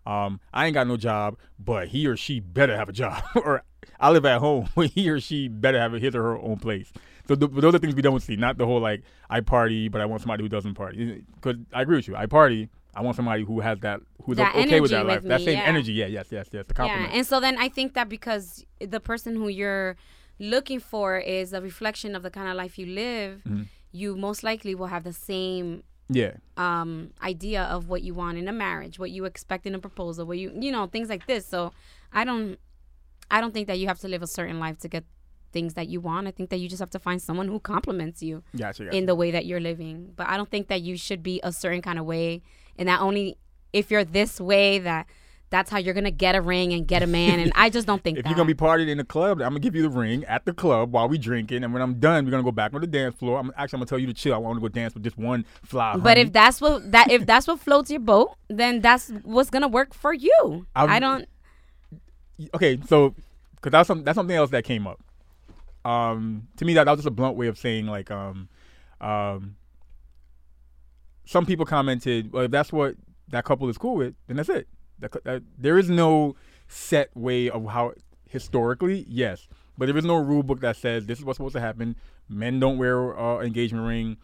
um, 0.04 0.38
I 0.52 0.66
ain't 0.66 0.74
got 0.74 0.86
no 0.86 0.98
job, 0.98 1.38
but 1.58 1.88
he 1.88 2.06
or 2.06 2.16
she 2.16 2.40
better 2.40 2.76
have 2.76 2.90
a 2.90 2.92
job, 2.92 3.22
or 3.34 3.62
I 3.98 4.10
live 4.10 4.26
at 4.26 4.40
home, 4.40 4.68
but 4.74 4.90
he 4.90 5.08
or 5.08 5.18
she 5.18 5.48
better 5.48 5.80
have 5.80 5.94
a, 5.94 5.98
his 5.98 6.14
or 6.14 6.22
her 6.22 6.38
own 6.38 6.58
place. 6.58 6.92
So 7.30 7.36
th- 7.36 7.52
those 7.62 7.74
are 7.74 7.78
things 7.78 7.94
we 7.94 8.02
don't 8.02 8.20
see. 8.20 8.34
Not 8.34 8.58
the 8.58 8.66
whole 8.66 8.80
like 8.80 9.02
I 9.28 9.40
party, 9.40 9.88
but 9.88 10.00
I 10.00 10.06
want 10.06 10.20
somebody 10.20 10.42
who 10.42 10.48
doesn't 10.48 10.74
party. 10.74 11.24
Because 11.36 11.56
I 11.72 11.82
agree 11.82 11.96
with 11.96 12.08
you. 12.08 12.16
I 12.16 12.26
party. 12.26 12.68
I 12.92 13.02
want 13.02 13.14
somebody 13.14 13.44
who 13.44 13.60
has 13.60 13.78
that, 13.80 14.00
who's 14.24 14.36
That 14.36 14.52
okay 14.56 14.80
with 14.80 14.90
that 14.90 15.06
life. 15.06 15.22
with 15.22 15.28
that 15.28 15.38
me, 15.40 15.44
same 15.46 15.58
yeah. 15.58 15.64
energy. 15.64 15.92
Yeah, 15.92 16.06
yes, 16.06 16.26
yes, 16.32 16.48
yes. 16.52 16.64
The 16.66 16.74
compliment. 16.74 17.12
Yeah, 17.12 17.18
and 17.18 17.26
so 17.26 17.38
then 17.38 17.56
I 17.56 17.68
think 17.68 17.94
that 17.94 18.08
because 18.08 18.66
the 18.80 18.98
person 18.98 19.36
who 19.36 19.46
you're 19.46 19.94
looking 20.40 20.80
for 20.80 21.18
is 21.18 21.52
a 21.52 21.60
reflection 21.60 22.16
of 22.16 22.24
the 22.24 22.30
kind 22.32 22.48
of 22.48 22.56
life 22.56 22.80
you 22.80 22.86
live, 22.86 23.42
Mhm. 23.48 23.66
you 23.92 24.16
most 24.16 24.42
likely 24.42 24.74
will 24.74 24.88
have 24.88 25.04
the 25.04 25.12
same 25.12 25.84
yeah. 26.08 26.32
um 26.56 27.12
idea 27.22 27.62
of 27.62 27.88
what 27.88 28.02
you 28.02 28.12
want 28.12 28.38
in 28.38 28.48
a 28.48 28.52
marriage, 28.52 28.98
what 28.98 29.12
you 29.12 29.24
expect 29.24 29.66
in 29.66 29.74
a 29.76 29.78
proposal, 29.78 30.26
what 30.26 30.38
you 30.38 30.50
you 30.58 30.72
know 30.72 30.86
things 30.88 31.08
like 31.08 31.26
this. 31.28 31.46
So 31.46 31.72
I 32.12 32.24
don't 32.24 32.58
I 33.30 33.40
don't 33.40 33.54
think 33.54 33.68
that 33.68 33.78
you 33.78 33.86
have 33.86 34.00
to 34.00 34.08
live 34.08 34.22
a 34.22 34.26
certain 34.26 34.58
life 34.58 34.78
to 34.78 34.88
get 34.88 35.04
things 35.52 35.74
that 35.74 35.88
you 35.88 36.00
want. 36.00 36.26
I 36.26 36.30
think 36.30 36.50
that 36.50 36.58
you 36.58 36.68
just 36.68 36.80
have 36.80 36.90
to 36.90 36.98
find 36.98 37.20
someone 37.20 37.48
who 37.48 37.60
compliments 37.60 38.22
you 38.22 38.42
Gotcha. 38.56 38.84
gotcha. 38.84 38.96
in 38.96 39.06
the 39.06 39.14
way 39.14 39.30
that 39.30 39.46
you're 39.46 39.60
living. 39.60 40.12
But 40.16 40.28
I 40.28 40.36
don't 40.36 40.50
think 40.50 40.68
that 40.68 40.82
you 40.82 40.96
should 40.96 41.22
be 41.22 41.40
a 41.42 41.52
certain 41.52 41.82
kind 41.82 41.98
of 41.98 42.04
way 42.04 42.42
and 42.78 42.88
that 42.88 43.00
only 43.00 43.36
if 43.72 43.90
you're 43.90 44.04
this 44.04 44.40
way 44.40 44.78
that 44.78 45.06
that's 45.50 45.68
how 45.68 45.78
you're 45.78 45.94
gonna 45.94 46.12
get 46.12 46.36
a 46.36 46.40
ring 46.40 46.72
and 46.72 46.86
get 46.86 47.02
a 47.02 47.08
man 47.08 47.40
and 47.40 47.50
I 47.56 47.70
just 47.70 47.84
don't 47.84 48.00
think 48.04 48.18
If 48.18 48.22
that. 48.24 48.30
you're 48.30 48.36
gonna 48.36 48.46
be 48.46 48.54
partying 48.54 48.88
in 48.88 48.98
the 48.98 49.04
club, 49.04 49.40
I'm 49.42 49.48
gonna 49.50 49.58
give 49.58 49.74
you 49.74 49.82
the 49.82 49.90
ring 49.90 50.24
at 50.26 50.44
the 50.44 50.52
club 50.52 50.92
while 50.92 51.08
we 51.08 51.18
drinking, 51.18 51.64
and 51.64 51.72
when 51.72 51.82
I'm 51.82 51.94
done, 51.98 52.24
we're 52.24 52.30
gonna 52.30 52.44
go 52.44 52.52
back 52.52 52.72
on 52.72 52.80
the 52.80 52.86
dance 52.86 53.16
floor. 53.16 53.36
I'm 53.38 53.50
actually 53.56 53.78
I'm 53.78 53.80
gonna 53.80 53.86
tell 53.86 53.98
you 53.98 54.06
to 54.06 54.14
chill. 54.14 54.32
I 54.32 54.36
want 54.38 54.56
to 54.56 54.60
go 54.60 54.68
dance 54.68 54.94
with 54.94 55.02
just 55.02 55.18
one 55.18 55.44
fly. 55.64 55.96
but 55.96 56.10
honey. 56.10 56.20
if 56.20 56.32
that's 56.32 56.60
what 56.60 56.92
that 56.92 57.10
if 57.10 57.26
that's 57.30 57.48
what 57.48 57.58
floats 57.58 57.90
your 57.90 57.98
boat, 57.98 58.36
then 58.48 58.80
that's 58.80 59.10
what's 59.24 59.50
gonna 59.50 59.66
work 59.68 59.92
for 59.92 60.14
you. 60.14 60.66
I'm- 60.76 60.88
I 60.88 61.00
don't 61.00 61.26
okay, 62.54 62.78
so 62.86 63.14
because 63.56 63.72
that's 63.72 63.86
some, 63.88 64.04
that's 64.04 64.16
something 64.16 64.36
else 64.36 64.50
that 64.50 64.64
came 64.64 64.86
up. 64.86 65.00
Um, 65.84 66.48
to 66.56 66.64
me, 66.64 66.74
that, 66.74 66.84
that 66.84 66.90
was 66.90 66.98
just 66.98 67.08
a 67.08 67.10
blunt 67.10 67.36
way 67.36 67.46
of 67.46 67.56
saying 67.58 67.86
like 67.86 68.10
um, 68.10 68.48
um, 69.00 69.56
some 71.24 71.46
people 71.46 71.64
commented, 71.64 72.32
well, 72.32 72.44
if 72.44 72.50
that's 72.50 72.72
what 72.72 72.96
that 73.28 73.44
couple 73.44 73.68
is 73.68 73.78
cool 73.78 73.96
with, 73.96 74.14
then 74.26 74.36
that's 74.36 74.48
it. 74.48 74.68
That, 74.98 75.24
that, 75.24 75.42
there 75.56 75.78
is 75.78 75.88
no 75.88 76.36
set 76.68 77.16
way 77.16 77.48
of 77.48 77.66
how 77.66 77.94
historically, 78.28 79.06
yes, 79.08 79.48
but 79.78 79.86
there 79.86 79.96
is 79.96 80.04
no 80.04 80.16
rule 80.16 80.42
book 80.42 80.60
that 80.60 80.76
says 80.76 81.06
this 81.06 81.18
is 81.18 81.24
what's 81.24 81.38
supposed 81.38 81.54
to 81.54 81.60
happen. 81.60 81.96
Men 82.28 82.60
don't 82.60 82.76
wear 82.78 83.18
uh, 83.18 83.40
engagement 83.40 83.86
ring. 83.86 84.16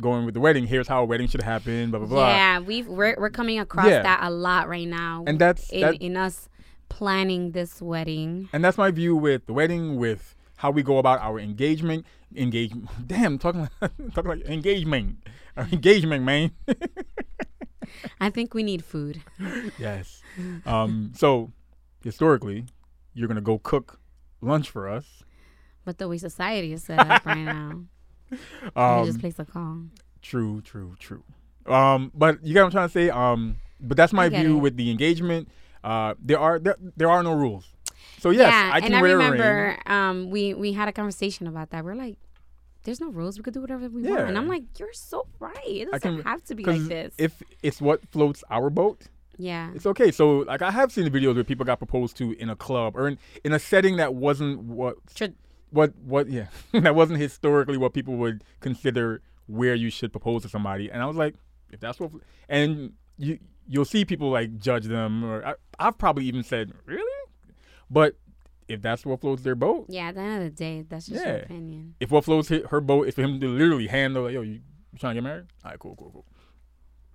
Going 0.00 0.24
with 0.24 0.34
the 0.34 0.40
wedding, 0.40 0.66
here's 0.66 0.88
how 0.88 1.02
a 1.02 1.04
wedding 1.04 1.28
should 1.28 1.42
happen. 1.42 1.90
Blah 1.90 1.98
blah 1.98 2.08
blah. 2.08 2.28
Yeah, 2.28 2.60
we've 2.60 2.86
we're, 2.86 3.16
we're 3.18 3.28
coming 3.28 3.58
across 3.58 3.86
Yeah. 3.86 4.02
that 4.02 4.20
a 4.22 4.30
lot 4.30 4.68
right 4.68 4.88
now. 4.88 5.24
And 5.26 5.38
that's 5.38 5.68
in, 5.68 5.80
that, 5.80 5.94
in 5.96 6.16
us 6.16 6.48
planning 6.88 7.50
this 7.50 7.82
wedding. 7.82 8.48
And 8.52 8.64
that's 8.64 8.78
my 8.78 8.90
view 8.92 9.14
with 9.16 9.44
the 9.46 9.52
wedding, 9.52 9.96
with 9.98 10.36
how 10.60 10.70
we 10.70 10.82
go 10.82 10.98
about 10.98 11.20
our 11.20 11.38
engagement. 11.40 12.04
Engagement. 12.36 12.86
Damn, 13.06 13.38
talking 13.38 13.62
like, 13.80 13.92
talking 14.14 14.28
like 14.30 14.44
engagement. 14.44 15.16
Our 15.56 15.64
engagement, 15.72 16.22
man. 16.24 16.50
I 18.20 18.28
think 18.30 18.52
we 18.54 18.62
need 18.62 18.84
food. 18.84 19.22
yes. 19.78 20.22
Um. 20.66 21.12
So, 21.16 21.50
historically, 22.04 22.66
you're 23.14 23.26
gonna 23.28 23.40
go 23.40 23.58
cook 23.58 23.98
lunch 24.42 24.70
for 24.70 24.88
us. 24.88 25.24
But 25.84 25.96
the 25.98 26.06
way 26.08 26.18
society 26.18 26.72
is 26.74 26.84
set 26.84 26.98
up 27.00 27.24
right 27.24 27.38
now, 27.38 27.84
we 28.30 28.36
just 28.36 28.76
Um. 28.76 29.20
place 29.20 29.38
a 29.38 29.44
call. 29.46 29.78
True. 30.22 30.60
True. 30.60 30.94
True. 30.98 31.24
Um. 31.66 32.12
But 32.14 32.44
you 32.44 32.52
get 32.52 32.60
what 32.60 32.66
I'm 32.66 32.72
trying 32.72 32.88
to 32.88 32.92
say. 32.92 33.10
Um. 33.10 33.56
But 33.80 33.96
that's 33.96 34.12
my 34.12 34.28
view 34.28 34.58
it. 34.58 34.60
with 34.60 34.76
the 34.76 34.90
engagement. 34.90 35.48
Uh. 35.82 36.14
There 36.22 36.38
are 36.38 36.58
there, 36.58 36.76
there 36.96 37.10
are 37.10 37.22
no 37.22 37.32
rules. 37.32 37.72
So 38.18 38.30
yes, 38.30 38.50
yeah, 38.50 38.70
I 38.72 38.80
can 38.80 38.88
and 38.88 38.96
I 38.96 39.02
wear 39.02 39.16
a 39.16 39.18
ring. 39.18 39.30
remember 39.32 39.78
um, 39.86 40.30
we 40.30 40.54
we 40.54 40.72
had 40.72 40.88
a 40.88 40.92
conversation 40.92 41.46
about 41.46 41.70
that. 41.70 41.84
We're 41.84 41.94
like, 41.94 42.18
"There's 42.84 43.00
no 43.00 43.08
rules. 43.10 43.38
We 43.38 43.42
could 43.42 43.54
do 43.54 43.60
whatever 43.60 43.88
we 43.88 44.02
want." 44.02 44.28
And 44.28 44.36
I'm 44.38 44.48
like, 44.48 44.64
"You're 44.78 44.92
so 44.92 45.26
right. 45.38 45.56
It 45.66 45.90
doesn't 45.90 46.16
can- 46.16 46.22
have 46.24 46.44
to 46.44 46.54
be 46.54 46.64
like 46.64 46.82
this." 46.82 47.14
if 47.18 47.42
it's 47.62 47.80
what 47.80 48.06
floats 48.10 48.44
our 48.50 48.68
boat, 48.70 49.08
yeah, 49.38 49.70
It's 49.74 49.86
okay. 49.86 50.10
So 50.10 50.40
like 50.40 50.60
I 50.60 50.70
have 50.70 50.92
seen 50.92 51.04
the 51.10 51.10
videos 51.10 51.34
where 51.34 51.44
people 51.44 51.64
got 51.64 51.78
proposed 51.78 52.16
to 52.18 52.32
in 52.32 52.50
a 52.50 52.56
club 52.56 52.94
or 52.96 53.08
in, 53.08 53.18
in 53.42 53.52
a 53.52 53.58
setting 53.58 53.96
that 53.96 54.14
wasn't 54.14 54.60
what 54.64 54.96
Tra- 55.14 55.32
what 55.70 55.94
what 56.04 56.28
yeah 56.28 56.46
that 56.72 56.94
wasn't 56.94 57.18
historically 57.20 57.78
what 57.78 57.94
people 57.94 58.16
would 58.16 58.44
consider 58.60 59.22
where 59.46 59.74
you 59.74 59.88
should 59.90 60.12
propose 60.12 60.42
to 60.42 60.48
somebody. 60.50 60.90
And 60.90 61.02
I 61.02 61.06
was 61.06 61.16
like, 61.16 61.36
if 61.70 61.80
that's 61.80 61.98
what 61.98 62.10
and 62.50 62.92
you 63.16 63.38
you'll 63.66 63.84
see 63.84 64.04
people 64.04 64.30
like 64.30 64.58
judge 64.58 64.84
them 64.84 65.24
or 65.24 65.46
I, 65.46 65.54
I've 65.78 65.96
probably 65.96 66.24
even 66.26 66.42
said 66.42 66.72
really, 66.84 67.02
but 67.90 68.14
if 68.68 68.80
that's 68.80 69.04
what 69.04 69.20
floats 69.20 69.42
their 69.42 69.54
boat, 69.56 69.86
yeah. 69.88 70.08
At 70.08 70.14
the 70.14 70.20
end 70.20 70.42
of 70.44 70.50
the 70.50 70.56
day, 70.56 70.84
that's 70.88 71.06
just 71.06 71.24
your 71.24 71.36
opinion. 71.38 71.94
if 72.00 72.10
what 72.10 72.24
floats 72.24 72.48
her 72.48 72.80
boat, 72.80 73.08
if 73.08 73.16
for 73.16 73.22
him 73.22 73.40
to 73.40 73.48
literally 73.48 73.88
handle 73.88 74.22
like 74.24 74.32
yo 74.34 74.42
you, 74.42 74.60
you 74.92 74.98
trying 74.98 75.16
to 75.16 75.20
get 75.20 75.24
married? 75.24 75.46
All 75.64 75.70
right, 75.72 75.78
cool, 75.80 75.96
cool, 75.96 76.10
cool. 76.12 76.26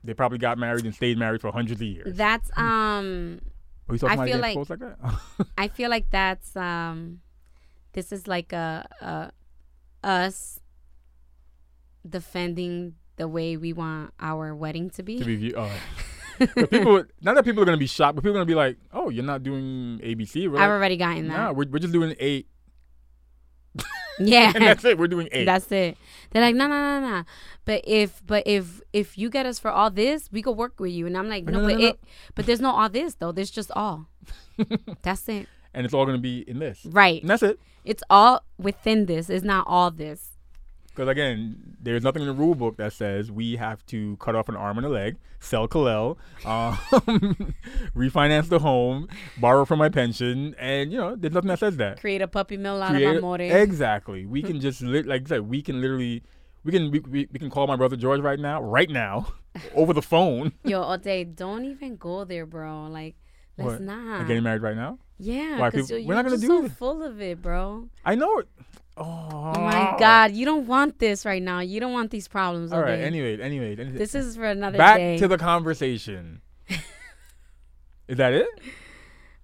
They 0.04 0.14
probably 0.14 0.38
got 0.38 0.58
married 0.58 0.86
and 0.86 0.94
stayed 0.94 1.18
married 1.18 1.42
for 1.42 1.52
hundreds 1.52 1.82
of 1.82 1.88
years. 1.88 2.16
That's 2.16 2.52
um, 2.58 3.40
Oh, 3.90 3.94
you 3.94 4.00
saw 4.00 4.08
I 4.08 4.26
feel 4.28 4.38
like- 4.40 4.56
like 4.58 4.80
that? 4.80 4.98
I 5.58 5.68
feel 5.68 5.90
like 5.90 6.10
that's 6.12 6.56
um, 6.56 7.22
this 7.94 8.12
is 8.12 8.28
like 8.28 8.52
a, 8.54 8.86
a 9.02 9.32
us 10.08 10.60
defending 12.08 12.96
the 13.18 13.28
way 13.28 13.58
we 13.58 13.74
want 13.74 14.14
our 14.20 14.54
wedding 14.56 14.90
to 14.92 15.04
be. 15.04 15.20
to 15.20 15.26
be 15.26 15.36
viewed. 15.36 15.56
Oh. 15.58 15.72
people, 16.70 17.04
not 17.22 17.36
that 17.36 17.46
people 17.46 17.62
are 17.62 17.66
gonna 17.66 17.78
be 17.78 17.88
shocked, 17.88 18.16
but 18.16 18.22
people 18.22 18.32
are 18.32 18.40
gonna 18.40 18.46
be 18.46 18.56
like, 18.56 18.78
"Oh, 18.94 19.10
you're 19.10 19.24
not 19.24 19.44
doing 19.44 20.00
ABC." 20.04 20.48
We're 20.48 20.56
I've 20.58 20.62
like, 20.62 20.70
already 20.70 20.98
gotten 20.98 21.28
that. 21.28 21.38
nah, 21.38 21.52
we're, 21.52 21.68
we're 21.68 21.80
just 21.80 21.94
doing 21.94 22.16
eight, 22.20 22.48
yeah, 24.20 24.52
and 24.56 24.64
that's 24.66 24.84
it. 24.86 24.98
We're 24.98 25.08
doing 25.08 25.30
eight. 25.32 25.46
That's 25.46 25.72
it. 25.72 25.98
They're 26.32 26.42
like, 26.42 26.56
no, 26.56 26.68
no, 26.68 27.00
no, 27.00 27.10
no. 27.10 27.24
But 27.66 27.82
if, 27.86 28.22
but 28.26 28.44
if, 28.46 28.82
if 28.94 29.18
you 29.18 29.30
get 29.30 29.46
us 29.46 29.60
for 29.60 29.72
all 29.72 29.90
this, 29.90 30.30
we 30.32 30.42
could 30.42 30.56
work 30.56 30.80
with 30.80 30.92
you. 30.92 31.08
And 31.08 31.18
I'm 31.18 31.28
like, 31.30 31.46
No, 31.46 31.54
no, 31.54 31.60
no, 31.62 31.68
but 31.68 31.80
no. 31.80 31.88
it, 31.88 32.00
but 32.36 32.46
there's 32.46 32.62
no 32.62 32.72
all 32.72 32.90
this 32.90 33.16
though. 33.16 33.32
There's 33.32 33.52
just 33.52 33.72
all. 33.72 34.08
That's 35.02 35.28
it. 35.30 35.48
and 35.74 35.84
it's 35.86 35.94
all 35.94 36.06
gonna 36.06 36.18
be 36.18 36.40
in 36.48 36.60
this, 36.60 36.86
Right. 36.86 37.22
and 37.22 37.30
that's 37.30 37.44
it. 37.44 37.60
It's 37.84 38.04
all 38.10 38.44
within 38.58 39.06
this. 39.08 39.30
It's 39.30 39.44
not 39.44 39.66
all 39.68 39.92
this. 39.92 40.35
Because 40.96 41.10
again, 41.10 41.76
there's 41.82 42.04
nothing 42.04 42.22
in 42.22 42.28
the 42.30 42.34
rule 42.34 42.56
book 42.56 42.78
that 42.78 42.94
says 42.94 43.30
we 43.32 43.58
have 43.58 43.86
to 43.88 44.16
cut 44.18 44.34
off 44.36 44.48
an 44.48 44.56
arm 44.56 44.78
and 44.78 44.86
a 44.88 44.90
leg, 44.90 45.18
sell 45.42 45.68
Khalil, 45.68 46.18
um, 46.46 46.78
refinance 47.96 48.48
the 48.50 48.60
home, 48.60 49.08
borrow 49.38 49.66
from 49.66 49.80
my 49.80 49.90
pension, 49.90 50.56
and 50.58 50.92
you 50.92 50.98
know, 50.98 51.16
there's 51.16 51.34
nothing 51.34 51.50
that 51.50 51.60
says 51.60 51.78
that. 51.78 52.00
Create 52.00 52.22
a 52.22 52.28
puppy 52.28 52.58
mill 52.58 52.82
out 52.82 52.92
Create- 52.92 53.06
of 53.08 53.18
amore. 53.18 53.42
exactly. 53.42 54.26
We 54.26 54.42
can 54.50 54.60
just 54.60 54.82
li- 54.82 55.04
like 55.04 55.24
I 55.26 55.30
said, 55.30 55.42
we 55.50 55.62
can 55.62 55.82
literally. 55.82 56.24
We 56.64 56.72
can 56.72 56.90
we, 56.90 57.00
we, 57.00 57.28
we 57.32 57.38
can 57.38 57.52
call 57.52 57.68
my 57.68 57.76
brother 57.76 57.96
George 57.96 58.22
right 58.22 58.40
now, 58.40 58.60
right 58.60 58.90
now, 58.90 59.34
over 59.76 59.94
the 59.94 60.02
phone. 60.02 60.52
Yo, 60.64 60.82
Ode, 60.82 61.36
don't 61.36 61.64
even 61.66 61.96
go 61.96 62.24
there, 62.24 62.48
bro. 62.48 62.88
Like, 62.90 63.14
let's 63.56 63.74
What? 63.74 63.82
not. 63.82 64.26
Getting 64.28 64.42
married 64.42 64.64
right 64.64 64.76
now. 64.76 64.98
yeah, 65.20 65.70
because 65.70 65.92
we're 65.92 66.16
not 66.16 66.26
gonna 66.26 66.38
do 66.40 66.48
so 66.48 66.62
this. 66.64 66.72
full 66.74 67.04
of 67.04 67.22
it, 67.22 67.40
bro. 67.42 67.88
I 68.04 68.16
know 68.16 68.40
it. 68.40 68.48
Oh, 68.98 69.36
Oh 69.56 69.60
my 69.62 69.96
God, 70.00 70.32
you 70.32 70.46
don't 70.46 70.68
want 70.68 71.00
this 71.00 71.26
right 71.26 71.42
now. 71.42 71.60
You 71.60 71.80
don't 71.80 71.94
want 71.94 72.12
these 72.12 72.28
problems. 72.28 72.72
All 72.72 72.82
right. 72.82 73.00
Ode. 73.00 73.02
Anyway, 73.02 73.40
anyway, 73.40 73.76
this 73.76 74.16
is 74.16 74.36
for 74.36 74.46
another 74.46 74.78
back 74.78 74.98
day. 74.98 75.18
to 75.18 75.28
the 75.28 75.38
conversation. 75.38 76.42
is 78.08 78.18
that 78.18 78.34
it? 78.34 78.48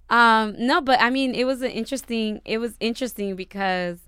Um, 0.09 0.55
no, 0.57 0.81
but 0.81 0.99
I 1.01 1.09
mean, 1.09 1.35
it 1.35 1.45
was 1.45 1.61
an 1.61 1.71
interesting. 1.71 2.41
It 2.45 2.57
was 2.57 2.75
interesting 2.79 3.35
because 3.35 3.99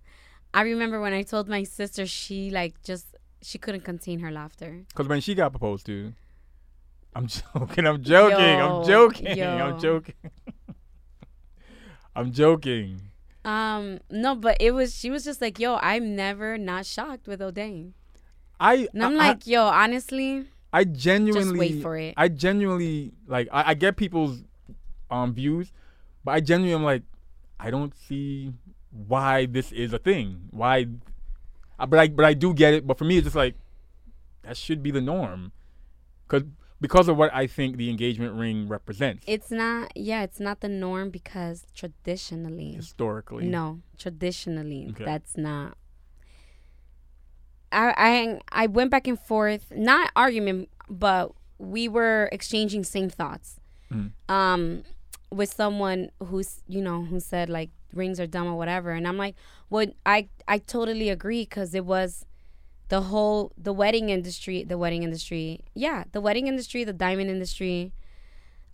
I 0.53 0.61
remember 0.61 0.99
when 0.99 1.13
I 1.13 1.23
told 1.23 1.47
my 1.47 1.63
sister, 1.63 2.05
she 2.05 2.49
like 2.49 2.81
just 2.83 3.15
she 3.41 3.57
couldn't 3.57 3.81
contain 3.81 4.19
her 4.19 4.31
laughter. 4.31 4.83
Because 4.89 5.07
when 5.07 5.21
she 5.21 5.35
got 5.35 5.51
proposed 5.51 5.85
to, 5.85 6.13
I'm 7.15 7.27
joking. 7.55 7.85
I'm 7.85 8.03
joking. 8.03 8.37
Yo, 8.37 8.79
I'm 8.79 8.85
joking. 8.85 9.37
yo. 9.37 9.45
I'm 9.45 9.79
joking. 9.79 10.15
I'm 12.15 12.31
joking. 12.31 13.01
Um, 13.45 13.99
no, 14.09 14.35
but 14.35 14.57
it 14.59 14.71
was 14.71 14.95
she 14.95 15.09
was 15.09 15.25
just 15.25 15.41
like, 15.41 15.59
"Yo, 15.59 15.75
I'm 15.81 16.15
never 16.15 16.57
not 16.57 16.85
shocked 16.85 17.27
with 17.27 17.41
O'Dane," 17.41 17.93
I 18.59 18.87
and 18.93 19.03
I'm 19.03 19.13
I- 19.19 19.29
like, 19.29 19.45
"Yo, 19.47 19.63
honestly, 19.65 20.45
I, 20.71 20.79
I 20.79 20.83
genuinely 20.85 21.59
wait 21.59 21.81
for 21.81 21.97
it. 21.97 22.13
I 22.15 22.29
genuinely 22.29 23.11
like 23.27 23.49
I, 23.51 23.71
I 23.71 23.73
get 23.73 23.97
people's 23.97 24.43
um 25.11 25.33
views, 25.33 25.71
but 26.23 26.31
I 26.35 26.39
genuinely 26.39 26.73
am 26.75 26.83
like, 26.83 27.03
I 27.59 27.69
don't 27.69 27.93
see 28.07 28.53
why 28.91 29.45
this 29.45 29.71
is 29.71 29.91
a 29.91 29.99
thing. 29.99 30.47
Why? 30.51 30.87
uh, 31.79 31.85
But 31.85 31.99
I 31.99 32.07
but 32.07 32.25
I 32.25 32.33
do 32.33 32.53
get 32.53 32.73
it. 32.73 32.87
But 32.87 32.97
for 32.97 33.03
me, 33.05 33.17
it's 33.17 33.25
just 33.25 33.35
like 33.35 33.55
that 34.43 34.55
should 34.55 34.81
be 34.81 34.91
the 34.91 35.01
norm, 35.01 35.51
because 36.27 36.43
because 36.83 37.07
of 37.07 37.15
what 37.15 37.33
I 37.33 37.47
think 37.47 37.77
the 37.77 37.89
engagement 37.89 38.33
ring 38.35 38.67
represents 38.67 39.23
It's 39.25 39.49
not. 39.49 39.95
Yeah, 39.95 40.21
it's 40.27 40.39
not 40.47 40.59
the 40.59 40.67
norm 40.67 41.09
because 41.09 41.65
traditionally, 41.73 42.73
historically. 42.73 43.45
no, 43.47 43.79
traditionally, 43.97 44.87
Okay. 44.91 45.05
that's 45.05 45.37
not. 45.37 45.77
I 47.71 47.93
I 48.09 48.63
I 48.63 48.67
went 48.67 48.91
back 48.91 49.07
and 49.07 49.19
forth, 49.19 49.71
not 49.75 50.11
argument, 50.15 50.69
but 50.89 51.31
we 51.57 51.87
were 51.87 52.29
exchanging 52.31 52.83
same 52.83 53.09
thoughts. 53.09 53.59
Mm. 53.91 54.11
Um, 54.27 54.83
with 55.31 55.51
someone 55.53 56.11
who's 56.27 56.61
you 56.67 56.81
know 56.81 56.99
who 57.05 57.19
said 57.19 57.49
like 57.49 57.69
rings 57.93 58.19
are 58.19 58.27
dumb 58.27 58.47
or 58.47 58.55
whatever, 58.57 58.91
and 58.91 59.07
I'm 59.07 59.17
like, 59.17 59.35
well, 59.69 59.87
I 60.05 60.27
I 60.47 60.57
totally 60.59 61.09
agree 61.09 61.43
because 61.43 61.73
it 61.73 61.85
was 61.85 62.25
the 62.89 63.01
whole 63.01 63.51
the 63.57 63.73
wedding 63.73 64.09
industry, 64.09 64.63
the 64.63 64.77
wedding 64.77 65.03
industry, 65.03 65.61
yeah, 65.73 66.03
the 66.11 66.21
wedding 66.21 66.47
industry, 66.47 66.83
the 66.83 66.93
diamond 66.93 67.29
industry, 67.29 67.93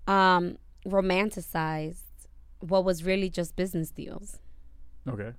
um, 0.07 0.57
romanticized 0.85 2.03
what 2.59 2.83
was 2.83 3.03
really 3.03 3.29
just 3.29 3.55
business 3.55 3.91
deals. 3.91 4.39
Okay, 5.07 5.31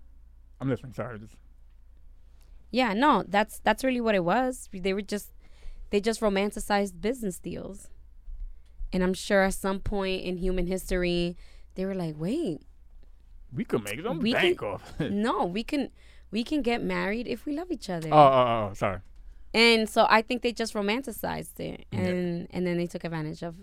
I'm 0.60 0.68
listening. 0.68 0.94
Sorry, 0.94 1.18
just 1.18 1.34
Yeah, 2.70 2.92
no, 2.94 3.24
that's 3.26 3.58
that's 3.60 3.84
really 3.84 4.00
what 4.00 4.14
it 4.14 4.24
was. 4.24 4.68
They 4.72 4.92
were 4.94 5.02
just 5.02 5.32
they 5.90 6.00
just 6.00 6.20
romanticized 6.20 7.00
business 7.00 7.38
deals. 7.38 7.88
And 8.92 9.02
I'm 9.04 9.14
sure 9.14 9.42
at 9.42 9.54
some 9.54 9.80
point 9.80 10.22
in 10.24 10.36
human 10.38 10.66
history 10.66 11.36
they 11.74 11.84
were 11.84 11.94
like, 11.94 12.14
"Wait, 12.18 12.62
we 13.52 13.64
could 13.64 13.84
make 13.84 14.00
some 14.02 14.20
We 14.20 14.32
bank 14.32 14.58
can- 14.58 14.68
off. 14.68 14.94
no, 15.00 15.44
we 15.46 15.62
can 15.62 15.90
we 16.31 16.45
can 16.45 16.62
get 16.62 16.83
married 16.83 17.26
if 17.26 17.45
we 17.47 17.53
love 17.57 17.70
each 17.70 17.89
other." 17.91 18.09
Oh, 18.12 18.16
oh, 18.16 18.33
oh, 18.33 18.68
oh, 18.70 18.74
sorry. 18.74 18.99
And 19.53 19.89
so 19.89 20.07
I 20.09 20.22
think 20.22 20.43
they 20.43 20.53
just 20.53 20.74
romanticized 20.74 21.59
it 21.61 21.87
Yeah. 21.93 22.01
and 22.01 22.47
and 22.51 22.66
then 22.66 22.76
they 22.78 22.87
took 22.87 23.05
advantage 23.05 23.43
of 23.43 23.57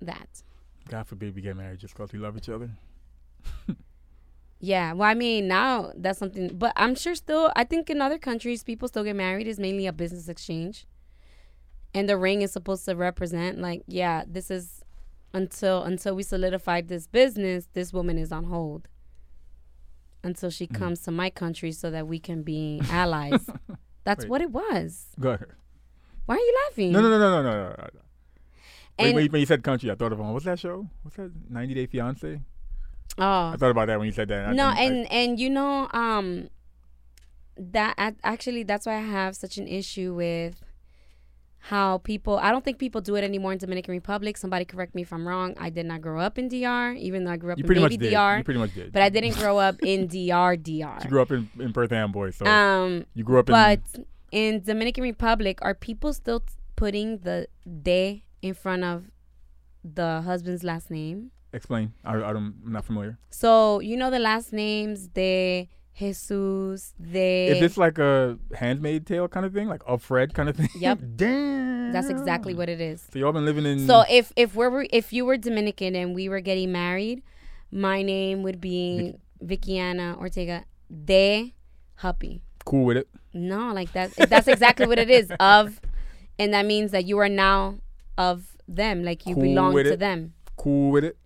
that. 0.00 0.42
God 0.88 1.06
forbid 1.06 1.34
we 1.34 1.42
get 1.42 1.56
married 1.56 1.78
just 1.80 1.94
because 1.94 2.12
we 2.12 2.18
love 2.18 2.36
each 2.36 2.48
other. 2.48 2.70
Yeah, 4.62 4.92
well, 4.92 5.08
I 5.08 5.14
mean, 5.14 5.48
now 5.48 5.90
that's 5.96 6.18
something, 6.18 6.48
but 6.48 6.74
I'm 6.76 6.94
sure 6.94 7.14
still, 7.14 7.50
I 7.56 7.64
think 7.64 7.88
in 7.88 8.02
other 8.02 8.18
countries, 8.18 8.62
people 8.62 8.88
still 8.88 9.04
get 9.04 9.16
married. 9.16 9.46
Is 9.46 9.58
mainly 9.58 9.86
a 9.86 9.92
business 9.92 10.28
exchange. 10.28 10.86
And 11.94 12.06
the 12.08 12.18
ring 12.18 12.42
is 12.42 12.52
supposed 12.52 12.84
to 12.84 12.94
represent, 12.94 13.58
like, 13.58 13.82
yeah, 13.86 14.24
this 14.28 14.50
is 14.50 14.84
until 15.32 15.82
until 15.82 16.14
we 16.14 16.22
solidified 16.22 16.88
this 16.88 17.06
business, 17.06 17.68
this 17.72 17.92
woman 17.94 18.18
is 18.18 18.30
on 18.32 18.44
hold 18.44 18.86
until 20.22 20.50
she 20.50 20.66
Mhm. 20.66 20.74
comes 20.74 21.00
to 21.02 21.10
my 21.10 21.30
country 21.30 21.72
so 21.72 21.90
that 21.90 22.06
we 22.06 22.18
can 22.18 22.42
be 22.42 22.80
allies. 22.90 23.46
That's 24.04 24.24
Wait. 24.24 24.30
what 24.30 24.40
it 24.42 24.50
was. 24.50 25.06
Go 25.18 25.30
ahead. 25.30 25.48
Why 26.26 26.36
are 26.36 26.38
you 26.38 26.54
laughing? 26.68 26.92
No, 26.92 27.00
no, 27.02 27.08
no, 27.10 27.18
no, 27.18 27.42
no, 27.42 27.42
no. 27.42 27.68
no. 27.70 28.00
And 28.98 29.14
when, 29.14 29.24
you, 29.24 29.30
when 29.30 29.40
you 29.40 29.46
said 29.46 29.62
country, 29.62 29.90
I 29.90 29.94
thought 29.94 30.12
of 30.12 30.20
um, 30.20 30.32
what's 30.32 30.44
that 30.44 30.58
show? 30.58 30.86
What's 31.02 31.16
that? 31.16 31.30
90 31.48 31.74
Day 31.74 31.86
Fiance. 31.86 32.40
oh, 33.18 33.22
I 33.48 33.56
thought 33.56 33.70
about 33.70 33.86
that 33.86 33.98
when 33.98 34.06
you 34.06 34.12
said 34.12 34.28
that. 34.28 34.54
No, 34.54 34.66
I- 34.66 34.82
and 34.82 35.10
and 35.12 35.40
you 35.40 35.48
know, 35.50 35.88
um, 35.92 36.48
that 37.56 37.94
ac- 37.98 38.16
actually 38.24 38.62
that's 38.62 38.86
why 38.86 38.96
I 38.96 39.00
have 39.00 39.36
such 39.36 39.58
an 39.58 39.66
issue 39.68 40.14
with 40.14 40.62
how 41.60 41.98
people. 41.98 42.38
I 42.38 42.50
don't 42.50 42.64
think 42.64 42.78
people 42.78 43.00
do 43.00 43.16
it 43.16 43.22
anymore 43.24 43.52
in 43.52 43.58
Dominican 43.58 43.92
Republic. 43.92 44.36
Somebody 44.36 44.64
correct 44.64 44.94
me 44.94 45.02
if 45.02 45.12
I'm 45.12 45.28
wrong. 45.28 45.54
I 45.58 45.68
did 45.70 45.86
not 45.86 46.00
grow 46.00 46.20
up 46.20 46.38
in 46.38 46.48
DR, 46.48 46.94
even 46.98 47.24
though 47.24 47.32
I 47.32 47.36
grew 47.36 47.52
up 47.52 47.58
you 47.58 47.62
in 47.64 47.66
pretty 47.66 47.80
much 47.82 47.90
baby 47.90 48.06
did. 48.06 48.14
DR, 48.14 48.38
You 48.38 48.44
pretty 48.44 48.60
much 48.60 48.74
did. 48.74 48.92
but 48.92 49.02
I 49.02 49.08
didn't 49.10 49.36
grow 49.36 49.58
up 49.58 49.76
in 49.82 50.06
DR, 50.06 50.56
DR. 50.56 50.98
you 51.04 51.08
grew 51.10 51.20
up 51.22 51.30
in, 51.30 51.50
in 51.58 51.72
Perth 51.72 51.92
Amboy, 51.92 52.30
so 52.30 52.46
Um, 52.46 53.04
you 53.14 53.24
grew 53.24 53.38
up 53.38 53.48
in. 53.48 53.52
but 53.52 53.80
in 54.32 54.62
Dominican 54.62 55.02
Republic, 55.04 55.58
are 55.62 55.74
people 55.74 56.12
still 56.14 56.40
t- 56.40 56.46
putting 56.76 57.18
the 57.18 57.46
de 57.82 58.24
in 58.40 58.54
front 58.54 58.84
of 58.84 59.10
the 59.84 60.22
husband's 60.22 60.64
last 60.64 60.90
name? 60.90 61.30
explain. 61.52 61.92
I, 62.04 62.14
I 62.14 62.32
don't, 62.32 62.54
I'm 62.64 62.72
not 62.72 62.84
familiar. 62.84 63.18
So 63.30 63.80
you 63.80 63.96
know 63.96 64.08
the 64.10 64.20
last 64.20 64.52
names 64.52 65.08
de 65.08 65.68
Jesus 66.00 66.94
de. 67.00 67.48
Is 67.48 67.60
this 67.60 67.76
like 67.76 67.98
a 67.98 68.38
Handmaid 68.54 69.06
Tale 69.06 69.28
kind 69.28 69.44
of 69.46 69.52
thing, 69.52 69.68
like 69.68 69.82
of 69.86 70.02
Fred 70.02 70.34
kind 70.34 70.48
of 70.48 70.56
thing? 70.56 70.68
Yep. 70.78 70.98
Damn. 71.16 71.92
That's 71.92 72.08
exactly 72.08 72.54
what 72.54 72.68
it 72.68 72.80
is. 72.80 73.06
So 73.12 73.18
y'all 73.18 73.32
been 73.32 73.44
living 73.44 73.66
in. 73.66 73.86
So 73.86 74.04
if 74.08 74.32
if 74.36 74.54
we're 74.54 74.86
if 74.90 75.12
you 75.12 75.24
were 75.24 75.36
Dominican 75.36 75.94
and 75.96 76.14
we 76.14 76.28
were 76.28 76.40
getting 76.40 76.72
married, 76.72 77.22
my 77.70 78.02
name 78.02 78.42
would 78.42 78.60
be 78.60 79.14
Vickiana 79.44 80.16
Ortega 80.18 80.64
de 81.04 81.54
Huppy. 82.02 82.40
cool 82.64 82.84
with 82.84 82.96
it. 82.96 83.08
No, 83.34 83.72
like 83.72 83.92
that. 83.92 84.12
That's 84.16 84.48
exactly 84.48 84.86
what 84.86 84.98
it 84.98 85.10
is 85.10 85.32
of, 85.40 85.80
and 86.38 86.52
that 86.54 86.66
means 86.66 86.90
that 86.92 87.04
you 87.04 87.18
are 87.18 87.28
now 87.28 87.78
of 88.18 88.56
them. 88.68 89.04
Like 89.04 89.26
you 89.26 89.34
Cool 89.34 89.42
belong 89.42 89.72
to 89.74 89.92
it. 89.92 89.98
them. 89.98 90.34
Cool 90.56 90.90
with 90.92 91.04
it. 91.04 91.16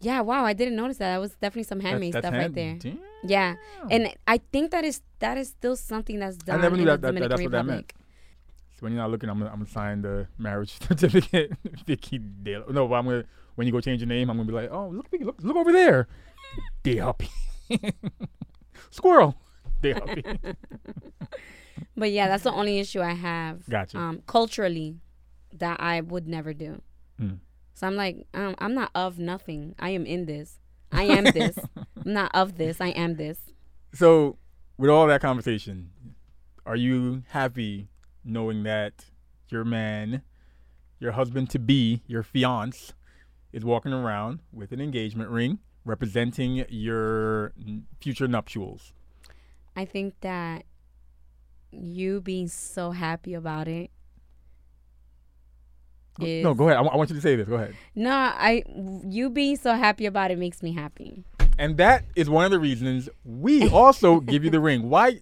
Yeah. 0.00 0.20
Wow. 0.20 0.44
I 0.44 0.52
didn't 0.52 0.76
notice 0.76 0.98
that. 0.98 1.12
That 1.14 1.20
was 1.20 1.32
definitely 1.32 1.64
some 1.64 1.80
Handmaid 1.80 2.12
That's- 2.12 2.22
stuff 2.30 2.32
that's 2.32 2.44
right 2.48 2.54
there. 2.54 2.74
Damn. 2.78 3.00
Yeah. 3.24 3.56
And 3.90 4.14
I 4.26 4.38
think 4.52 4.70
that 4.70 4.84
is 4.84 5.02
that 5.18 5.36
is 5.38 5.48
still 5.48 5.74
something 5.76 6.18
that's 6.20 6.36
done 6.36 6.58
I 6.58 6.62
never 6.62 6.76
knew 6.76 6.84
that- 6.84 7.00
that- 7.02 7.14
that- 7.14 7.28
that's 7.30 7.42
what 7.42 7.50
that 7.52 7.66
meant. 7.66 7.92
So 8.76 8.84
when 8.84 8.92
you're 8.92 9.02
not 9.02 9.10
looking, 9.10 9.28
I'm 9.28 9.38
gonna, 9.38 9.50
I'm 9.50 9.58
gonna 9.58 9.70
sign 9.70 10.02
the 10.02 10.28
marriage 10.38 10.78
certificate. 10.88 11.52
Vicky 11.86 12.18
Dale. 12.18 12.64
No, 12.70 12.86
but 12.86 12.94
I'm 12.94 13.04
gonna 13.06 13.24
when 13.56 13.66
you 13.66 13.72
go 13.72 13.80
change 13.80 14.00
your 14.00 14.08
name, 14.08 14.30
I'm 14.30 14.36
gonna 14.36 14.46
be 14.46 14.52
like, 14.54 14.70
oh 14.70 14.88
look, 14.88 15.06
look, 15.20 15.36
look 15.42 15.56
over 15.56 15.72
there. 15.72 16.06
Huppy. 16.84 17.28
Squirrel. 18.90 19.36
Huppy. 19.82 20.54
But 21.96 22.10
yeah, 22.12 22.28
that's 22.28 22.44
the 22.44 22.52
only 22.52 22.78
issue 22.78 23.00
I 23.00 23.12
have. 23.14 23.68
Gotcha. 23.68 23.98
Um, 23.98 24.22
culturally, 24.26 24.96
that 25.52 25.80
I 25.80 26.00
would 26.00 26.26
never 26.28 26.52
do. 26.54 26.80
Mm. 27.20 27.38
So 27.74 27.86
I'm 27.86 27.94
like, 27.96 28.26
um, 28.34 28.54
I'm 28.58 28.74
not 28.74 28.90
of 28.94 29.18
nothing. 29.18 29.74
I 29.78 29.90
am 29.90 30.04
in 30.06 30.26
this. 30.26 30.58
I 30.92 31.04
am 31.04 31.24
this. 31.24 31.58
I'm 31.76 32.12
not 32.12 32.30
of 32.34 32.58
this. 32.58 32.80
I 32.80 32.88
am 32.88 33.16
this. 33.16 33.38
So 33.92 34.38
with 34.76 34.90
all 34.90 35.06
that 35.06 35.20
conversation, 35.20 35.90
are 36.66 36.76
you 36.76 37.22
happy 37.28 37.88
knowing 38.24 38.62
that 38.64 39.06
your 39.48 39.64
man, 39.64 40.22
your 41.00 41.12
husband 41.12 41.50
to 41.50 41.58
be, 41.58 42.02
your 42.06 42.22
fiance, 42.22 42.92
is 43.52 43.64
walking 43.64 43.92
around 43.92 44.40
with 44.52 44.72
an 44.72 44.80
engagement 44.80 45.30
ring 45.30 45.58
representing 45.84 46.64
your 46.68 47.52
future 48.00 48.28
nuptials? 48.28 48.92
I 49.74 49.84
think 49.84 50.14
that 50.20 50.64
you 51.70 52.20
being 52.20 52.48
so 52.48 52.90
happy 52.90 53.34
about 53.34 53.68
it. 53.68 53.90
Is, 56.20 56.42
no, 56.44 56.54
go 56.54 56.68
ahead. 56.68 56.78
I 56.78 56.82
I 56.82 56.96
want 56.96 57.10
you 57.10 57.16
to 57.16 57.22
say 57.22 57.36
this. 57.36 57.48
Go 57.48 57.54
ahead. 57.56 57.74
No, 57.94 58.10
I 58.10 58.64
you 59.04 59.30
being 59.30 59.56
so 59.56 59.74
happy 59.74 60.06
about 60.06 60.30
it 60.30 60.38
makes 60.38 60.62
me 60.62 60.72
happy. 60.72 61.24
And 61.58 61.76
that 61.78 62.04
is 62.14 62.30
one 62.30 62.44
of 62.44 62.50
the 62.50 62.58
reasons 62.58 63.08
we 63.24 63.68
also 63.68 64.20
give 64.32 64.44
you 64.44 64.50
the 64.50 64.60
ring. 64.60 64.88
Why? 64.88 65.20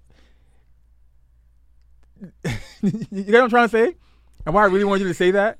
you 2.82 2.90
know 3.12 3.40
what 3.40 3.44
I'm 3.44 3.50
trying 3.50 3.68
to 3.68 3.72
say? 3.72 3.94
And 4.44 4.54
why 4.54 4.62
I 4.62 4.66
really 4.66 4.84
want 4.84 5.00
you 5.02 5.08
to 5.08 5.14
say 5.14 5.32
that? 5.32 5.58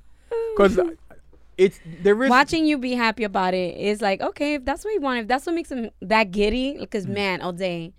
Because 0.54 0.78
it's 1.58 1.80
there 2.02 2.22
is 2.22 2.30
Watching 2.30 2.66
you 2.66 2.78
be 2.78 2.92
happy 2.92 3.24
about 3.24 3.54
it 3.54 3.76
is 3.76 4.00
like, 4.00 4.20
okay, 4.20 4.54
if 4.54 4.64
that's 4.64 4.84
what 4.84 4.94
you 4.94 5.00
want, 5.00 5.20
if 5.20 5.28
that's 5.28 5.46
what 5.46 5.54
makes 5.54 5.70
him 5.70 5.90
that 6.00 6.30
giddy, 6.30 6.74
Mm. 6.74 6.80
because 6.80 7.06
man, 7.06 7.40
all 7.42 7.52
day, 7.52 7.92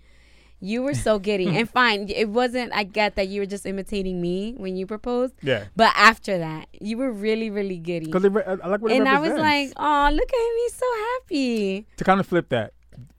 you 0.60 0.82
were 0.82 0.94
so 0.94 1.18
giddy. 1.18 1.56
and 1.56 1.68
fine, 1.70 2.08
it 2.08 2.28
wasn't, 2.28 2.72
I 2.74 2.84
get 2.84 3.16
that 3.16 3.28
you 3.28 3.40
were 3.40 3.46
just 3.46 3.66
imitating 3.66 4.20
me 4.20 4.54
when 4.56 4.76
you 4.76 4.86
proposed, 4.86 5.34
yeah. 5.42 5.64
but 5.76 5.92
after 5.96 6.38
that, 6.38 6.68
you 6.80 6.96
were 6.98 7.12
really, 7.12 7.50
really 7.50 7.78
giddy. 7.78 8.06
Because 8.06 8.24
I 8.24 8.28
I 8.28 8.68
like 8.68 8.80
what 8.80 8.92
it 8.92 8.96
And 8.96 9.08
I 9.08 9.20
was 9.20 9.38
like, 9.38 9.72
oh, 9.76 10.10
look 10.12 10.28
at 10.32 10.38
him, 10.38 10.56
he's 10.64 10.74
so 10.74 10.86
happy. 10.96 11.86
to 11.96 12.04
kind 12.04 12.20
of 12.20 12.26
flip 12.26 12.48
that 12.50 12.72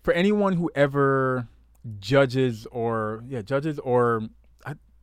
for 0.04 0.14
anyone 0.14 0.54
who 0.54 0.70
ever 0.76 1.48
judges 2.00 2.68
or 2.72 3.24
yeah 3.28 3.42
judges 3.42 3.80
or 3.80 4.22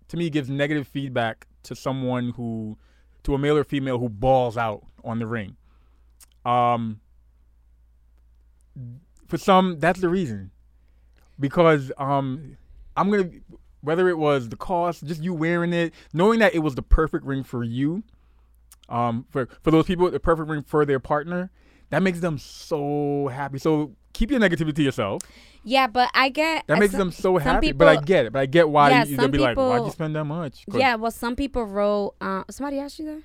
to 0.09 0.17
me 0.17 0.31
gives 0.31 0.49
negative 0.49 0.87
feedback 0.87 1.47
to 1.63 1.75
someone 1.75 2.31
who 2.37 2.77
to 3.23 3.35
a 3.35 3.39
male 3.39 3.57
or 3.57 3.65
female 3.65 3.99
who 3.99 4.09
balls 4.09 4.57
out 4.57 4.85
on 5.03 5.19
the 5.19 5.27
ring 5.27 5.57
um 6.45 7.01
for 9.27 9.39
some 9.39 9.79
that's 9.81 10.01
the 10.01 10.09
reason 10.09 10.51
because 11.39 11.93
um 11.99 12.57
i'm 12.97 13.11
gonna 13.11 13.31
whether 13.83 14.09
it 14.09 14.19
was 14.19 14.49
the 14.49 14.57
cost 14.57 15.05
just 15.07 15.23
you 15.23 15.33
wearing 15.35 15.73
it 15.73 15.93
knowing 16.13 16.39
that 16.41 16.55
it 16.55 16.61
was 16.61 16.75
the 16.75 16.83
perfect 16.83 17.25
ring 17.25 17.43
for 17.45 17.63
you 17.63 18.03
um 18.89 19.27
for 19.31 19.49
for 19.63 19.71
those 19.71 19.85
people 19.87 20.11
the 20.11 20.21
perfect 20.21 20.49
ring 20.49 20.63
for 20.63 20.85
their 20.85 21.01
partner 21.01 21.51
that 21.91 22.03
makes 22.03 22.21
them 22.21 22.39
so 22.39 23.29
happy 23.33 23.59
so 23.59 23.93
keep 24.13 24.31
your 24.31 24.41
negativity 24.41 24.75
to 24.75 24.83
yourself 24.83 25.21
Yeah, 25.63 25.89
but 25.89 26.11
I 26.15 26.29
get 26.31 26.65
that 26.69 26.79
makes 26.79 26.93
some- 26.93 26.99
them 27.01 27.13
so 27.13 27.37
happy 27.39 27.73
but 27.73 27.89
i 27.89 27.97
get 27.97 28.27
it 28.27 28.33
but 28.33 28.39
i 28.41 28.47
get 28.47 28.69
why 28.69 28.91
Yeah, 28.91 29.05
you, 29.05 29.17
they'll 29.17 29.29
be 29.29 29.39
like 29.39 29.57
why'd 29.57 29.85
you 29.85 29.91
spend 29.91 30.15
that 30.17 30.25
much? 30.25 30.65
Yeah, 30.73 30.95
well, 30.95 31.11
some 31.11 31.37
people 31.37 31.65
wrote. 31.65 32.15
Uh, 32.21 32.45
somebody 32.51 32.79
asked 32.79 32.99
you 32.99 33.05
that. 33.07 33.23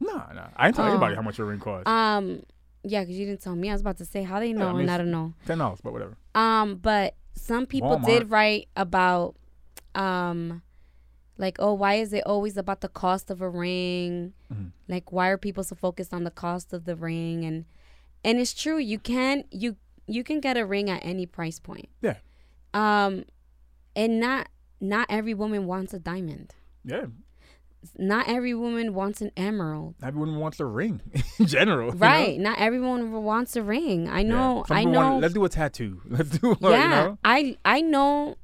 no 0.00 0.16
no 0.34 0.48
i 0.56 0.66
ain't 0.66 0.74
tell 0.76 0.84
Oh. 0.86 0.88
anybody 0.90 1.14
how 1.14 1.22
much 1.22 1.38
your 1.38 1.46
ring 1.46 1.60
cost. 1.60 1.86
Um, 1.86 2.42
Yeah, 2.82 3.00
because 3.02 3.16
you 3.18 3.26
didn't 3.26 3.40
tell 3.42 3.54
me. 3.54 3.68
I 3.70 3.72
was 3.72 3.82
about 3.82 3.98
to 3.98 4.04
say 4.04 4.24
how 4.24 4.40
they 4.40 4.52
know 4.52 4.68
I 4.68 4.72
mean, 4.72 4.80
and 4.82 4.90
I 4.90 4.98
don't 4.98 5.12
know. 5.12 5.34
Ten 5.46 5.58
dollars, 5.58 5.80
but 5.80 5.92
whatever. 5.92 6.16
Um, 6.34 6.76
but 6.82 7.14
some 7.34 7.66
people 7.66 7.98
did 7.98 8.30
write 8.30 8.68
about, 8.76 9.36
um, 9.94 10.62
like, 11.38 11.56
oh, 11.58 11.74
why 11.74 11.94
is 11.94 12.12
it 12.12 12.24
always 12.26 12.56
about 12.56 12.80
the 12.80 12.88
cost 12.88 13.30
of 13.30 13.40
a 13.40 13.48
ring? 13.48 14.32
Mm-hmm. 14.52 14.68
Like, 14.88 15.12
why 15.12 15.28
are 15.28 15.38
people 15.38 15.64
so 15.64 15.74
focused 15.74 16.12
on 16.14 16.24
the 16.24 16.30
cost 16.30 16.72
of 16.72 16.84
the 16.84 16.96
ring? 16.96 17.44
And 17.44 17.64
and 18.24 18.38
it's 18.38 18.54
true, 18.54 18.78
you 18.78 18.98
can 18.98 19.44
you 19.50 19.76
you 20.06 20.24
can 20.24 20.40
get 20.40 20.56
a 20.56 20.64
ring 20.64 20.90
at 20.90 21.04
any 21.04 21.26
price 21.26 21.58
point. 21.58 21.88
Yeah. 22.00 22.16
Um, 22.74 23.24
and 23.96 24.20
not 24.20 24.48
not 24.80 25.06
every 25.08 25.34
woman 25.34 25.66
wants 25.66 25.92
a 25.94 25.98
diamond. 25.98 26.54
Yeah, 26.84 27.06
Not 27.98 28.28
every 28.28 28.54
woman 28.54 28.94
wants 28.94 29.20
an 29.20 29.30
emerald. 29.36 29.94
everyone 30.02 30.36
wants 30.36 30.60
a 30.60 30.64
ring 30.66 31.00
in 31.38 31.46
general. 31.46 31.88
you 31.88 31.98
know? 31.98 32.06
Right. 32.06 32.38
Not 32.38 32.58
everyone 32.58 33.12
wants 33.24 33.56
a 33.56 33.62
ring. 33.62 34.08
I 34.08 34.22
know. 34.22 34.64
Some 34.68 34.76
I 34.76 34.84
know. 34.84 35.00
want- 35.10 35.22
let's 35.22 35.34
do 35.34 35.44
a 35.44 35.48
tattoo. 35.48 36.00
Let's 36.08 36.30
do. 36.38 36.56
yeah. 36.60 36.68
Yeah. 36.70 36.82
You 36.82 36.88
know? 36.90 37.18
I 37.24 37.56
I 37.64 37.80
know 37.80 38.36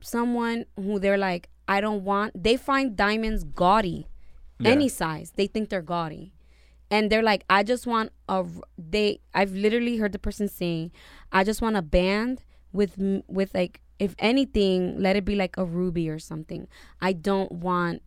someone 0.00 0.64
who 0.76 0.98
they're 0.98 1.18
like, 1.18 1.48
I 1.66 1.80
don't 1.80 2.04
want. 2.04 2.40
They 2.42 2.56
find 2.56 2.96
diamonds 2.96 3.44
gaudy, 3.44 4.06
Yeah. 4.58 4.70
any 4.70 4.88
size. 4.88 5.32
They 5.36 5.46
think 5.46 5.68
they're 5.68 5.82
gaudy, 5.82 6.32
and 6.90 7.10
they're 7.10 7.22
like, 7.22 7.44
I 7.50 7.62
just 7.62 7.86
want 7.86 8.12
a. 8.28 8.44
They. 8.78 9.20
I've 9.34 9.52
literally 9.52 9.96
heard 9.98 10.12
the 10.12 10.18
person 10.18 10.48
saying, 10.48 10.92
I 11.32 11.44
just 11.44 11.60
want 11.60 11.76
a 11.76 11.82
band 11.82 12.44
with 12.72 12.94
with 13.26 13.52
like, 13.54 13.80
if 13.98 14.14
anything, 14.18 14.98
let 15.00 15.16
it 15.16 15.24
be 15.24 15.34
like 15.36 15.56
a 15.58 15.64
ruby 15.64 16.08
or 16.08 16.18
something. 16.18 16.68
I 17.00 17.12
don't 17.12 17.50
want 17.52 18.02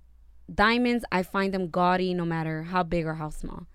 diamonds. 0.54 1.04
I 1.12 1.24
find 1.24 1.54
them 1.54 1.70
gaudy 1.70 2.14
no 2.14 2.26
matter 2.26 2.64
how 2.64 2.84
big 2.84 3.06
or 3.06 3.16
how 3.16 3.30
small. 3.30 3.68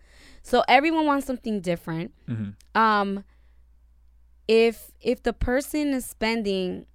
So 0.42 0.62
everyone 0.68 1.06
wants 1.06 1.26
something 1.26 1.60
different 1.60 2.12
Mhm. 2.28 2.54
um 2.74 3.24
if 4.48 4.92
if 5.00 5.22
the 5.22 5.32
person 5.32 5.88
is 5.88 6.04
spending 6.06 6.86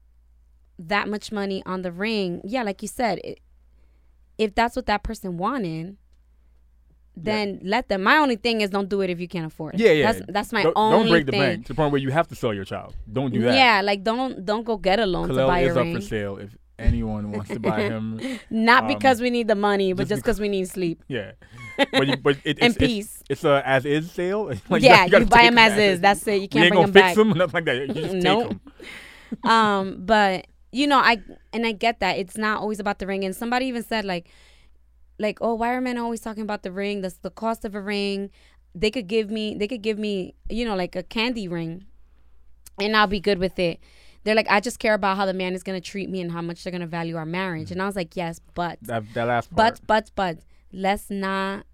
that 0.80 1.08
much 1.10 1.32
money 1.32 1.62
on 1.66 1.82
the 1.82 1.92
ring 1.92 2.42
yeah 2.46 2.64
like 2.64 2.82
you 2.82 2.88
said 2.88 3.20
it, 3.24 3.40
if 4.38 4.56
that's 4.56 4.76
what 4.76 4.86
that 4.86 5.04
person 5.04 5.38
wanted 5.38 5.98
then 7.18 7.60
let 7.62 7.90
them 7.90 8.02
my 8.04 8.18
only 8.18 8.38
thing 8.38 8.62
is 8.62 8.70
don't 8.70 8.88
do 8.88 9.02
it 9.02 9.10
if 9.10 9.20
you 9.20 9.28
can't 9.28 9.46
afford 9.46 9.76
it 9.76 9.82
Yeah, 9.82 9.92
yeah. 9.92 10.12
that's 10.14 10.26
that's 10.30 10.54
my 10.54 10.64
don't, 10.64 10.74
only 10.78 10.98
don't 11.00 11.10
break 11.10 11.26
the 11.26 11.32
thing 11.34 11.42
bank 11.42 11.66
to 11.66 11.74
the 11.74 11.76
point 11.76 11.92
where 11.92 12.00
you 12.02 12.10
have 12.10 12.28
to 12.30 12.36
sell 12.36 12.54
your 12.54 12.64
child. 12.64 12.96
Don't 13.12 13.34
do 13.34 13.42
that. 13.42 13.54
yeah 13.54 13.82
like 13.82 14.02
don't 14.04 14.46
don't 14.46 14.64
go 14.64 14.78
get 14.78 15.00
a 15.00 15.06
loan 15.06 15.28
to 15.28 15.36
buy 15.36 15.60
is 15.62 15.76
a 15.76 15.80
up 15.82 15.86
ring 15.86 15.96
for 15.96 16.02
sale 16.02 16.38
if 16.38 16.56
anyone 16.82 17.32
wants 17.32 17.50
to 17.50 17.60
buy 17.60 17.82
him. 17.82 18.20
not 18.50 18.84
um, 18.84 18.88
because 18.88 19.22
we 19.22 19.30
need 19.30 19.48
the 19.48 19.56
money 19.56 19.94
but 19.94 20.08
just 20.08 20.22
because 20.22 20.40
we 20.40 20.50
need 20.50 20.68
sleep. 20.68 21.04
Yeah, 21.08 21.32
but 21.78 22.08
you, 22.08 22.18
but 22.18 22.38
it, 22.44 22.60
and 22.62 22.72
it's, 22.72 22.78
peace. 22.78 23.20
It's, 23.22 23.30
it's 23.30 23.44
a 23.44 23.62
as 23.66 23.86
is 23.86 24.12
sale. 24.12 24.52
Like, 24.70 24.82
yeah 24.82 25.08
gotta 25.08 25.24
you 25.24 25.30
buy 25.30 25.38
take 25.38 25.50
them 25.50 25.58
as 25.58 25.78
is. 25.78 26.02
That's 26.02 26.26
it. 26.28 26.42
You 26.42 26.48
can't 26.48 26.72
bring 26.72 26.84
fix 26.86 26.94
back. 26.94 27.16
them, 27.16 27.30
nothing 27.30 27.54
like 27.54 27.66
that. 27.66 27.88
You 27.88 27.94
just 27.94 28.14
Nope. 28.16 28.56
um 29.46 29.98
but 30.06 30.48
you 30.74 30.88
know 30.88 30.98
i 30.98 31.22
and 31.54 31.66
i 31.66 31.72
get 31.72 32.00
that. 32.00 32.18
It's 32.18 32.38
not 32.38 32.60
always 32.60 32.80
about 32.80 33.00
the 33.00 33.08
ring. 33.08 33.24
And 33.24 33.36
somebody 33.36 33.66
even 33.68 33.84
said 33.84 34.06
like 34.06 34.30
like 35.20 35.38
oh 35.42 35.54
why 35.56 35.74
are 35.74 35.82
men 35.82 35.98
always 35.98 36.22
talking 36.22 36.44
about 36.44 36.64
the 36.64 36.72
ring? 36.72 37.02
That's 37.02 37.18
the 37.18 37.32
cost 37.32 37.66
of 37.66 37.76
a 37.76 37.82
ring? 37.82 38.30
They 38.74 38.92
could 38.92 39.08
give 39.08 39.30
me 39.30 39.56
they 39.56 39.68
could 39.68 39.82
give 39.82 39.98
me 39.98 40.36
you 40.50 40.66
know 40.66 40.76
like 40.76 40.96
a 40.96 41.04
candy 41.04 41.48
ring 41.48 41.86
and 42.80 42.96
i'll 42.96 43.08
be 43.08 43.20
good 43.20 43.38
with 43.38 43.60
it 43.60 43.80
they're 44.24 44.36
like 44.36 44.48
i 44.50 44.60
just 44.60 44.80
care 44.80 44.94
about 44.94 45.18
how 45.18 45.26
the 45.26 45.34
man 45.34 45.54
is 45.54 45.64
going 45.64 45.80
to 45.80 45.86
treat 45.90 46.10
me 46.10 46.22
and 46.22 46.32
how 46.32 46.42
much 46.42 46.64
they're 46.64 46.72
going 46.72 46.82
to 46.82 46.88
value 46.88 47.16
our 47.16 47.26
marriage 47.26 47.72
and 47.72 47.82
i 47.82 47.86
was 47.86 47.96
like 47.96 48.16
yes 48.16 48.40
but 48.54 48.78
That 48.82 49.04
that 49.14 49.28
last 49.28 49.54
part. 49.54 49.58
but 49.58 49.88
but 49.88 50.12
but 50.16 50.40
let's 50.72 51.10
not 51.10 51.66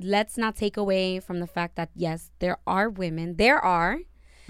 let's 0.00 0.36
not 0.36 0.56
take 0.56 0.76
away 0.76 1.20
from 1.20 1.38
the 1.40 1.46
fact 1.46 1.76
that 1.76 1.90
yes 1.94 2.30
there 2.40 2.58
are 2.66 2.88
women 2.90 3.36
there 3.36 3.58
are 3.58 3.98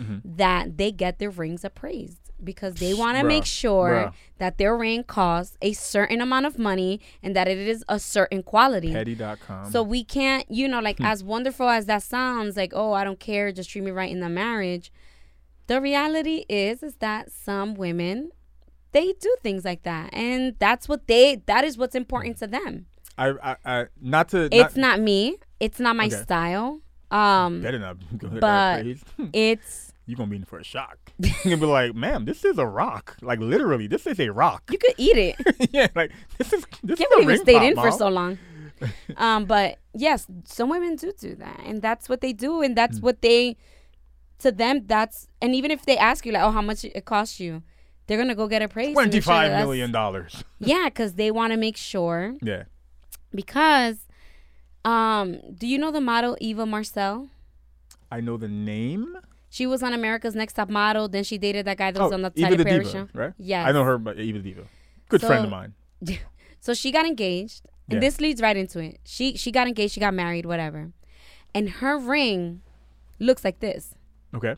Mm-hmm. 0.00 0.36
that 0.36 0.78
they 0.78 0.90
get 0.90 1.18
their 1.18 1.28
rings 1.28 1.64
appraised 1.66 2.30
because 2.42 2.76
they 2.76 2.94
want 2.94 3.18
to 3.18 3.24
make 3.24 3.44
sure 3.44 4.06
bruh. 4.08 4.12
that 4.38 4.56
their 4.56 4.74
ring 4.74 5.04
costs 5.04 5.58
a 5.60 5.74
certain 5.74 6.22
amount 6.22 6.46
of 6.46 6.58
money 6.58 6.98
and 7.22 7.36
that 7.36 7.46
it 7.46 7.58
is 7.58 7.84
a 7.90 7.98
certain 7.98 8.42
quality 8.42 8.90
Petty.com. 8.90 9.70
so 9.70 9.82
we 9.82 10.02
can't 10.02 10.50
you 10.50 10.66
know 10.66 10.78
Hmm. 10.78 10.84
like 10.84 11.00
as 11.02 11.22
wonderful 11.22 11.68
as 11.68 11.84
that 11.86 12.02
sounds 12.02 12.56
like 12.56 12.72
oh 12.74 12.94
i 12.94 13.04
don't 13.04 13.20
care 13.20 13.52
just 13.52 13.68
treat 13.68 13.84
me 13.84 13.90
right 13.90 14.10
in 14.10 14.20
the 14.20 14.30
marriage 14.30 14.90
the 15.72 15.80
reality 15.80 16.44
is 16.48 16.82
is 16.82 16.96
that 16.96 17.30
some 17.32 17.74
women 17.74 18.30
they 18.92 19.12
do 19.26 19.36
things 19.42 19.64
like 19.64 19.82
that 19.84 20.10
and 20.12 20.54
that's 20.58 20.86
what 20.90 21.06
they 21.06 21.42
that 21.46 21.64
is 21.64 21.78
what's 21.78 21.94
important 21.94 22.36
to 22.36 22.46
them 22.46 22.86
I, 23.18 23.28
I, 23.50 23.56
I 23.64 23.86
not 24.00 24.28
to. 24.30 24.48
it's 24.50 24.74
not 24.76 24.98
me. 25.00 25.36
It's 25.60 25.78
not 25.78 25.94
my 25.96 26.06
Okay. 26.06 26.16
style. 26.26 26.80
Um, 27.10 27.60
better 27.60 27.78
not 27.78 27.96
go 28.16 28.28
but- 28.40 28.86
it's 29.34 29.92
You're 30.06 30.16
gonna 30.16 30.30
be 30.30 30.36
in 30.36 30.44
for 30.44 30.58
a 30.58 30.64
shock. 30.64 30.98
You're 31.18 31.32
gonna 31.44 31.56
be 31.58 31.66
like, 31.66 31.94
ma'am, 31.94 32.24
this 32.24 32.42
is 32.44 32.56
a 32.58 32.66
rock. 32.66 33.16
Like 33.20 33.38
literally, 33.38 33.86
this 33.86 34.06
is 34.06 34.18
a 34.18 34.30
rock. 34.30 34.62
you 34.72 34.78
could 34.78 34.94
eat 34.96 35.18
it. 35.28 35.36
yeah, 35.72 35.88
like 35.94 36.10
this 36.38 36.52
is 36.54 36.64
this 36.82 36.98
Can't 36.98 37.10
is 37.12 37.14
believe 37.14 37.26
we 37.26 37.32
ring 37.34 37.42
stayed 37.42 37.54
pop, 37.58 37.64
in 37.64 37.74
for 37.76 37.90
so 37.92 38.08
long. 38.08 38.38
Um, 39.16 39.44
but 39.44 39.78
yes, 39.94 40.26
some 40.44 40.68
women 40.70 40.96
do 40.96 41.12
do 41.26 41.34
that, 41.36 41.60
and 41.66 41.82
that's 41.82 42.08
what 42.08 42.20
they 42.22 42.32
do, 42.32 42.62
and 42.62 42.74
that's 42.74 42.96
Hmm. 42.98 43.04
what 43.06 43.20
they, 43.22 43.56
to 44.42 44.52
them, 44.52 44.86
that's, 44.86 45.28
and 45.40 45.54
even 45.54 45.70
if 45.70 45.84
they 45.86 45.96
ask 45.96 46.24
you 46.26 46.32
like, 46.32 46.42
oh, 46.42 46.50
how 46.50 46.62
much 46.62 46.84
it 46.84 47.04
costs 47.04 47.40
you, 47.40 47.62
they're 48.06 48.18
gonna 48.18 48.34
go 48.34 48.46
get 48.48 48.62
a 48.62 48.68
praise. 48.68 48.94
to 49.12 49.20
sure 49.20 49.48
million 49.58 49.92
dollars. 49.92 50.44
Yeah, 50.58 50.84
because 50.88 51.14
they 51.14 51.30
want 51.30 51.52
to 51.52 51.56
make 51.56 51.76
sure. 51.76 52.34
Yeah. 52.42 52.64
Because, 53.34 54.06
um, 54.84 55.38
do 55.56 55.66
you 55.66 55.78
know 55.78 55.90
the 55.90 56.00
model 56.00 56.36
Eva 56.40 56.66
Marcille? 56.66 57.28
I 58.10 58.20
know 58.20 58.36
the 58.36 58.48
name. 58.48 59.16
She 59.48 59.66
was 59.66 59.82
on 59.82 59.92
America's 59.92 60.34
Next 60.34 60.54
Top 60.54 60.68
Model. 60.68 61.08
Then 61.08 61.24
she 61.24 61.38
dated 61.38 61.66
that 61.66 61.76
guy 61.78 61.90
that 61.90 62.00
was 62.00 62.12
oh, 62.12 62.14
on 62.14 62.22
the 62.22 62.32
Eva 62.36 62.46
Tyler 62.48 62.56
the 62.56 62.64
Perry 62.64 62.84
Diva, 62.84 62.90
show. 62.90 63.08
right? 63.14 63.32
Yeah. 63.38 63.64
I 63.64 63.72
know 63.72 63.84
her, 63.84 63.98
but 63.98 64.18
Eva 64.18 64.38
Diva, 64.38 64.64
good 65.08 65.20
friend 65.20 65.44
of 65.44 65.50
mine. 65.50 65.74
So 66.60 66.74
she 66.74 66.92
got 66.92 67.04
engaged, 67.06 67.62
and 67.88 67.94
Yeah. 67.94 68.00
this 68.08 68.20
leads 68.20 68.40
right 68.40 68.56
into 68.56 68.78
it. 68.78 69.00
She 69.04 69.36
she 69.36 69.50
got 69.50 69.66
engaged, 69.66 69.94
she 69.94 70.00
got 70.00 70.14
married, 70.14 70.46
whatever, 70.46 70.92
and 71.52 71.68
her 71.80 71.98
ring 71.98 72.62
looks 73.18 73.44
like 73.44 73.58
this. 73.58 73.96
Okay, 74.34 74.56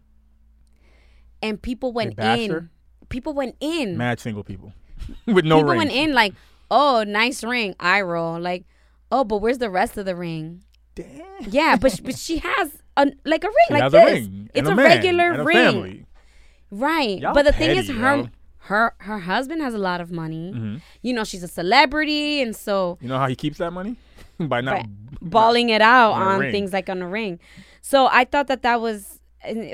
And 1.43 1.61
people 1.61 1.93
went 1.93 2.19
in. 2.19 2.71
People 3.09 3.35
went 3.35 3.57
in. 3.61 3.97
mad 3.97 4.19
single 4.21 4.43
people 4.45 4.73
with 5.27 5.45
no 5.45 5.57
ring. 5.57 5.65
people 5.65 5.71
ring. 5.71 5.79
went 5.79 5.93
in 5.93 6.13
like, 6.15 6.35
oh, 6.71 7.05
nice 7.07 7.45
ring. 7.45 7.75
I 7.79 8.01
roll 8.01 8.41
like, 8.41 8.65
oh, 9.13 9.25
but 9.25 9.39
where's 9.39 9.59
the 9.59 9.71
rest 9.71 9.97
of 9.99 10.07
the 10.07 10.17
ring? 10.17 10.63
Damn. 10.95 11.23
Yeah, 11.49 11.77
but 11.77 12.01
but 12.05 12.17
she 12.17 12.39
has 12.39 12.81
a 12.97 13.13
like 13.25 13.43
a 13.45 13.49
ring 13.49 13.57
She 13.69 13.75
like 13.75 13.93
this. 13.93 14.03
a 14.03 14.13
ring. 14.15 14.51
It's 14.55 14.69
a, 14.69 14.73
a, 14.73 14.77
regular 14.77 15.33
a 15.33 15.45
ring, 15.45 15.57
Family. 15.57 16.07
right? 16.71 17.19
Y'all 17.19 17.35
but 17.35 17.45
the 17.45 17.53
thing 17.53 17.77
is, 17.77 17.89
her 17.89 18.17
yo. 18.17 18.29
her 18.59 18.95
her 18.99 19.19
husband 19.19 19.61
has 19.61 19.75
a 19.75 19.79
lot 19.79 20.01
of 20.01 20.13
money. 20.13 20.53
Mhm. 20.55 20.81
You 21.03 21.13
know, 21.13 21.25
she's 21.25 21.43
a 21.43 21.49
celebrity, 21.49 22.41
and 22.41 22.55
so 22.55 22.97
You 23.01 23.09
know 23.09 23.19
how 23.19 23.27
he 23.27 23.35
keeps 23.35 23.59
that 23.59 23.73
money 23.73 23.97
by 24.39 24.61
not 24.61 24.85
By 24.85 24.89
balling 25.21 25.69
it 25.71 25.83
out 25.83 26.13
on 26.13 26.43
on 26.45 26.51
things 26.53 26.73
like 26.73 26.89
on 26.89 27.03
a 27.03 27.09
ring. 27.09 27.41
So 27.83 28.07
I 28.11 28.25
thought 28.25 28.47
that 28.47 28.63
that 28.63 28.81
was 28.81 29.14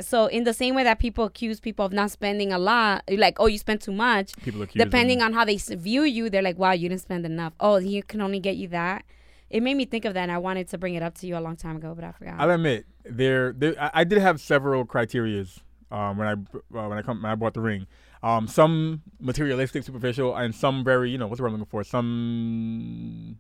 so 0.03 0.27
in 0.27 0.45
the 0.45 0.55
same 0.55 0.75
way 0.75 0.85
that 0.85 0.99
people 0.99 1.25
accuse 1.25 1.61
people 1.61 1.85
of 1.85 1.93
not 1.93 2.11
spending 2.11 2.53
a 2.53 2.59
lot, 2.59 3.03
like 3.09 3.39
oh 3.41 3.47
you 3.47 3.59
spent 3.59 3.83
too 3.83 3.93
much. 3.93 4.37
people 4.37 4.62
accuse 4.62 4.83
Depending 4.83 5.18
them. 5.18 5.29
on 5.29 5.33
how 5.33 5.45
they 5.45 5.57
view 5.57 6.03
you, 6.03 6.31
they're 6.31 6.43
like 6.43 6.59
wow 6.59 6.73
you 6.73 6.89
didn't 6.89 7.03
spend 7.03 7.25
enough. 7.27 7.53
Oh 7.61 7.77
he 7.77 8.03
can 8.03 8.21
only 8.21 8.41
get 8.41 8.57
you 8.57 8.68
that. 8.68 9.05
It 9.51 9.62
made 9.64 9.75
me 9.75 9.85
think 9.85 10.05
of 10.05 10.14
that, 10.14 10.23
and 10.23 10.31
I 10.33 10.39
wanted 10.39 10.68
to 10.68 10.79
bring 10.79 10.95
it 10.95 11.03
up 11.03 11.14
to 11.16 11.27
you 11.27 11.37
a 11.37 11.41
long 11.41 11.57
time 11.57 11.77
ago, 11.77 11.93
but 11.93 12.05
I 12.05 12.12
forgot. 12.12 12.37
I'll 12.39 12.51
admit 12.51 12.87
there, 13.05 13.53
there 13.53 13.75
I, 13.81 13.91
I 13.95 14.05
did 14.05 14.18
have 14.18 14.41
several 14.41 14.85
criterias 14.85 15.59
um, 15.91 16.18
when 16.18 16.29
i 16.29 16.33
uh, 16.33 16.89
when 16.89 16.99
I 16.99 17.03
come 17.03 17.23
when 17.23 17.33
I 17.33 17.35
bought 17.35 17.55
the 17.55 17.61
ring. 17.61 17.87
Um, 18.23 18.47
some 18.47 19.03
materialistic, 19.18 19.83
superficial, 19.83 20.37
and 20.37 20.55
some 20.55 20.85
very 20.85 21.11
you 21.11 21.18
know 21.18 21.27
what's 21.27 21.39
the 21.39 21.43
word 21.43 21.49
I'm 21.49 21.55
looking 21.55 21.71
for? 21.71 21.83
Some 21.85 23.39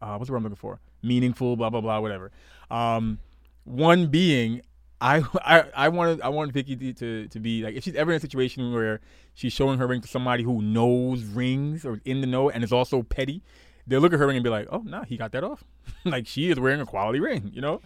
uh, 0.00 0.14
what's 0.16 0.28
the 0.28 0.32
word 0.32 0.38
I'm 0.38 0.44
looking 0.44 0.56
for? 0.56 0.80
Meaningful, 1.02 1.56
blah 1.56 1.70
blah 1.70 1.80
blah, 1.80 2.00
whatever. 2.00 2.30
Um, 2.70 3.18
one 3.64 4.06
being. 4.06 4.62
I, 5.00 5.22
I, 5.42 5.64
I 5.74 5.88
wanted 5.88 6.20
I 6.20 6.28
wanted 6.28 6.52
Vicky 6.52 6.76
to, 6.76 6.92
to, 6.92 7.28
to 7.28 7.40
be 7.40 7.62
like 7.62 7.74
if 7.74 7.84
she's 7.84 7.94
ever 7.94 8.10
in 8.10 8.18
a 8.18 8.20
situation 8.20 8.72
where 8.72 9.00
she's 9.34 9.52
showing 9.52 9.78
her 9.78 9.86
ring 9.86 10.02
to 10.02 10.08
somebody 10.08 10.42
who 10.42 10.60
knows 10.60 11.24
rings 11.24 11.86
or 11.86 12.00
in 12.04 12.20
the 12.20 12.26
know 12.26 12.50
and 12.50 12.62
is 12.62 12.72
also 12.72 13.02
petty, 13.02 13.42
they'll 13.86 14.00
look 14.00 14.12
at 14.12 14.18
her 14.18 14.26
ring 14.26 14.36
and 14.36 14.44
be 14.44 14.50
like, 14.50 14.68
oh 14.70 14.82
no, 14.84 15.02
he 15.02 15.16
got 15.16 15.32
that 15.32 15.42
off. 15.42 15.64
like 16.04 16.26
she 16.26 16.50
is 16.50 16.60
wearing 16.60 16.80
a 16.80 16.86
quality 16.86 17.20
ring, 17.20 17.50
you 17.54 17.62
know? 17.62 17.80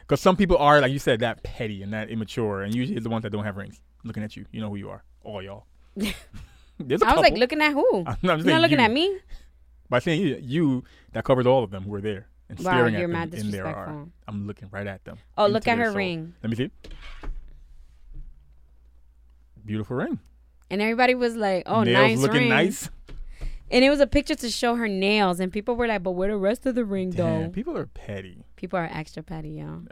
Because 0.00 0.20
some 0.20 0.36
people 0.36 0.56
are, 0.58 0.80
like 0.80 0.92
you 0.92 0.98
said, 0.98 1.20
that 1.20 1.42
petty 1.42 1.82
and 1.82 1.92
that 1.92 2.10
immature, 2.10 2.62
and 2.62 2.74
usually 2.74 2.96
it's 2.96 3.04
the 3.04 3.10
ones 3.10 3.22
that 3.22 3.30
don't 3.30 3.44
have 3.44 3.56
rings. 3.56 3.80
Looking 4.04 4.22
at 4.22 4.36
you, 4.36 4.46
you 4.50 4.60
know 4.60 4.68
who 4.68 4.76
you 4.76 4.90
are, 4.90 5.04
all 5.22 5.42
y'all. 5.42 5.66
There's 6.78 7.02
a 7.02 7.06
I 7.06 7.12
was 7.12 7.22
like 7.22 7.34
looking 7.34 7.60
at 7.62 7.72
who? 7.72 8.04
I'm 8.06 8.16
not 8.22 8.38
You're 8.38 8.54
not 8.54 8.62
looking 8.62 8.78
you. 8.78 8.84
at 8.84 8.90
me. 8.90 9.18
By 9.88 9.98
saying 10.00 10.20
you, 10.20 10.38
you, 10.40 10.84
that 11.12 11.24
covers 11.24 11.46
all 11.46 11.62
of 11.62 11.70
them 11.70 11.84
who 11.84 11.94
are 11.94 12.00
there 12.00 12.28
and 12.48 12.58
Wow, 12.58 12.72
staring 12.72 12.94
you're 12.94 13.04
at 13.04 13.10
mad 13.10 13.30
them 13.30 13.40
in 13.40 13.50
their 13.50 13.64
disrespectful. 13.64 14.08
I'm 14.28 14.46
looking 14.46 14.68
right 14.70 14.86
at 14.86 15.04
them. 15.04 15.18
Oh, 15.38 15.46
look 15.46 15.66
at 15.68 15.78
her 15.78 15.86
soul. 15.86 15.94
ring. 15.96 16.34
Let 16.42 16.50
me 16.50 16.56
see. 16.56 16.70
Beautiful 19.64 19.96
ring. 19.96 20.18
And 20.70 20.80
everybody 20.82 21.14
was 21.14 21.36
like, 21.36 21.64
"Oh, 21.66 21.82
Nails 21.84 21.94
nice 21.94 22.18
looking 22.18 22.40
ring." 22.40 22.48
nice. 22.48 22.90
And 23.70 23.84
it 23.84 23.90
was 23.90 24.00
a 24.00 24.06
picture 24.06 24.34
to 24.34 24.50
show 24.50 24.74
her 24.76 24.88
nails, 24.88 25.40
and 25.40 25.52
people 25.52 25.76
were 25.76 25.86
like, 25.86 26.02
"But 26.02 26.12
where 26.12 26.30
the 26.30 26.36
rest 26.36 26.66
of 26.66 26.74
the 26.74 26.84
ring, 26.84 27.10
Damn, 27.10 27.42
though?" 27.44 27.48
people 27.50 27.76
are 27.76 27.86
petty. 27.86 28.44
People 28.56 28.78
are 28.78 28.88
extra 28.92 29.22
petty, 29.22 29.50
y'all. 29.50 29.82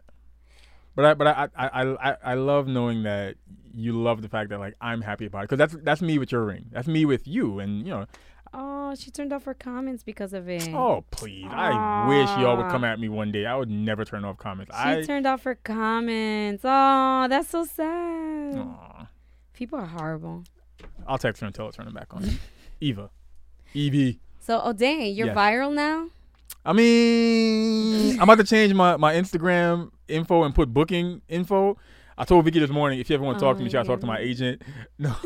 But 0.95 1.05
I 1.05 1.15
but 1.15 1.27
I 1.27 1.49
I 1.57 1.69
I 1.69 2.11
I, 2.11 2.17
I 2.25 2.35
love 2.35 2.67
knowing 2.67 3.05
that 3.05 3.37
you 3.73 3.93
love 3.93 4.23
the 4.23 4.29
fact 4.29 4.51
that 4.51 4.59
like 4.59 4.75
I'm 4.81 5.01
happy 5.03 5.27
about 5.27 5.45
it 5.45 5.51
because 5.51 5.59
that's 5.59 5.85
that's 5.85 6.03
me 6.03 6.19
with 6.19 6.33
your 6.33 6.45
ring. 6.45 6.67
That's 6.73 6.89
me 6.89 7.05
with 7.05 7.27
you, 7.27 7.59
and 7.61 7.87
you 7.87 7.93
know. 7.93 8.07
Oh, 8.53 8.95
she 8.97 9.11
turned 9.13 9.33
off 9.33 9.45
her 9.45 9.55
comments 9.55 10.03
because 10.03 10.33
of 10.33 10.49
it. 10.49 10.69
Oh 10.75 11.05
please! 11.11 11.47
I 11.49 12.07
wish 12.09 12.29
y'all 12.39 12.57
would 12.57 12.71
come 12.71 12.83
at 12.85 12.99
me 12.99 13.09
one 13.09 13.31
day. 13.31 13.47
I 13.47 13.55
would 13.57 13.71
never 13.71 14.05
turn 14.05 14.25
off 14.25 14.39
comments. 14.39 14.75
She 14.75 14.83
I 14.83 15.03
turned 15.03 15.27
off 15.27 15.45
her 15.45 15.55
comments. 15.55 16.63
Oh, 16.65 17.27
that's 17.29 17.49
so 17.51 17.65
sad. 17.65 18.57
Aw. 18.59 19.07
People 19.53 19.79
are 19.79 19.87
horrible. 19.87 20.45
I'll 21.07 21.19
text 21.19 21.41
her 21.41 21.47
and 21.47 21.55
tell 21.55 21.67
her 21.67 21.73
to 21.73 21.77
turn 21.79 21.87
it 21.87 21.95
back 21.95 22.13
on. 22.15 22.25
Eva, 22.81 23.11
Evie. 23.75 24.19
So, 24.41 24.61
oh, 24.65 24.73
dang, 24.73 25.15
you're 25.15 25.29
Yes. 25.29 25.37
viral 25.37 25.73
now? 25.73 26.09
I 26.65 26.73
mean, 26.73 28.13
I'm 28.19 28.23
about 28.23 28.39
to 28.39 28.45
change 28.45 28.73
my, 28.75 28.97
my 28.97 29.15
Instagram 29.15 29.91
info 30.09 30.43
and 30.45 30.55
put 30.55 30.73
booking 30.73 31.23
info. 31.29 31.77
I 32.19 32.25
told 32.25 32.45
Vicky 32.45 32.59
this 32.59 32.71
morning 32.71 32.99
if 32.99 33.09
you 33.09 33.15
ever 33.15 33.25
want 33.25 33.39
to 33.39 33.45
talk 33.45 33.57
to 33.57 33.63
Oh, 33.63 33.65
me, 33.65 33.71
got 33.71 33.83
to 33.83 33.89
talk 33.89 34.01
to 34.01 34.07
my 34.07 34.19
oh, 34.19 34.23
agent. 34.23 34.63
No, 34.99 35.17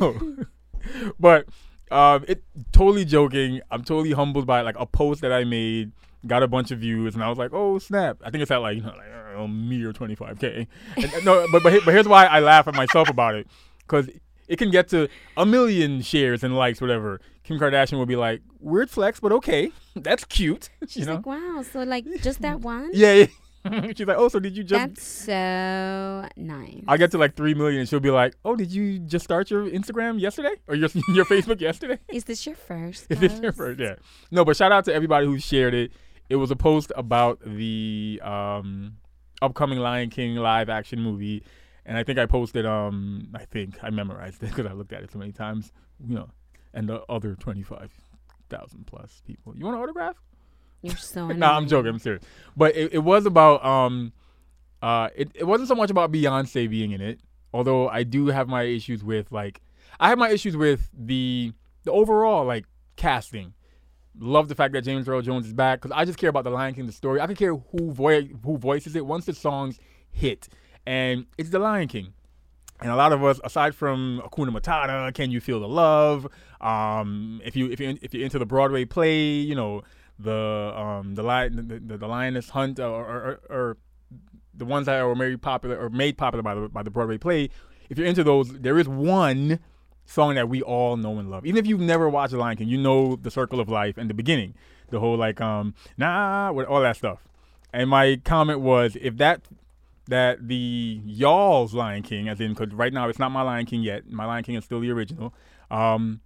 but 1.18 1.46
um, 1.90 2.24
it 2.28 2.42
totally 2.72 3.04
joking. 3.04 3.60
I'm 3.70 3.84
totally 3.84 4.12
humbled 4.12 4.46
by 4.46 4.62
like 4.62 4.76
a 4.78 4.86
post 4.86 5.20
that 5.22 5.32
I 5.32 5.44
made, 5.44 5.92
got 6.26 6.42
a 6.42 6.48
bunch 6.48 6.70
of 6.70 6.78
views, 6.80 7.14
and 7.14 7.22
I 7.22 7.28
was 7.28 7.38
like, 7.38 7.52
oh 7.52 7.78
snap! 7.78 8.18
I 8.24 8.30
think 8.30 8.42
it's 8.42 8.50
at 8.50 8.58
like 8.58 8.76
you 8.76 8.82
know 8.82 8.94
like 8.96 9.14
know, 9.34 9.48
mere 9.48 9.92
25k. 9.92 10.66
And, 10.96 11.04
and 11.04 11.24
no, 11.24 11.46
but 11.52 11.62
but 11.62 11.84
but 11.84 11.94
here's 11.94 12.08
why 12.08 12.26
I 12.26 12.40
laugh 12.40 12.66
at 12.66 12.74
myself 12.74 13.08
about 13.08 13.34
it, 13.34 13.46
because 13.80 14.08
it 14.48 14.56
can 14.56 14.70
get 14.70 14.88
to 14.88 15.08
a 15.36 15.46
million 15.46 16.02
shares 16.02 16.42
and 16.42 16.56
likes, 16.56 16.80
whatever. 16.80 17.20
Kim 17.42 17.58
Kardashian 17.58 17.98
will 17.98 18.06
be 18.06 18.16
like, 18.16 18.40
weird 18.60 18.90
flex, 18.90 19.20
but 19.20 19.32
okay, 19.32 19.70
that's 19.96 20.24
cute. 20.24 20.70
She's 20.88 20.98
you 20.98 21.06
know? 21.06 21.14
like, 21.16 21.26
wow, 21.26 21.64
so 21.70 21.82
like 21.82 22.06
just 22.22 22.40
that 22.42 22.60
one? 22.60 22.90
Yeah, 22.92 23.12
yeah. 23.12 23.26
She's 23.96 24.06
like, 24.06 24.18
oh, 24.18 24.28
so 24.28 24.38
did 24.38 24.56
you 24.56 24.64
just? 24.64 24.94
That's 24.94 25.06
so 25.06 26.28
nice. 26.36 26.84
I 26.86 26.96
get 26.96 27.10
to 27.12 27.18
like 27.18 27.34
three 27.34 27.54
million, 27.54 27.80
and 27.80 27.88
she'll 27.88 28.00
be 28.00 28.10
like, 28.10 28.34
oh, 28.44 28.56
did 28.56 28.70
you 28.72 28.98
just 28.98 29.24
start 29.24 29.50
your 29.50 29.68
Instagram 29.68 30.20
yesterday 30.20 30.54
or 30.68 30.74
your 30.74 30.90
your 31.14 31.24
Facebook 31.24 31.60
yesterday? 31.60 31.98
Is 32.08 32.24
this 32.24 32.44
your 32.46 32.56
first? 32.56 33.06
Is 33.10 33.20
this 33.20 33.40
your 33.40 33.52
first? 33.52 33.80
Yeah. 33.80 33.94
No, 34.30 34.44
but 34.44 34.56
shout 34.56 34.72
out 34.72 34.84
to 34.86 34.94
everybody 34.94 35.26
who 35.26 35.38
shared 35.38 35.74
it. 35.74 35.92
It 36.28 36.36
was 36.36 36.50
a 36.50 36.56
post 36.56 36.92
about 36.96 37.40
the 37.44 38.20
um, 38.22 38.96
upcoming 39.40 39.78
Lion 39.78 40.10
King 40.10 40.36
live 40.36 40.68
action 40.68 41.00
movie, 41.00 41.42
and 41.86 41.96
I 41.96 42.04
think 42.04 42.18
I 42.18 42.26
posted. 42.26 42.66
Um, 42.66 43.28
I 43.34 43.44
think 43.46 43.76
I 43.82 43.90
memorized 43.90 44.42
it 44.42 44.50
because 44.50 44.66
I 44.66 44.72
looked 44.72 44.92
at 44.92 45.02
it 45.02 45.10
so 45.10 45.18
many 45.18 45.32
times. 45.32 45.72
You 46.06 46.16
know, 46.16 46.30
and 46.74 46.88
the 46.88 47.02
other 47.08 47.34
twenty 47.34 47.62
five 47.62 47.92
thousand 48.50 48.86
plus 48.86 49.22
people. 49.26 49.56
You 49.56 49.64
want 49.64 49.76
an 49.76 49.82
autograph? 49.82 50.16
You're 50.84 50.96
so 50.96 51.28
no, 51.28 51.46
I'm 51.46 51.66
joking. 51.66 51.90
I'm 51.90 51.98
serious. 51.98 52.22
But 52.56 52.76
it, 52.76 52.94
it 52.94 52.98
was 52.98 53.24
about 53.24 53.64
um, 53.64 54.12
uh, 54.82 55.08
it, 55.16 55.30
it 55.34 55.44
wasn't 55.44 55.68
so 55.68 55.74
much 55.74 55.90
about 55.90 56.12
Beyonce 56.12 56.68
being 56.68 56.92
in 56.92 57.00
it. 57.00 57.20
Although 57.54 57.88
I 57.88 58.02
do 58.02 58.26
have 58.26 58.48
my 58.48 58.64
issues 58.64 59.02
with 59.02 59.32
like, 59.32 59.62
I 59.98 60.10
have 60.10 60.18
my 60.18 60.28
issues 60.28 60.56
with 60.56 60.90
the 60.92 61.52
the 61.84 61.92
overall 61.92 62.44
like 62.44 62.66
casting. 62.96 63.54
Love 64.18 64.48
the 64.48 64.54
fact 64.54 64.74
that 64.74 64.82
James 64.82 65.08
Earl 65.08 65.22
Jones 65.22 65.46
is 65.46 65.54
back 65.54 65.80
because 65.80 65.96
I 65.96 66.04
just 66.04 66.18
care 66.18 66.30
about 66.30 66.44
the 66.44 66.50
Lion 66.50 66.74
King, 66.74 66.86
the 66.86 66.92
story. 66.92 67.18
I 67.18 67.26
don't 67.26 67.34
care 67.36 67.54
who 67.54 67.90
voice 67.92 68.28
who 68.44 68.58
voices 68.58 68.94
it 68.94 69.06
once 69.06 69.24
the 69.24 69.34
songs 69.34 69.78
hit, 70.10 70.48
and 70.86 71.24
it's 71.38 71.48
the 71.48 71.58
Lion 71.58 71.88
King. 71.88 72.12
And 72.80 72.90
a 72.90 72.96
lot 72.96 73.12
of 73.12 73.24
us, 73.24 73.40
aside 73.42 73.74
from 73.74 74.20
Hakuna 74.22 74.50
Matata, 74.50 75.14
Can 75.14 75.30
You 75.30 75.40
Feel 75.40 75.60
the 75.60 75.68
Love? 75.68 76.26
Um, 76.60 77.40
if 77.42 77.56
you 77.56 77.70
if 77.70 77.80
you 77.80 77.98
if 78.02 78.12
you're 78.12 78.24
into 78.24 78.38
the 78.38 78.46
Broadway 78.46 78.84
play, 78.84 79.22
you 79.22 79.54
know 79.54 79.82
the 80.18 80.72
um 80.76 81.14
the 81.14 81.22
lion 81.22 81.68
the, 81.68 81.80
the, 81.80 81.98
the 81.98 82.06
lioness 82.06 82.50
hunt 82.50 82.78
or, 82.78 82.84
or, 82.84 83.40
or, 83.50 83.76
the 84.56 84.64
ones 84.64 84.86
that 84.86 85.02
were 85.02 85.14
very 85.16 85.36
popular 85.36 85.76
or 85.76 85.90
made 85.90 86.16
popular 86.16 86.42
by 86.42 86.54
the 86.54 86.68
by 86.68 86.82
the 86.82 86.90
Broadway 86.90 87.18
play. 87.18 87.50
If 87.90 87.98
you're 87.98 88.06
into 88.06 88.22
those, 88.22 88.52
there 88.60 88.78
is 88.78 88.88
one 88.88 89.58
song 90.06 90.36
that 90.36 90.48
we 90.48 90.62
all 90.62 90.96
know 90.96 91.18
and 91.18 91.30
love. 91.30 91.44
Even 91.44 91.58
if 91.58 91.66
you've 91.66 91.80
never 91.80 92.08
watched 92.08 92.32
The 92.32 92.38
Lion 92.38 92.56
King, 92.56 92.68
you 92.68 92.78
know 92.78 93.16
the 93.16 93.30
Circle 93.30 93.58
of 93.58 93.68
Life 93.68 93.98
and 93.98 94.08
the 94.08 94.14
beginning, 94.14 94.54
the 94.90 95.00
whole 95.00 95.16
like 95.16 95.40
um 95.40 95.74
nah, 95.96 96.52
with 96.52 96.66
all 96.66 96.80
that 96.82 96.96
stuff. 96.96 97.26
And 97.72 97.90
my 97.90 98.20
comment 98.24 98.60
was, 98.60 98.96
if 99.00 99.16
that 99.16 99.42
that 100.06 100.46
the 100.46 101.00
y'all's 101.04 101.74
Lion 101.74 102.02
King, 102.02 102.28
as 102.28 102.40
in, 102.40 102.54
because 102.54 102.72
right 102.72 102.92
now 102.92 103.08
it's 103.08 103.18
not 103.18 103.30
my 103.30 103.42
Lion 103.42 103.66
King 103.66 103.82
yet. 103.82 104.08
My 104.08 104.24
Lion 104.24 104.44
King 104.44 104.54
is 104.54 104.64
still 104.64 104.80
the 104.80 104.90
original. 104.90 105.34
Um, 105.70 106.20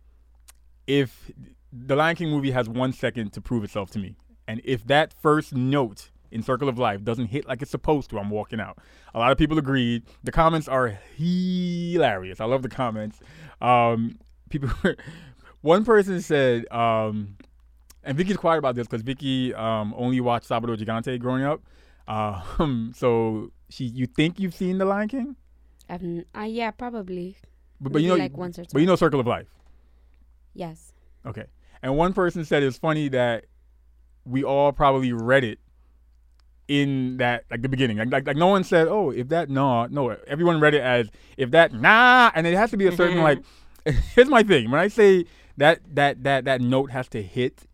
if 0.87 1.31
the 1.73 1.97
Lion 1.97 2.17
King 2.17 2.31
movie 2.31 2.51
has 2.51 2.69
one 2.69 2.93
second 2.93 3.33
to 3.33 3.41
prove 3.41 3.65
itself 3.65 3.91
to 3.93 3.99
me, 3.99 4.17
and 4.47 4.61
if 4.65 4.87
that 4.87 5.13
first 5.13 5.55
note 5.55 6.11
in 6.31 6.43
Circle 6.43 6.69
of 6.69 6.79
Life 6.79 7.05
doesn't 7.05 7.27
hit 7.27 7.47
like 7.49 7.63
it's 7.63 7.71
supposed 7.71 8.11
to, 8.11 8.19
I'm 8.19 8.31
walking 8.31 8.61
out. 8.61 8.79
A 9.15 9.19
lot 9.19 9.33
of 9.33 9.39
people 9.39 9.59
agreed. 9.59 10.03
The 10.25 10.33
comments 10.33 10.69
are 10.69 10.99
hilarious. 11.17 12.41
I 12.41 12.45
love 12.45 12.63
the 12.63 12.69
comments. 12.69 13.21
Um, 13.61 14.19
people, 14.51 14.71
one 15.63 15.85
person 15.85 16.21
said, 16.21 16.71
um, 16.71 17.37
and 18.05 18.17
Vicky's 18.17 18.37
quiet 18.37 18.59
about 18.59 18.75
this 18.75 18.87
because 18.87 19.03
Vicky 19.03 19.55
um, 19.55 19.95
only 19.97 20.21
watched 20.21 20.49
Sábado 20.49 20.77
Gigante 20.77 21.19
growing 21.19 21.45
up. 21.45 21.63
Um, 22.07 22.93
so 22.97 23.53
she, 23.71 23.85
you 23.85 24.07
think 24.07 24.39
you've 24.39 24.55
seen 24.55 24.79
The 24.79 24.85
Lion 24.85 25.09
King, 25.09 25.37
I've 25.89 26.03
uh, 26.37 26.43
yeah, 26.43 26.71
probably. 26.71 27.37
but, 27.81 27.93
but 27.93 28.03
you 28.03 28.09
know, 28.09 28.17
like 28.17 28.37
once 28.37 28.59
or 28.59 28.63
twice. 28.63 28.73
but 28.73 28.81
you 28.81 28.87
know 28.87 28.97
Circle 28.97 29.21
of 29.21 29.27
Life. 29.27 29.49
Yes. 30.55 30.93
Okay. 31.25 31.45
And 31.83 31.97
one 31.97 32.13
person 32.13 32.45
said 32.45 32.63
it's 32.63 32.79
funny 32.79 33.09
that 33.09 33.47
we 34.25 34.45
all 34.45 34.73
probably 34.73 35.13
read 35.13 35.45
it 35.45 35.59
in 36.69 37.17
that 37.17 37.45
like 37.51 37.63
the 37.63 37.69
beginning. 37.69 37.97
Like 37.97 38.11
like, 38.11 38.27
like 38.27 38.37
no 38.37 38.49
one 38.49 38.63
said, 38.63 38.89
"Oh, 38.89 39.11
if 39.11 39.29
that 39.29 39.49
nah, 39.49 39.89
no." 39.91 40.11
Everyone 40.27 40.61
read 40.61 40.75
it 40.75 40.83
as 40.83 41.11
if 41.37 41.51
that 41.53 41.73
nah, 41.73 42.31
and 42.35 42.47
it 42.47 42.55
has 42.55 42.71
to 42.71 42.77
be 42.77 42.87
a 42.87 42.93
certain 42.93 43.23
like 43.23 43.43
here's 44.15 44.29
my 44.29 44.43
thing. 44.43 44.71
When 44.71 44.81
I 44.81 44.89
say 44.89 45.25
that 45.57 45.81
that 45.95 46.23
that 46.25 46.45
that 46.45 46.61
note 46.61 46.91
has 46.91 47.09
to 47.09 47.23
hit, 47.23 47.67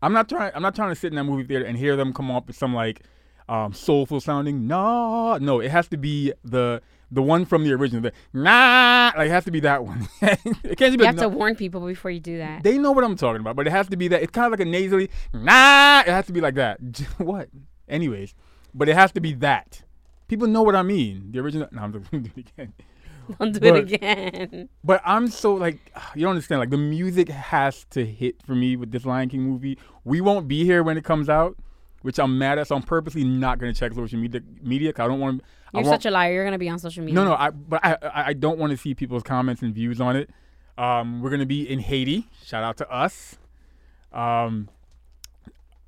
I'm 0.00 0.12
not 0.12 0.28
trying 0.28 0.52
I'm 0.54 0.62
not 0.62 0.74
trying 0.74 0.90
to 0.90 0.94
sit 0.94 1.08
in 1.08 1.16
that 1.16 1.24
movie 1.24 1.44
theater 1.44 1.64
and 1.64 1.76
hear 1.76 1.96
them 1.96 2.12
come 2.12 2.30
up 2.30 2.46
with 2.46 2.56
some 2.56 2.74
like 2.74 3.02
um, 3.48 3.72
soulful 3.72 4.20
sounding 4.20 4.66
nah. 4.66 5.38
No, 5.38 5.60
it 5.60 5.70
has 5.70 5.88
to 5.88 5.96
be 5.96 6.32
the 6.44 6.82
the 7.10 7.22
one 7.22 7.44
from 7.44 7.64
the 7.64 7.72
original. 7.72 8.02
The 8.02 8.12
nah, 8.32 9.12
like 9.16 9.28
it 9.28 9.30
has 9.30 9.44
to 9.44 9.50
be 9.50 9.60
that 9.60 9.84
one. 9.84 10.08
it 10.22 10.76
can't 10.76 10.96
be 10.96 11.02
You 11.02 11.06
have 11.06 11.16
no- 11.16 11.22
to 11.22 11.28
warn 11.28 11.54
people 11.56 11.80
before 11.86 12.10
you 12.10 12.20
do 12.20 12.38
that. 12.38 12.62
they 12.62 12.78
know 12.78 12.92
what 12.92 13.04
I'm 13.04 13.16
talking 13.16 13.40
about, 13.40 13.56
but 13.56 13.66
it 13.66 13.70
has 13.70 13.88
to 13.88 13.96
be 13.96 14.08
that. 14.08 14.22
It's 14.22 14.32
kind 14.32 14.46
of 14.46 14.50
like 14.52 14.60
a 14.66 14.70
nasally, 14.70 15.10
nah. 15.32 16.00
It 16.00 16.08
has 16.08 16.26
to 16.26 16.32
be 16.32 16.40
like 16.40 16.54
that. 16.54 16.78
what? 17.18 17.48
Anyways, 17.88 18.34
but 18.74 18.88
it 18.88 18.94
has 18.96 19.12
to 19.12 19.20
be 19.20 19.32
that. 19.34 19.82
People 20.28 20.48
know 20.48 20.62
what 20.62 20.74
I 20.74 20.82
mean. 20.82 21.30
The 21.30 21.38
original. 21.38 21.68
No, 21.70 21.82
I'm 21.82 21.92
just 21.92 22.10
gonna 22.10 22.24
do 22.24 22.30
it 22.36 22.48
again. 22.56 22.72
Don't 23.38 23.52
do 23.52 23.58
But- 23.60 23.76
it 23.76 23.92
again. 23.94 24.68
But 24.84 25.00
I'm 25.04 25.28
so 25.28 25.54
like, 25.54 25.78
you 26.14 26.22
don't 26.22 26.30
understand. 26.30 26.60
Like 26.60 26.70
the 26.70 26.76
music 26.76 27.28
has 27.28 27.84
to 27.90 28.04
hit 28.04 28.42
for 28.44 28.54
me 28.54 28.76
with 28.76 28.90
this 28.90 29.04
Lion 29.06 29.28
King 29.28 29.42
movie. 29.42 29.78
We 30.04 30.20
won't 30.20 30.48
be 30.48 30.64
here 30.64 30.82
when 30.82 30.96
it 30.96 31.04
comes 31.04 31.28
out, 31.28 31.56
which 32.02 32.18
I'm 32.18 32.38
mad 32.38 32.58
at. 32.58 32.66
So 32.68 32.76
I'm 32.76 32.82
purposely 32.82 33.24
not 33.24 33.58
gonna 33.58 33.72
check 33.74 33.92
social 33.94 34.18
media. 34.18 34.40
Media, 34.62 34.92
'cause 34.92 35.04
I 35.04 35.08
don't 35.08 35.20
want. 35.20 35.42
You're 35.76 35.84
want, 35.90 36.02
such 36.02 36.06
a 36.06 36.10
liar. 36.10 36.32
You're 36.32 36.44
gonna 36.44 36.58
be 36.58 36.68
on 36.68 36.78
social 36.78 37.02
media. 37.04 37.14
no, 37.14 37.24
no, 37.24 37.34
I 37.34 37.50
but 37.50 37.80
I 37.84 37.96
I, 38.28 38.32
don't 38.32 38.58
want 38.58 38.70
to 38.72 38.76
see 38.76 38.94
people's 38.94 39.22
comments 39.22 39.62
and 39.62 39.74
views 39.74 40.00
on 40.00 40.16
it. 40.16 40.30
Um, 40.78 41.20
we're 41.22 41.30
gonna 41.30 41.46
be 41.46 41.68
in 41.68 41.78
Haiti. 41.80 42.28
Shout 42.44 42.62
out 42.64 42.76
to 42.78 42.90
us. 42.90 43.36
Um, 44.12 44.68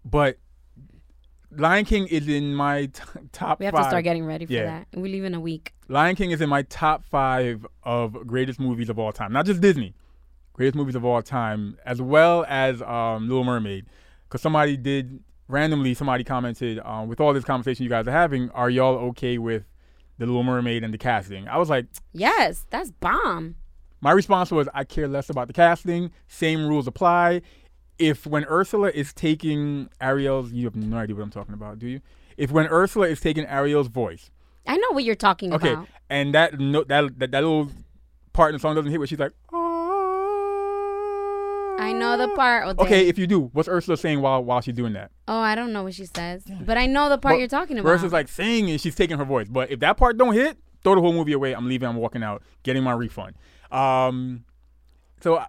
but 0.05 0.39
Lion 1.57 1.85
King 1.85 2.07
is 2.09 2.29
in 2.29 2.55
my 2.55 2.87
t- 2.87 3.03
top 3.33 3.59
We 3.59 3.65
have 3.67 3.75
five. 3.75 3.85
to 3.85 3.89
start 3.91 4.05
getting 4.05 4.25
ready 4.25 4.47
for 4.47 4.53
Yeah. 4.53 4.65
that. 4.93 5.01
We 5.01 5.09
leave 5.09 5.25
in 5.25 5.35
a 5.35 5.41
week. 5.41 5.75
Lion 5.89 6.15
King 6.17 6.31
is 6.31 6.41
in 6.41 6.49
my 6.49 6.63
top 6.63 7.05
five 7.07 7.67
of 7.83 8.27
greatest 8.27 8.61
movies 8.61 8.89
of 8.91 8.99
all 8.99 9.13
time. 9.13 9.33
Not 9.33 9.47
just 9.47 9.61
Disney, 9.61 9.95
greatest 10.53 10.75
movies 10.77 10.95
of 10.95 11.05
all 11.05 11.23
time, 11.23 11.79
as 11.87 12.03
well 12.03 12.45
as 12.49 12.83
um, 12.83 13.29
Little 13.29 13.45
Mermaid. 13.45 13.87
Because 14.25 14.43
somebody 14.43 14.77
did 14.77 15.23
randomly, 15.49 15.95
somebody 15.95 16.23
commented, 16.25 16.79
um, 16.85 17.09
with 17.09 17.19
all 17.21 17.33
this 17.33 17.45
conversation 17.45 17.83
you 17.85 17.89
guys 17.89 18.07
are 18.07 18.13
having, 18.13 18.51
are 18.51 18.69
y'all 18.69 18.97
okay 19.09 19.39
with 19.39 19.65
the 20.19 20.27
Little 20.27 20.43
Mermaid 20.43 20.85
and 20.85 20.93
the 20.93 20.99
casting? 20.99 21.49
I 21.49 21.57
was 21.57 21.71
like, 21.71 21.87
Yes, 22.13 22.67
that's 22.71 22.91
bomb. 22.91 23.57
my 24.01 24.11
response 24.13 24.51
was, 24.51 24.69
I 24.75 24.85
care 24.85 25.09
less 25.09 25.31
about 25.31 25.47
the 25.47 25.55
casting. 25.55 26.11
Same 26.29 26.67
rules 26.67 26.87
apply. 26.87 27.43
If 27.99 28.27
when 28.27 28.45
Ursula 28.45 28.91
is 28.91 29.13
taking 29.13 29.89
Ariel's, 30.01 30.53
you 30.53 30.65
have 30.67 30.77
no 30.77 30.99
idea 30.99 31.17
what 31.17 31.23
I'm 31.23 31.31
talking 31.31 31.55
about, 31.55 31.79
do 31.79 31.89
you? 31.89 32.01
If 32.37 32.53
when 32.53 32.67
Ursula 32.69 33.09
is 33.09 33.21
taking 33.21 33.45
Ariel's 33.47 33.89
voice, 33.89 34.31
I 34.67 34.77
know 34.77 34.91
what 34.93 35.03
you're 35.03 35.17
talking 35.17 35.53
okay, 35.55 35.73
about. 35.73 35.83
Okay, 35.85 35.93
and 36.11 36.35
that 36.35 36.61
note, 36.61 36.89
that, 36.89 37.19
that 37.19 37.31
that 37.33 37.43
little 37.43 37.71
part 38.33 38.51
in 38.51 38.55
the 38.55 38.61
song 38.61 38.77
doesn't 38.77 38.91
hit 38.91 38.99
where 38.99 39.07
she's 39.07 39.19
like, 39.19 39.33
I 39.53 39.57
know 42.17 42.27
the 42.29 42.35
part. 42.35 42.79
Okay, 42.79 43.09
if 43.09 43.19
you 43.19 43.27
do, 43.27 43.51
what's 43.53 43.69
Ursula 43.69 43.97
saying 43.97 44.21
while 44.21 44.43
while 44.45 44.61
she's 44.61 44.75
doing 44.75 44.93
that? 44.95 45.11
Oh, 45.27 45.39
I 45.39 45.55
don't 45.55 45.73
know 45.73 45.83
what 45.83 45.95
she 45.95 46.07
says, 46.07 46.45
but 46.65 46.77
I 46.79 46.87
know 46.87 47.09
the 47.09 47.19
part 47.19 47.35
But 47.35 47.39
you're 47.39 47.49
talking 47.49 47.79
about. 47.79 47.89
Ursula's 47.91 48.13
like 48.13 48.29
saying 48.29 48.71
and 48.71 48.81
she's 48.81 48.95
taking 48.95 49.19
her 49.19 49.25
voice. 49.25 49.49
But 49.49 49.71
if 49.71 49.81
that 49.81 49.97
part 49.97 50.17
don't 50.19 50.35
hit, 50.35 50.59
throw 50.83 50.95
the 50.95 51.01
whole 51.01 51.13
movie 51.13 51.33
away. 51.33 51.53
I'm 51.55 51.69
leaving. 51.69 51.89
I'm 51.89 51.97
walking 51.97 52.23
out, 52.23 52.43
getting 52.63 52.83
my 52.83 52.93
refund. 52.93 53.35
Um, 53.71 54.45
so 55.21 55.39
I- 55.39 55.47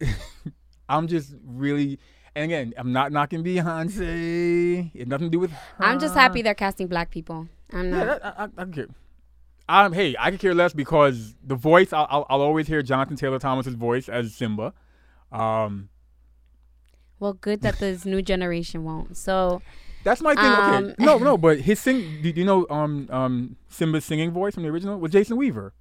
I'm 0.88 1.06
just 1.06 1.34
really, 1.44 1.98
and 2.34 2.44
again, 2.44 2.74
I'm 2.76 2.92
not 2.92 3.12
knocking 3.12 3.42
Beyonce. 3.44 4.90
It 4.94 4.98
has 4.98 5.06
nothing 5.08 5.28
to 5.28 5.30
do 5.30 5.38
with 5.38 5.50
her. 5.52 5.58
I'm 5.84 5.98
just 6.00 6.14
happy 6.14 6.42
they're 6.42 6.54
casting 6.54 6.86
black 6.88 7.10
people. 7.10 7.48
I'm 7.72 7.90
Yeah, 7.90 8.04
not. 8.04 8.22
that, 8.22 8.38
I, 8.38 8.42
I, 8.44 8.48
I 8.58 8.64
can 8.64 8.72
care. 8.72 8.86
Um, 9.68 9.92
hey, 9.92 10.14
I 10.18 10.30
could 10.30 10.40
care 10.40 10.54
less 10.54 10.72
because 10.74 11.34
the 11.42 11.54
voice. 11.54 11.92
I'll, 11.92 12.06
I'll, 12.10 12.26
I'll 12.28 12.40
always 12.42 12.66
hear 12.66 12.82
Jonathan 12.82 13.16
Taylor 13.16 13.38
Thomas's 13.38 13.74
voice 13.74 14.08
as 14.08 14.34
Simba. 14.34 14.74
Um, 15.32 15.88
well, 17.18 17.32
good 17.32 17.62
that 17.62 17.78
this 17.78 18.04
new 18.04 18.22
generation 18.22 18.84
won't. 18.84 19.16
So 19.16 19.62
that's 20.04 20.20
my 20.20 20.34
thing. 20.34 20.44
Um, 20.44 20.84
okay, 20.84 20.94
no, 20.98 21.18
no, 21.18 21.38
but 21.38 21.60
his 21.60 21.80
sing. 21.80 22.20
You 22.22 22.44
know 22.44 22.66
um 22.68 23.08
um 23.10 23.56
Simba's 23.68 24.04
singing 24.04 24.30
voice 24.30 24.54
from 24.54 24.64
the 24.64 24.68
original 24.68 24.98
was 24.98 25.12
Jason 25.12 25.36
Weaver? 25.36 25.72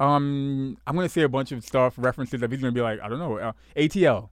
Um, 0.00 0.78
I'm 0.86 0.96
gonna 0.96 1.10
say 1.10 1.22
a 1.22 1.28
bunch 1.28 1.52
of 1.52 1.62
stuff 1.62 1.94
references 1.98 2.40
that 2.40 2.50
he's 2.50 2.60
gonna 2.60 2.72
be 2.72 2.80
like, 2.80 3.00
I 3.00 3.08
don't 3.08 3.18
know, 3.18 3.38
uh, 3.38 3.52
ATL. 3.76 4.30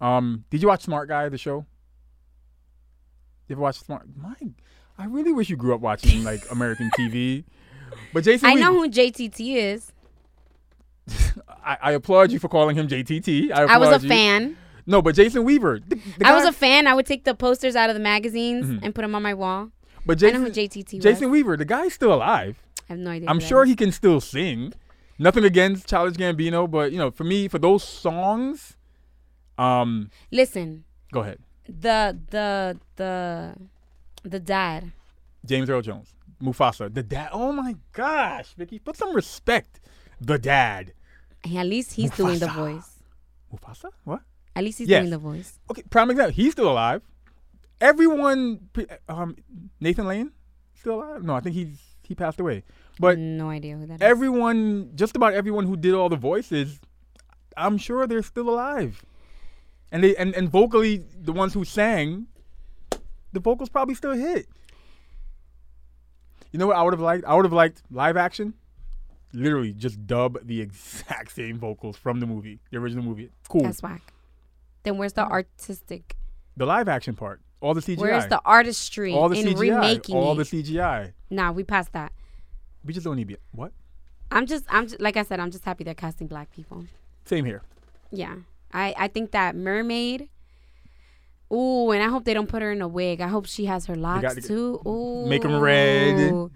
Um, 0.00 0.44
did 0.50 0.60
you 0.60 0.68
watch 0.68 0.82
Smart 0.82 1.08
Guy 1.08 1.28
the 1.30 1.38
show? 1.38 1.64
You 3.48 3.54
ever 3.54 3.62
watch 3.62 3.80
Smart? 3.80 4.06
My, 4.14 4.34
I 4.98 5.06
really 5.06 5.32
wish 5.32 5.48
you 5.48 5.56
grew 5.56 5.74
up 5.74 5.80
watching 5.80 6.22
like 6.22 6.50
American 6.50 6.90
TV. 6.98 7.44
But 8.12 8.24
Jason, 8.24 8.46
I 8.46 8.54
Weaver, 8.54 8.70
know 8.70 8.78
who 8.78 8.90
JTT 8.90 9.56
is. 9.56 9.92
I, 11.64 11.76
I 11.82 11.92
applaud 11.92 12.30
you 12.32 12.38
for 12.38 12.48
calling 12.48 12.76
him 12.76 12.88
JTT. 12.88 13.52
I, 13.52 13.62
I 13.74 13.78
was 13.78 13.90
a 13.90 14.02
you. 14.02 14.08
fan. 14.08 14.56
No, 14.86 15.00
but 15.02 15.14
Jason 15.14 15.44
Weaver. 15.44 15.80
the- 15.86 15.96
the 16.18 16.26
I 16.26 16.32
was 16.34 16.44
a 16.44 16.52
fan. 16.52 16.86
I 16.86 16.94
would 16.94 17.06
take 17.06 17.24
the 17.24 17.34
posters 17.34 17.74
out 17.76 17.90
of 17.90 17.94
the 17.94 18.00
magazines 18.00 18.66
Mhm. 18.66 18.80
and 18.82 18.94
put 18.94 19.02
them 19.02 19.14
on 19.14 19.22
my 19.22 19.34
wall. 19.34 19.70
But 20.06 20.18
I 20.18 20.20
Jason, 20.20 20.40
know 20.42 20.48
who 20.48 20.52
JTT 20.52 20.94
was. 20.96 21.02
Jason 21.02 21.30
Weaver, 21.30 21.56
the 21.56 21.64
guy's 21.64 21.94
still 21.94 22.12
alive. 22.12 22.62
I 22.88 22.92
have 22.92 22.98
no 22.98 23.10
idea. 23.10 23.30
I'm 23.30 23.40
sure 23.40 23.64
he 23.64 23.74
can 23.74 23.90
still 23.92 24.20
sing. 24.20 24.74
Nothing 25.18 25.44
against 25.44 25.88
Childish 25.88 26.16
Gambino, 26.18 26.70
but 26.70 26.92
you 26.92 26.98
know, 26.98 27.10
for 27.10 27.24
me, 27.24 27.48
for 27.48 27.58
those 27.58 27.82
songs, 27.84 28.76
um, 29.56 30.10
Listen, 30.32 30.84
go 31.12 31.20
ahead, 31.20 31.38
the 31.66 32.18
the 32.30 32.78
the 32.96 33.54
the 34.24 34.40
dad. 34.40 34.92
James 35.46 35.70
Earl 35.70 35.82
Jones, 35.82 36.14
Mufasa, 36.42 36.92
the 36.92 37.02
dad. 37.02 37.28
Oh 37.32 37.52
my 37.52 37.76
gosh, 37.92 38.54
Vicky, 38.58 38.78
put 38.80 38.96
some 38.96 39.14
respect. 39.14 39.80
The 40.24 40.38
dad, 40.38 40.92
at 41.44 41.66
least 41.66 41.92
he's 41.92 42.10
doing 42.12 42.38
the 42.38 42.48
voice. 42.48 42.98
Mufasa. 43.52 43.90
What? 44.04 44.20
At 44.56 44.64
least 44.64 44.78
he's 44.78 44.88
Yes. 44.88 45.00
doing 45.02 45.10
the 45.10 45.18
voice. 45.18 45.58
Okay, 45.70 45.82
prime 45.90 46.10
example. 46.10 46.32
He's 46.34 46.52
still 46.52 46.70
alive. 46.70 47.02
Everyone, 47.80 48.68
um, 49.08 49.36
Nathan 49.80 50.06
Lane, 50.06 50.32
still 50.74 50.94
alive. 51.02 51.22
No, 51.22 51.34
I 51.34 51.40
think 51.40 51.54
he's 51.54 51.78
he 52.02 52.14
passed 52.14 52.38
away. 52.40 52.64
But 53.00 53.18
no 53.18 53.48
idea 53.50 53.76
who 53.76 53.86
that 53.86 53.94
is. 53.94 54.00
everyone, 54.02 54.92
just 54.94 55.16
about 55.16 55.34
everyone 55.34 55.66
who 55.66 55.76
did 55.76 55.94
all 55.94 56.08
the 56.08 56.16
voices, 56.16 56.80
I'm 57.56 57.76
sure 57.78 58.06
they're 58.06 58.22
still 58.22 58.48
alive. 58.48 59.04
And 59.90 60.02
they 60.04 60.14
and, 60.16 60.34
and 60.34 60.48
vocally, 60.48 61.04
the 61.20 61.32
ones 61.32 61.52
who 61.54 61.64
sang, 61.64 62.26
the 63.32 63.40
vocals 63.40 63.68
probably 63.68 63.94
still 63.94 64.12
hit. 64.12 64.46
You 66.52 66.58
know 66.58 66.68
what 66.68 66.76
I 66.76 66.82
would 66.82 66.92
have 66.92 67.00
liked? 67.00 67.24
I 67.24 67.34
would 67.34 67.44
have 67.44 67.52
liked 67.52 67.82
live 67.90 68.16
action. 68.16 68.54
Literally, 69.34 69.72
just 69.72 70.06
dub 70.06 70.38
the 70.46 70.60
exact 70.66 71.32
same 71.32 71.58
vocals 71.58 71.96
from 71.96 72.20
the 72.20 72.26
movie, 72.26 72.60
the 72.70 72.78
original 72.78 73.04
movie. 73.04 73.30
Cool. 73.48 73.62
That's 73.62 73.82
whack. 73.82 74.00
Then 74.84 74.96
where's 74.98 75.12
the 75.14 75.24
artistic? 75.26 76.16
the 76.56 76.66
live 76.66 76.88
action 76.88 77.14
part, 77.16 77.40
all 77.60 77.74
the 77.74 77.80
CGI, 77.80 77.98
Where's 77.98 78.26
the 78.28 78.40
artistry 78.44 79.12
all 79.12 79.28
the 79.28 79.40
in 79.40 79.46
CGI, 79.48 79.58
remaking 79.58 80.14
all 80.16 80.38
it? 80.38 80.48
the 80.48 80.62
CGI. 80.62 81.12
nah, 81.30 81.50
we 81.50 81.64
passed 81.64 81.92
that. 81.94 82.12
We 82.84 82.92
just 82.94 83.04
don't 83.04 83.16
need 83.16 83.26
be 83.26 83.36
what? 83.50 83.72
I'm 84.30 84.46
just, 84.46 84.64
I'm 84.68 84.86
just, 84.86 85.00
like 85.00 85.16
I 85.16 85.24
said, 85.24 85.40
I'm 85.40 85.50
just 85.50 85.64
happy 85.64 85.82
they're 85.82 85.94
casting 85.94 86.28
black 86.28 86.52
people. 86.52 86.84
Same 87.24 87.44
here. 87.44 87.62
Yeah, 88.12 88.36
I, 88.72 88.94
I 88.96 89.08
think 89.08 89.32
that 89.32 89.56
mermaid. 89.56 90.28
Ooh, 91.52 91.90
and 91.90 92.02
I 92.02 92.08
hope 92.08 92.24
they 92.24 92.34
don't 92.34 92.48
put 92.48 92.62
her 92.62 92.70
in 92.72 92.82
a 92.82 92.88
wig. 92.88 93.20
I 93.20 93.28
hope 93.28 93.46
she 93.46 93.64
has 93.66 93.86
her 93.86 93.94
locks 93.96 94.34
to- 94.34 94.40
too. 94.40 94.80
Ooh, 94.86 95.26
Make 95.26 95.42
them 95.42 95.58
red. 95.58 96.50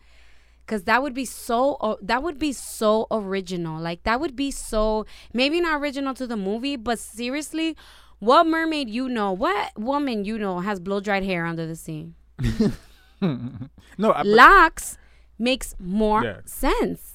Cause 0.68 0.84
that 0.84 1.02
would 1.02 1.14
be 1.14 1.24
so. 1.24 1.74
Uh, 1.80 1.96
that 2.02 2.22
would 2.22 2.38
be 2.38 2.52
so 2.52 3.06
original. 3.10 3.80
Like 3.80 4.02
that 4.04 4.20
would 4.20 4.36
be 4.36 4.50
so. 4.50 5.06
Maybe 5.32 5.60
not 5.60 5.80
original 5.80 6.12
to 6.14 6.26
the 6.26 6.36
movie, 6.36 6.76
but 6.76 6.98
seriously, 6.98 7.74
what 8.20 8.46
mermaid 8.46 8.90
you 8.90 9.08
know? 9.08 9.32
What 9.32 9.72
woman 9.78 10.24
you 10.26 10.38
know 10.38 10.60
has 10.60 10.78
blow 10.78 11.00
dried 11.00 11.24
hair 11.24 11.46
under 11.46 11.66
the 11.66 11.74
sea? 11.74 12.12
no, 13.20 14.12
I, 14.12 14.22
locks 14.22 14.98
makes 15.38 15.74
more 15.78 16.22
Yeah. 16.22 16.40
sense. 16.44 17.14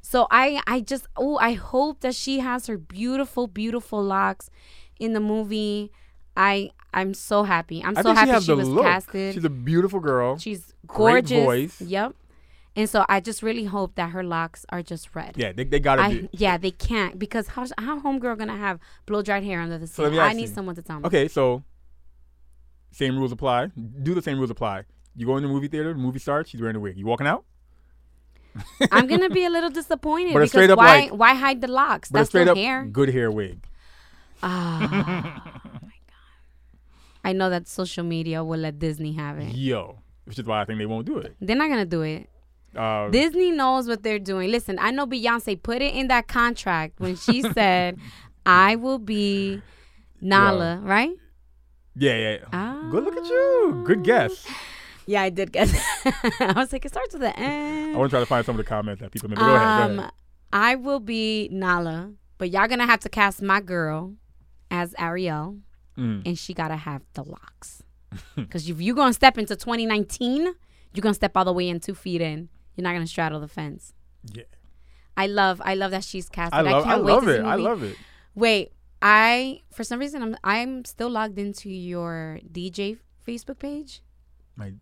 So 0.00 0.26
I 0.30 0.60
I 0.66 0.80
just 0.80 1.06
oh 1.16 1.36
I 1.38 1.54
hope 1.54 2.00
that 2.00 2.14
she 2.14 2.38
has 2.40 2.66
her 2.66 2.76
beautiful 2.78 3.46
beautiful 3.46 4.02
locks 4.02 4.50
in 4.98 5.12
the 5.12 5.20
movie. 5.20 5.90
I 6.36 6.70
I'm 6.92 7.14
so 7.14 7.42
happy. 7.44 7.82
I'm 7.82 7.96
I 7.98 8.02
so 8.02 8.14
think 8.14 8.26
she 8.26 8.30
happy 8.30 8.44
she, 8.44 8.52
was 8.52 8.68
look. 8.68 8.84
casted. 8.84 9.34
She's 9.34 9.44
a 9.44 9.50
beautiful 9.50 10.00
girl. 10.00 10.38
She's 10.38 10.72
gorgeous. 10.86 11.30
great 11.30 11.44
voice. 11.44 11.80
Yep. 11.80 12.14
And 12.76 12.90
so 12.90 13.04
I 13.08 13.20
just 13.20 13.40
really 13.42 13.64
hope 13.66 13.94
that 13.94 14.10
her 14.10 14.24
locks 14.24 14.66
are 14.70 14.82
just 14.82 15.14
red. 15.14 15.34
yeah, 15.36 15.52
they, 15.52 15.62
they 15.64 15.78
gotta 15.78 16.02
I, 16.02 16.08
be. 16.14 16.28
yeah, 16.32 16.56
they 16.58 16.72
can't 16.72 17.18
because 17.18 17.48
how 17.48 17.66
how 17.78 18.00
homegirl 18.00 18.36
gonna 18.36 18.56
have 18.56 18.80
blow 19.06 19.22
dried 19.22 19.44
hair 19.44 19.60
under 19.60 19.78
the 19.78 19.86
So 19.86 20.04
sea? 20.06 20.10
me 20.10 20.18
I 20.18 20.32
need 20.32 20.48
you. 20.48 20.54
someone 20.54 20.74
to 20.74 20.82
tell 20.82 20.98
me. 20.98 21.06
Okay, 21.06 21.28
so 21.28 21.62
same 22.90 23.16
rules 23.16 23.30
apply. 23.32 23.66
Do 24.02 24.12
the 24.14 24.22
same 24.22 24.38
rules 24.38 24.50
apply. 24.50 24.84
You 25.14 25.26
go 25.26 25.36
in 25.36 25.44
the 25.44 25.48
movie 25.48 25.68
theater, 25.68 25.92
the 25.92 25.98
movie 26.00 26.18
starts, 26.18 26.50
she's 26.50 26.60
wearing 26.60 26.74
a 26.76 26.80
wig. 26.80 26.96
You 26.98 27.06
walking 27.06 27.26
out? 27.28 27.44
I'm 28.90 29.06
gonna 29.06 29.30
be 29.30 29.44
a 29.44 29.50
little 29.56 29.70
disappointed 29.70 30.32
But 30.32 30.40
because 30.40 30.50
straight 30.50 30.70
up, 30.70 30.78
why 30.78 31.00
like- 31.02 31.10
why 31.12 31.34
hide 31.34 31.60
the 31.60 31.68
locks? 31.68 32.10
But 32.10 32.18
That's 32.20 32.30
straight 32.30 32.48
up 32.48 32.56
hair. 32.56 32.84
good 32.84 33.10
hair 33.10 33.30
wig. 33.30 33.64
Ah, 34.42 35.42
oh 35.64 35.78
my 35.82 35.98
god! 36.10 36.18
I 37.24 37.32
know 37.32 37.50
that 37.50 37.68
social 37.68 38.04
media 38.04 38.42
will 38.44 38.58
let 38.60 38.78
Disney 38.80 39.12
have 39.12 39.38
it. 39.38 39.54
Yo. 39.54 40.00
Which 40.24 40.38
is 40.38 40.44
why 40.44 40.62
I 40.62 40.64
think 40.64 40.78
they 40.78 40.86
won't 40.86 41.06
do 41.06 41.18
it. 41.18 41.36
They're 41.40 41.56
not 41.56 41.68
gonna 41.68 41.84
do 41.86 42.02
it. 42.02 42.28
Uh, 42.76 43.08
Disney 43.10 43.50
knows 43.50 43.86
what 43.88 44.02
they're 44.02 44.18
doing. 44.18 44.50
Listen, 44.50 44.78
I 44.80 44.90
know 44.90 45.06
Beyonce 45.06 45.60
put 45.62 45.82
it 45.82 45.94
in 45.94 46.08
that 46.08 46.26
contract 46.28 47.00
when 47.00 47.16
she 47.16 47.42
said, 47.54 47.98
"I 48.46 48.76
will 48.76 48.98
be 48.98 49.62
Nala," 50.20 50.80
right? 50.82 51.10
yeah, 51.96 52.16
yeah. 52.16 52.30
yeah. 52.32 52.44
Ah. 52.52 52.88
Good 52.90 53.04
look 53.04 53.16
at 53.16 53.24
you. 53.24 53.82
Good 53.86 54.02
guess. 54.02 54.46
Yeah, 55.06 55.22
I 55.22 55.30
did 55.30 55.52
guess. 55.52 55.70
I 56.40 56.52
was 56.56 56.72
like, 56.72 56.84
it 56.84 56.88
starts 56.88 57.12
with 57.12 57.22
an 57.22 57.32
N. 57.36 57.94
I 57.94 57.98
want 57.98 58.10
to 58.10 58.14
try 58.14 58.20
to 58.20 58.26
find 58.26 58.44
some 58.44 58.54
of 58.54 58.64
the 58.64 58.68
comments 58.68 59.00
that 59.02 59.10
people 59.12 59.28
made. 59.28 59.38
Go 59.38 59.44
ahead. 59.44 59.58
Go 59.58 59.58
ahead. 59.94 59.98
Um, 60.06 60.10
I 60.52 60.74
will 60.76 61.00
be 61.00 61.48
Nala, 61.52 62.12
but 62.38 62.50
y'all 62.50 62.66
gonna 62.68 62.86
have 62.86 63.00
to 63.00 63.08
cast 63.08 63.42
my 63.42 63.60
girl 63.60 64.14
as 64.70 64.94
Ariel, 64.98 65.58
Mm. 65.98 66.22
and 66.26 66.36
she 66.36 66.54
gotta 66.54 66.74
have 66.74 67.02
the 67.12 67.22
locks. 67.22 67.82
Because 68.34 68.68
if 68.68 68.80
you're 68.80 68.96
gonna 68.96 69.12
step 69.12 69.38
into 69.38 69.54
2019, 69.54 70.42
you're 70.42 71.02
gonna 71.02 71.14
step 71.14 71.36
all 71.36 71.44
the 71.44 71.52
way 71.52 71.68
in 71.68 71.78
two 71.80 71.94
feet 71.94 72.20
in. 72.20 72.48
You're 72.74 72.82
not 72.84 72.92
gonna 72.92 73.06
straddle 73.06 73.40
the 73.40 73.48
fence. 73.48 73.92
Yeah. 74.32 74.44
I 75.16 75.26
love, 75.28 75.62
I 75.64 75.74
love 75.74 75.92
that 75.92 76.02
she's 76.02 76.28
casted. 76.28 76.58
I 76.58 76.62
love, 76.62 76.84
I 76.84 76.88
can't 76.94 77.04
wait 77.04 77.12
love 77.12 77.24
to 77.24 77.28
see 77.30 77.38
it. 77.38 77.42
the 77.42 77.48
I 77.48 77.54
love 77.54 77.82
it. 77.84 77.96
Wait, 78.34 78.72
I 79.00 79.60
for 79.72 79.84
some 79.84 80.00
reason 80.00 80.22
I'm 80.22 80.36
I'm 80.42 80.84
still 80.84 81.08
logged 81.10 81.38
into 81.38 81.70
your 81.70 82.40
DJ 82.50 82.98
Facebook 83.26 83.58
page. 83.58 84.02
My 84.56 84.72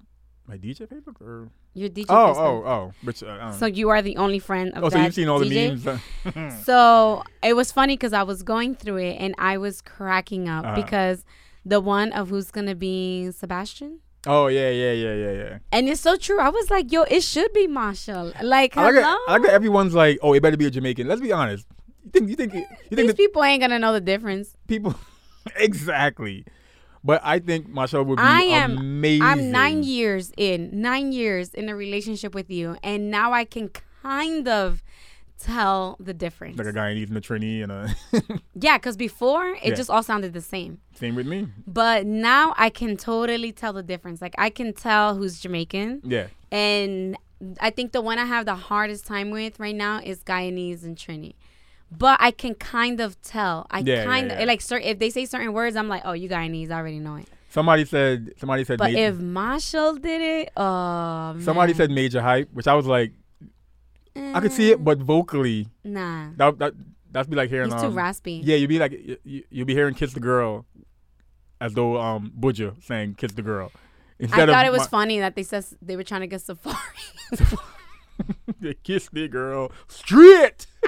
my 0.47 0.57
DJ 0.59 0.86
Facebook 0.88 1.20
or 1.20 1.51
Your 1.74 1.88
DJ. 1.90 2.07
oh 2.09 2.14
Facebook. 2.14 2.36
oh 2.38 2.64
oh. 2.66 2.93
Which 3.03 3.22
uh, 3.22 3.53
So 3.53 3.66
you 3.66 3.90
are 3.90 4.01
the 4.03 4.16
only 4.16 4.38
friend 4.38 4.72
of 4.74 4.84
oh, 4.84 4.88
that 4.90 4.97
so 4.99 5.03
you've 5.05 5.14
seen 5.14 5.28
all 5.28 5.38
the 5.38 5.51
DJ? 5.51 5.84
memes? 6.24 6.64
So 6.64 7.22
it 7.43 7.55
was 7.55 7.70
funny 7.72 7.95
because 7.97 8.12
I 8.12 8.22
was 8.22 8.43
going 8.43 8.74
through 8.74 8.99
it 8.99 9.16
and 9.18 9.34
I 9.38 9.59
was 9.59 9.80
cracking 9.82 10.49
up 10.49 10.64
Uh-huh. 10.64 10.76
because 10.76 11.24
the 11.64 11.80
one 11.80 12.11
of 12.12 12.28
who's 12.30 12.51
gonna 12.51 12.74
be 12.74 13.30
Sebastian. 13.32 14.01
Oh 14.26 14.46
yeah 14.48 14.70
yeah 14.70 14.92
yeah 14.92 15.14
yeah 15.14 15.32
yeah. 15.32 15.58
And 15.72 15.88
it's 15.88 16.00
so 16.00 16.16
true. 16.16 16.40
I 16.40 16.48
was 16.48 16.70
like, 16.70 16.92
yo, 16.92 17.02
it 17.02 17.22
should 17.22 17.52
be 17.52 17.66
Marshall. 17.66 18.32
Like, 18.42 18.76
I 18.76 18.84
like, 18.84 18.94
that, 18.94 19.24
I 19.28 19.36
like 19.38 19.50
everyone's 19.50 19.94
like, 19.94 20.18
oh, 20.22 20.32
it 20.34 20.42
better 20.42 20.56
be 20.56 20.66
a 20.66 20.70
Jamaican. 20.70 21.06
Let's 21.08 21.20
be 21.20 21.32
honest. 21.32 21.66
You 22.04 22.10
think 22.10 22.28
you 22.30 22.36
think 22.36 22.54
you 22.54 22.96
think 22.96 23.08
These 23.08 23.14
people 23.14 23.42
ain't 23.44 23.60
gonna 23.60 23.78
know 23.78 23.92
the 23.92 24.00
difference. 24.00 24.56
people 24.66 24.94
exactly? 25.56 26.44
But 27.04 27.20
I 27.24 27.40
think 27.40 27.68
Marshall 27.68 28.04
would 28.04 28.16
be 28.16 28.22
I 28.22 28.42
am- 28.42 28.78
amazing. 28.78 29.22
I'm 29.26 29.50
nine 29.50 29.82
years 29.82 30.32
in, 30.36 30.70
nine 30.80 31.10
years 31.12 31.52
in 31.52 31.68
a 31.68 31.74
relationship 31.74 32.32
with 32.34 32.48
you, 32.48 32.76
and 32.82 33.10
now 33.10 33.32
I 33.32 33.44
can 33.44 33.70
kind 34.02 34.46
of 34.46 34.82
tell 35.43 35.97
the 36.01 36.14
difference. 36.14 36.57
like 36.59 36.66
a 36.66 36.72
guy 36.72 36.90
and 36.90 37.16
a 37.16 37.20
Trini 37.20 37.62
and 37.62 37.72
a 37.72 37.95
yeah, 38.55 38.78
because 38.78 38.97
before 38.97 39.47
it 39.49 39.59
Yeah. 39.64 39.74
just 39.74 39.90
all 39.90 40.03
sounded 40.03 40.32
the 40.32 40.40
same. 40.40 40.78
same 40.95 41.14
with 41.14 41.26
me. 41.26 41.49
But 41.66 42.07
now 42.07 42.55
I 42.57 42.70
can 42.70 42.97
totally 42.97 43.53
tell 43.53 43.72
the 43.72 43.82
difference. 43.82 44.22
Like 44.22 44.34
I 44.38 44.51
can 44.51 44.72
tell 44.72 45.16
who's 45.16 45.40
Jamaican. 45.40 46.03
Yeah. 46.05 46.26
And 46.51 47.16
I 47.61 47.70
think 47.70 47.93
the 47.93 48.01
one 48.01 48.18
I 48.18 48.24
have 48.24 48.45
the 48.47 48.55
hardest 48.55 49.07
time 49.07 49.30
with 49.30 49.59
right 49.59 49.74
now 49.74 50.01
is 50.03 50.22
Guyanese 50.22 50.84
and 50.84 50.97
Trini. 50.97 51.34
But 51.90 52.16
I 52.22 52.30
can 52.30 52.55
kind 52.55 53.01
of 53.01 53.20
tell. 53.22 53.66
I 53.70 53.80
Yeah, 53.80 53.97
yeah, 53.97 54.05
kind 54.05 54.32
of 54.32 54.47
like 54.47 54.61
cer- 54.62 54.78
if 54.78 54.99
they 54.99 55.11
say 55.11 55.26
certain 55.26 55.53
words, 55.53 55.76
I'm 55.76 55.88
like, 55.88 56.03
oh, 56.05 56.12
you 56.12 56.28
Guyanese, 56.28 56.70
I 56.70 56.76
already 56.76 57.01
know 57.01 57.16
it. 57.16 57.28
Somebody 57.51 57.84
said 57.84 58.32
somebody 58.38 58.64
said 58.64 58.78
But 58.78 58.93
if 58.95 59.18
Marshall 59.18 59.97
did 59.97 60.22
it, 60.22 60.53
oh 60.57 61.36
somebody 61.40 61.74
said 61.74 61.90
Majah 61.90 62.22
Hype, 62.22 62.49
which 62.55 62.66
I 62.66 62.74
was 62.74 62.86
like, 62.86 63.12
I 64.16 64.40
could 64.40 64.52
see 64.52 64.70
it, 64.70 64.82
but 64.84 64.98
vocally, 64.98 65.68
nah, 65.84 66.28
that 66.36 66.58
that 66.58 66.74
that'd 67.10 67.30
be 67.30 67.36
like 67.36 67.50
hearing 67.50 67.70
he's 67.70 67.80
too 67.80 67.88
um, 67.88 67.94
raspy. 67.94 68.40
Yeah, 68.44 68.56
you'd 68.56 68.68
be 68.68 68.78
like 68.78 68.92
you, 69.24 69.44
you'd 69.50 69.66
be 69.66 69.74
hearing 69.74 69.94
"Kiss 69.94 70.12
the 70.12 70.20
Girl," 70.20 70.66
as 71.60 71.72
though 71.74 71.98
um 71.98 72.32
Buju 72.38 72.82
saying 72.82 73.14
"Kiss 73.14 73.32
the 73.32 73.42
Girl." 73.42 73.72
Instead 74.18 74.50
I 74.50 74.52
thought 74.52 74.66
it 74.66 74.72
was 74.72 74.82
my- 74.82 74.86
funny 74.86 75.18
that 75.20 75.34
they 75.34 75.42
said 75.42 75.64
they 75.80 75.96
were 75.96 76.04
trying 76.04 76.20
to 76.20 76.26
get 76.26 76.40
Safari. 76.42 76.76
They 78.60 78.74
kissed 78.74 79.12
me, 79.12 79.26
girl. 79.26 79.72
Straight. 79.88 80.66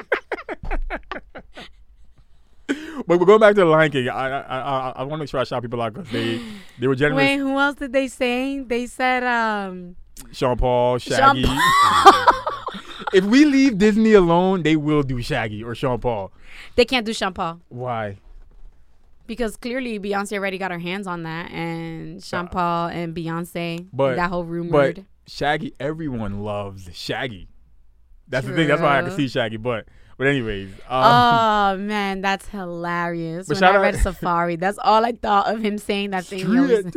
but 2.69 3.19
we're 3.19 3.27
going 3.27 3.41
back 3.41 3.55
to 3.57 3.63
the 3.63 3.67
Lion 3.67 3.91
King. 3.91 4.09
I 4.09 4.29
I 4.29 4.59
I, 4.59 4.91
I 4.91 5.03
want 5.03 5.15
to 5.15 5.17
make 5.19 5.29
sure 5.29 5.41
I 5.41 5.45
shout 5.45 5.63
people 5.63 5.83
out 5.83 5.95
because 5.95 6.09
they 6.11 6.41
they 6.79 6.87
were 6.87 6.95
generous. 6.95 7.17
Wait, 7.17 7.39
who 7.39 7.59
else 7.59 7.77
did 7.77 7.93
they 7.93 8.07
say? 8.07 8.61
They 8.61 8.87
said 8.87 9.25
um 9.25 9.97
Sean 10.33 10.57
Paul, 10.57 10.99
Sean 10.99 11.43
Shaggy. 11.43 11.49
if 13.15 13.25
we 13.25 13.45
leave 13.45 13.79
Disney 13.79 14.13
alone, 14.13 14.63
they 14.63 14.77
will 14.77 15.03
do 15.03 15.23
Shaggy 15.23 15.63
or 15.63 15.75
Sean 15.75 15.99
Paul. 16.01 16.33
they 16.77 16.85
can't 16.85 17.07
do 17.07 17.13
Sean 17.13 17.33
Paul 17.33 17.61
Why? 17.69 18.19
because 19.27 19.57
clearly 19.57 19.99
Beyonce 19.99 20.37
already 20.37 20.59
got 20.59 20.71
her 20.71 20.79
hands 20.79 21.07
on 21.07 21.23
that, 21.23 21.51
and 21.51 22.23
Sean 22.23 22.47
Uh, 22.47 22.51
Paul 22.51 22.89
and 22.89 23.15
Beyonce, 23.17 23.87
but- 23.93 24.17
that 24.17 24.29
whole 24.31 24.45
rumored. 24.45 24.97
But 24.97 25.05
Shaggy, 25.27 25.73
everyone 25.81 26.41
loves 26.41 26.91
Shaggy. 26.93 27.49
That's 28.29 28.47
the 28.47 28.55
thing. 28.55 28.69
That's 28.69 28.81
why 28.83 28.99
I 28.99 29.03
can 29.03 29.11
see 29.13 29.29
Shaggy. 29.29 29.57
But 29.59 29.87
but 30.19 30.27
anyways, 30.27 30.69
um, 30.89 31.05
oh 31.05 31.77
man, 31.79 32.21
that's 32.21 32.49
hilarious. 32.49 33.47
But 33.49 33.61
when 33.61 33.65
I 33.75 33.77
read 33.77 33.97
Safari, 33.97 34.57
that's 34.57 34.79
all 34.79 35.05
I 35.05 35.13
thought 35.13 35.47
of 35.49 35.61
him 35.63 35.79
saying 35.79 36.11
that 36.11 36.25
thing. 36.31 36.45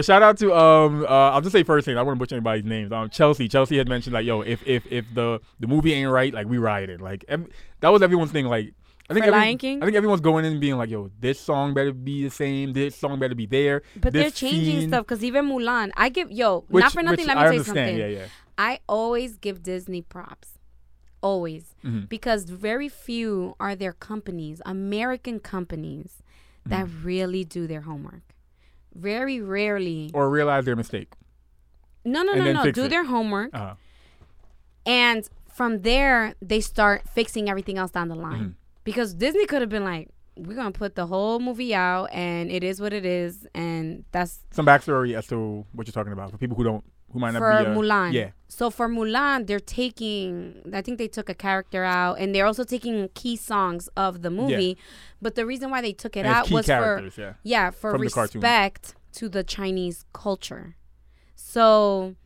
He 0.00 0.04
always- 0.06 0.06
Straight. 0.06 0.14
But 0.18 0.20
shout 0.20 0.22
out 0.22 0.38
to 0.38 0.54
um 0.54 1.04
uh, 1.04 1.30
I'll 1.32 1.40
just 1.40 1.52
say 1.52 1.62
first 1.62 1.84
thing 1.84 1.96
I 1.98 2.02
wouldn't 2.02 2.18
butcher 2.18 2.34
anybody's 2.36 2.64
names. 2.64 2.92
Um 2.92 3.08
Chelsea 3.10 3.48
Chelsea 3.48 3.76
had 3.78 3.88
mentioned 3.88 4.14
like 4.14 4.26
yo 4.26 4.40
if 4.42 4.66
if 4.66 4.86
if 4.90 5.04
the 5.14 5.40
the 5.58 5.66
movie 5.66 5.92
ain't 5.92 6.10
right 6.10 6.32
like 6.34 6.46
we 6.46 6.58
riot 6.58 6.90
it 6.90 7.00
like 7.00 7.24
ev- 7.28 7.48
that 7.80 7.88
was 7.90 8.02
everyone's 8.02 8.30
thing 8.32 8.46
like 8.46 8.74
I 9.08 9.14
think 9.14 9.26
every-? 9.26 9.40
I 9.82 9.84
think 9.86 9.96
everyone's 9.96 10.20
going 10.20 10.44
in 10.44 10.52
and 10.52 10.60
being 10.60 10.76
like 10.76 10.88
yo 10.90 11.10
this 11.18 11.40
song 11.40 11.74
better 11.74 11.92
be 11.92 12.22
the 12.22 12.30
same 12.30 12.72
this 12.72 12.94
song 12.96 13.18
better 13.18 13.34
be 13.34 13.46
there 13.46 13.82
But 13.96 14.12
they're 14.12 14.30
changing 14.30 14.80
scene- 14.80 14.88
stuff 14.88 15.04
because 15.06 15.24
even 15.24 15.46
Mulan, 15.48 15.90
I 15.96 16.08
give 16.10 16.30
yo 16.30 16.64
which, 16.68 16.82
not 16.84 16.92
for 16.92 17.02
nothing. 17.02 17.26
Let 17.26 17.36
me 17.36 17.40
I 17.42 17.44
tell 17.44 17.54
you 17.54 17.64
something. 17.64 17.96
yeah 17.98 18.06
yeah 18.06 18.26
I 18.56 18.78
always 18.88 19.36
give 19.36 19.62
Disney 19.62 20.02
props. 20.02 20.58
Always. 21.22 21.74
Mhm. 21.84 22.08
Because 22.08 22.44
very 22.44 22.88
few 22.88 23.54
are 23.60 23.74
their 23.76 23.92
companies, 23.92 24.62
American 24.64 25.38
companies, 25.40 26.22
that 26.66 26.86
Mm-hmm. 26.86 27.06
really 27.06 27.44
do 27.44 27.66
their 27.66 27.82
homework. 27.82 28.22
Very 28.94 29.40
rarely. 29.40 30.10
or 30.14 30.28
realize 30.30 30.64
their 30.64 30.76
mistake 30.76 31.12
No, 32.04 32.22
no, 32.22 32.32
no, 32.34 32.52
no. 32.52 32.70
Do 32.70 32.84
it. 32.84 32.88
their 32.88 33.04
homework. 33.04 33.50
uh 33.54 33.74
And 34.86 35.28
from 35.52 35.82
there, 35.82 36.34
they 36.40 36.60
start 36.60 37.02
fixing 37.08 37.48
everything 37.50 37.76
else 37.78 37.90
down 37.90 38.08
the 38.08 38.14
line. 38.14 38.40
Mhm. 38.40 38.54
Because 38.84 39.14
Disney 39.14 39.46
could 39.46 39.60
have 39.60 39.68
been 39.68 39.84
like, 39.84 40.08
we're 40.36 40.54
to 40.72 40.78
put 40.78 40.94
the 40.94 41.06
whole 41.06 41.38
movie 41.38 41.74
out 41.74 42.06
and 42.12 42.50
it 42.50 42.64
is 42.64 42.80
what 42.80 42.92
it 42.92 43.04
is. 43.04 43.46
And 43.54 44.04
that's 44.10 44.40
some 44.52 44.64
backstory 44.64 45.14
as 45.14 45.26
to 45.26 45.66
what 45.72 45.86
you're 45.86 45.92
talking 45.92 46.12
about 46.14 46.30
for 46.30 46.38
people 46.38 46.56
who 46.56 46.64
don't 46.64 46.84
who 47.12 47.18
might 47.18 47.32
not 47.32 47.40
for 47.40 47.50
be 47.50 47.66
uh, 47.66 47.74
Mulan. 47.74 48.12
yeah 48.12 48.30
So 48.52 48.68
for 48.68 48.88
Mulan, 48.88 49.46
they're 49.46 49.60
taking. 49.80 50.60
I 50.74 50.82
think 50.82 50.98
they 50.98 51.06
took 51.06 51.28
a 51.28 51.34
character 51.34 51.84
out, 51.84 52.14
and 52.18 52.34
they're 52.34 52.46
also 52.46 52.64
taking 52.64 53.08
key 53.14 53.36
songs 53.36 53.88
of 53.96 54.22
the 54.22 54.30
movie. 54.30 54.76
But 55.22 55.36
the 55.36 55.46
reason 55.46 55.70
why 55.70 55.80
they 55.80 55.92
took 55.92 56.16
it 56.16 56.26
and 56.26 56.34
out 56.34 56.50
was 56.50 56.66
for 56.66 57.08
yeah 57.16 57.34
yeah 57.44 57.70
for 57.70 57.92
from 57.92 58.00
the 58.00 58.04
respect 58.06 58.96
to 59.12 59.28
the 59.28 59.44
Chinese 59.44 60.04
culture. 60.12 60.74
So, 61.36 62.16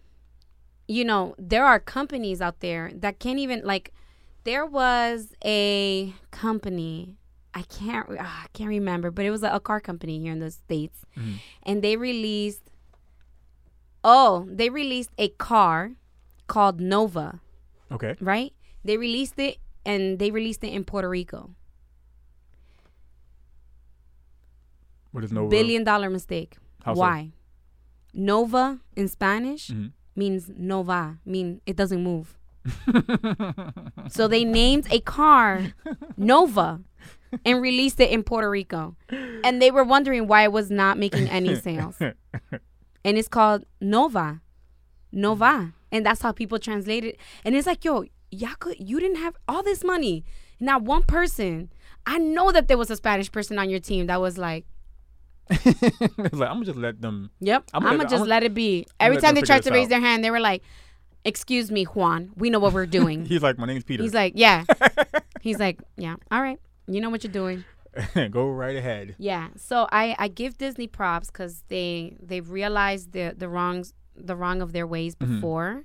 you 0.88 1.04
know, 1.04 1.34
there 1.38 1.64
are 1.66 1.78
companies 1.78 2.40
out 2.40 2.60
there 2.60 2.90
that 2.94 3.18
can't 3.18 3.38
even 3.38 3.60
like. 3.62 3.92
There 4.44 4.64
was 4.64 5.34
a 5.44 6.14
company. 6.30 7.16
I 7.52 7.62
can't. 7.62 8.06
ah, 8.18 8.44
I 8.44 8.48
can't 8.54 8.70
remember, 8.70 9.10
but 9.10 9.26
it 9.26 9.30
was 9.30 9.42
a, 9.42 9.50
a 9.50 9.60
car 9.60 9.78
company 9.80 10.18
here 10.20 10.32
in 10.32 10.38
the 10.40 10.50
states, 10.50 11.00
Mhm. 11.18 11.34
and 11.64 11.82
they 11.82 11.96
released. 11.98 12.62
Oh, 14.02 14.46
they 14.50 14.70
released 14.70 15.10
a 15.18 15.28
car 15.28 15.92
called 16.46 16.80
Nova, 16.80 17.40
okay 17.90 18.14
right? 18.20 18.52
They 18.84 18.96
released 18.96 19.38
it 19.38 19.58
and 19.86 20.18
they 20.18 20.30
released 20.30 20.62
it 20.64 20.72
in 20.72 20.84
Puerto 20.84 21.08
Rico. 21.08 21.50
what 25.10 25.24
is 25.24 25.32
Nova? 25.32 25.48
Billion 25.48 25.84
dollar 25.84 26.10
mistake. 26.10 26.56
How 26.84 26.94
so? 26.94 27.00
Why? 27.00 27.30
Nova 28.12 28.80
in 28.96 29.08
Spanish 29.08 29.68
Mhm. 29.68 29.92
means 30.16 30.50
nova, 30.56 31.18
mean 31.24 31.60
it 31.66 31.76
doesn't 31.76 32.02
move. 32.02 32.36
so 34.08 34.26
they 34.28 34.44
named 34.44 34.86
a 34.90 35.00
car 35.00 35.72
Nova 36.16 36.80
and 37.44 37.60
released 37.60 38.00
it 38.00 38.10
in 38.10 38.22
Puerto 38.22 38.48
Rico. 38.48 38.96
And 39.44 39.60
they 39.60 39.70
were 39.70 39.84
wondering 39.84 40.26
why 40.26 40.44
it 40.44 40.52
was 40.52 40.70
not 40.70 40.98
making 40.98 41.28
any 41.28 41.54
sales. 41.66 41.96
and 42.00 43.18
it's 43.18 43.28
called 43.28 43.64
Nova. 43.80 44.40
Nova. 45.14 45.72
And 45.92 46.04
that's 46.04 46.22
how 46.22 46.32
people 46.32 46.58
translate 46.58 47.04
it. 47.04 47.18
And 47.44 47.54
it's 47.54 47.66
like, 47.66 47.84
yo, 47.84 48.04
y'all 48.30 48.50
could 48.58 48.76
you 48.78 48.98
didn't 49.00 49.18
have 49.18 49.36
all 49.48 49.62
this 49.62 49.84
money. 49.84 50.24
Not 50.60 50.82
one 50.82 51.02
person. 51.02 51.70
I 52.06 52.18
know 52.18 52.52
that 52.52 52.68
there 52.68 52.76
was 52.76 52.90
a 52.90 52.96
Spanish 52.96 53.30
person 53.32 53.58
on 53.58 53.70
your 53.70 53.80
team 53.80 54.06
that 54.08 54.20
was 54.20 54.36
like, 54.36 54.66
like 55.50 55.92
I'm 56.32 56.38
gonna 56.38 56.64
just 56.64 56.78
let 56.78 57.00
them 57.00 57.30
Yep. 57.40 57.64
I'm 57.74 57.82
I'm 57.82 57.82
gonna- 57.84 57.96
gonna, 57.98 58.08
just 58.10 58.20
I'm- 58.22 58.28
let 58.28 58.42
it 58.42 58.54
be. 58.54 58.86
Every 59.00 59.18
time 59.18 59.34
they 59.34 59.42
tried 59.42 59.62
to 59.64 59.70
raise 59.70 59.86
out. 59.86 59.90
their 59.90 60.00
hand, 60.00 60.24
they 60.24 60.30
were 60.30 60.40
like, 60.40 60.62
"Excuse 61.24 61.70
me, 61.70 61.84
Juan. 61.84 62.30
We 62.36 62.50
know 62.50 62.58
what 62.58 62.72
we're 62.72 62.86
doing." 63.00 63.24
he's 63.26 63.42
like 63.42 63.58
my 63.58 63.66
name's 63.66 63.84
Peter 63.84 64.02
He's 64.02 64.14
like, 64.14 64.32
"Yeah." 64.36 64.64
He's 65.42 65.58
like, 65.58 65.80
"Yeah. 65.96 66.16
All 66.30 66.40
right. 66.40 66.58
You 66.86 67.00
know 67.02 67.10
what 67.10 67.22
you're 67.24 67.32
doing." 67.32 67.64
go 68.30 68.48
right 68.48 68.74
ahead 68.74 69.14
Yeah. 69.18 69.48
So 69.56 69.86
I 69.92 70.16
I 70.18 70.26
give 70.28 70.58
Disney 70.58 70.86
props 70.88 71.28
because 71.28 71.62
they 71.68 72.16
they've 72.20 72.48
realized 72.50 73.12
the 73.12 73.34
the 73.36 73.48
wrongs 73.48 73.92
the 74.16 74.36
wrong 74.36 74.60
of 74.62 74.72
their 74.72 74.86
ways 74.86 75.14
Mhm. 75.14 75.18
before, 75.36 75.84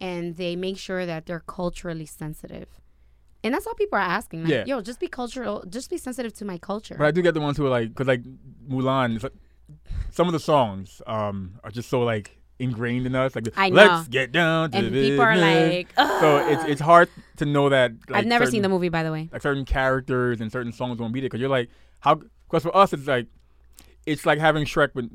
and 0.00 0.36
they 0.36 0.56
make 0.56 0.78
sure 0.78 1.06
that 1.06 1.26
they're 1.26 1.40
culturally 1.46 2.06
sensitive. 2.06 2.68
And 3.44 3.54
that's 3.54 3.66
all 3.66 3.74
people 3.74 3.98
are 3.98 4.02
asking. 4.02 4.42
Like, 4.44 4.52
Yeah. 4.52 4.64
yo, 4.66 4.80
just 4.80 4.98
be 4.98 5.06
cultural. 5.08 5.64
Just 5.68 5.88
be 5.90 5.98
sensitive 5.98 6.32
to 6.34 6.44
my 6.44 6.58
culture. 6.58 6.96
But 6.98 7.06
I 7.06 7.10
do 7.12 7.22
get 7.22 7.34
the 7.34 7.40
ones 7.40 7.56
who 7.56 7.66
are 7.66 7.70
like, 7.70 7.88
because 7.90 8.06
like 8.08 8.22
Mulan, 8.68 9.22
like, 9.22 9.32
some 10.10 10.26
of 10.26 10.32
the 10.32 10.40
songs 10.40 11.02
um 11.06 11.58
are 11.62 11.70
just 11.70 11.88
so 11.88 12.00
like 12.02 12.40
ingrained 12.58 13.06
in 13.06 13.14
us. 13.14 13.34
Like, 13.36 13.48
I 13.56 13.68
let's 13.68 14.06
know. 14.08 14.10
get 14.10 14.32
down 14.32 14.70
to 14.72 14.78
and 14.78 14.92
people 14.92 15.20
are 15.20 15.34
business." 15.34 15.86
like, 15.96 16.20
so 16.20 16.38
it's 16.48 16.64
it's 16.64 16.80
hard 16.80 17.08
to 17.36 17.44
know 17.46 17.68
that. 17.68 17.92
Like, 18.08 18.20
I've 18.20 18.26
never 18.26 18.46
seen 18.46 18.62
the 18.62 18.68
movie, 18.68 18.88
by 18.88 19.02
the 19.02 19.12
way. 19.12 19.28
Like 19.32 19.42
certain 19.42 19.64
characters 19.64 20.40
and 20.40 20.50
certain 20.50 20.72
songs 20.72 20.98
won't 20.98 21.12
be 21.12 21.20
there 21.20 21.28
because 21.28 21.40
you're 21.40 21.50
like, 21.50 21.68
how? 22.00 22.14
Because 22.14 22.62
for 22.62 22.74
us, 22.76 22.92
it's 22.92 23.06
like, 23.06 23.26
it's 24.06 24.24
like 24.24 24.38
having 24.38 24.64
Shrek 24.64 24.94
with 24.94 25.08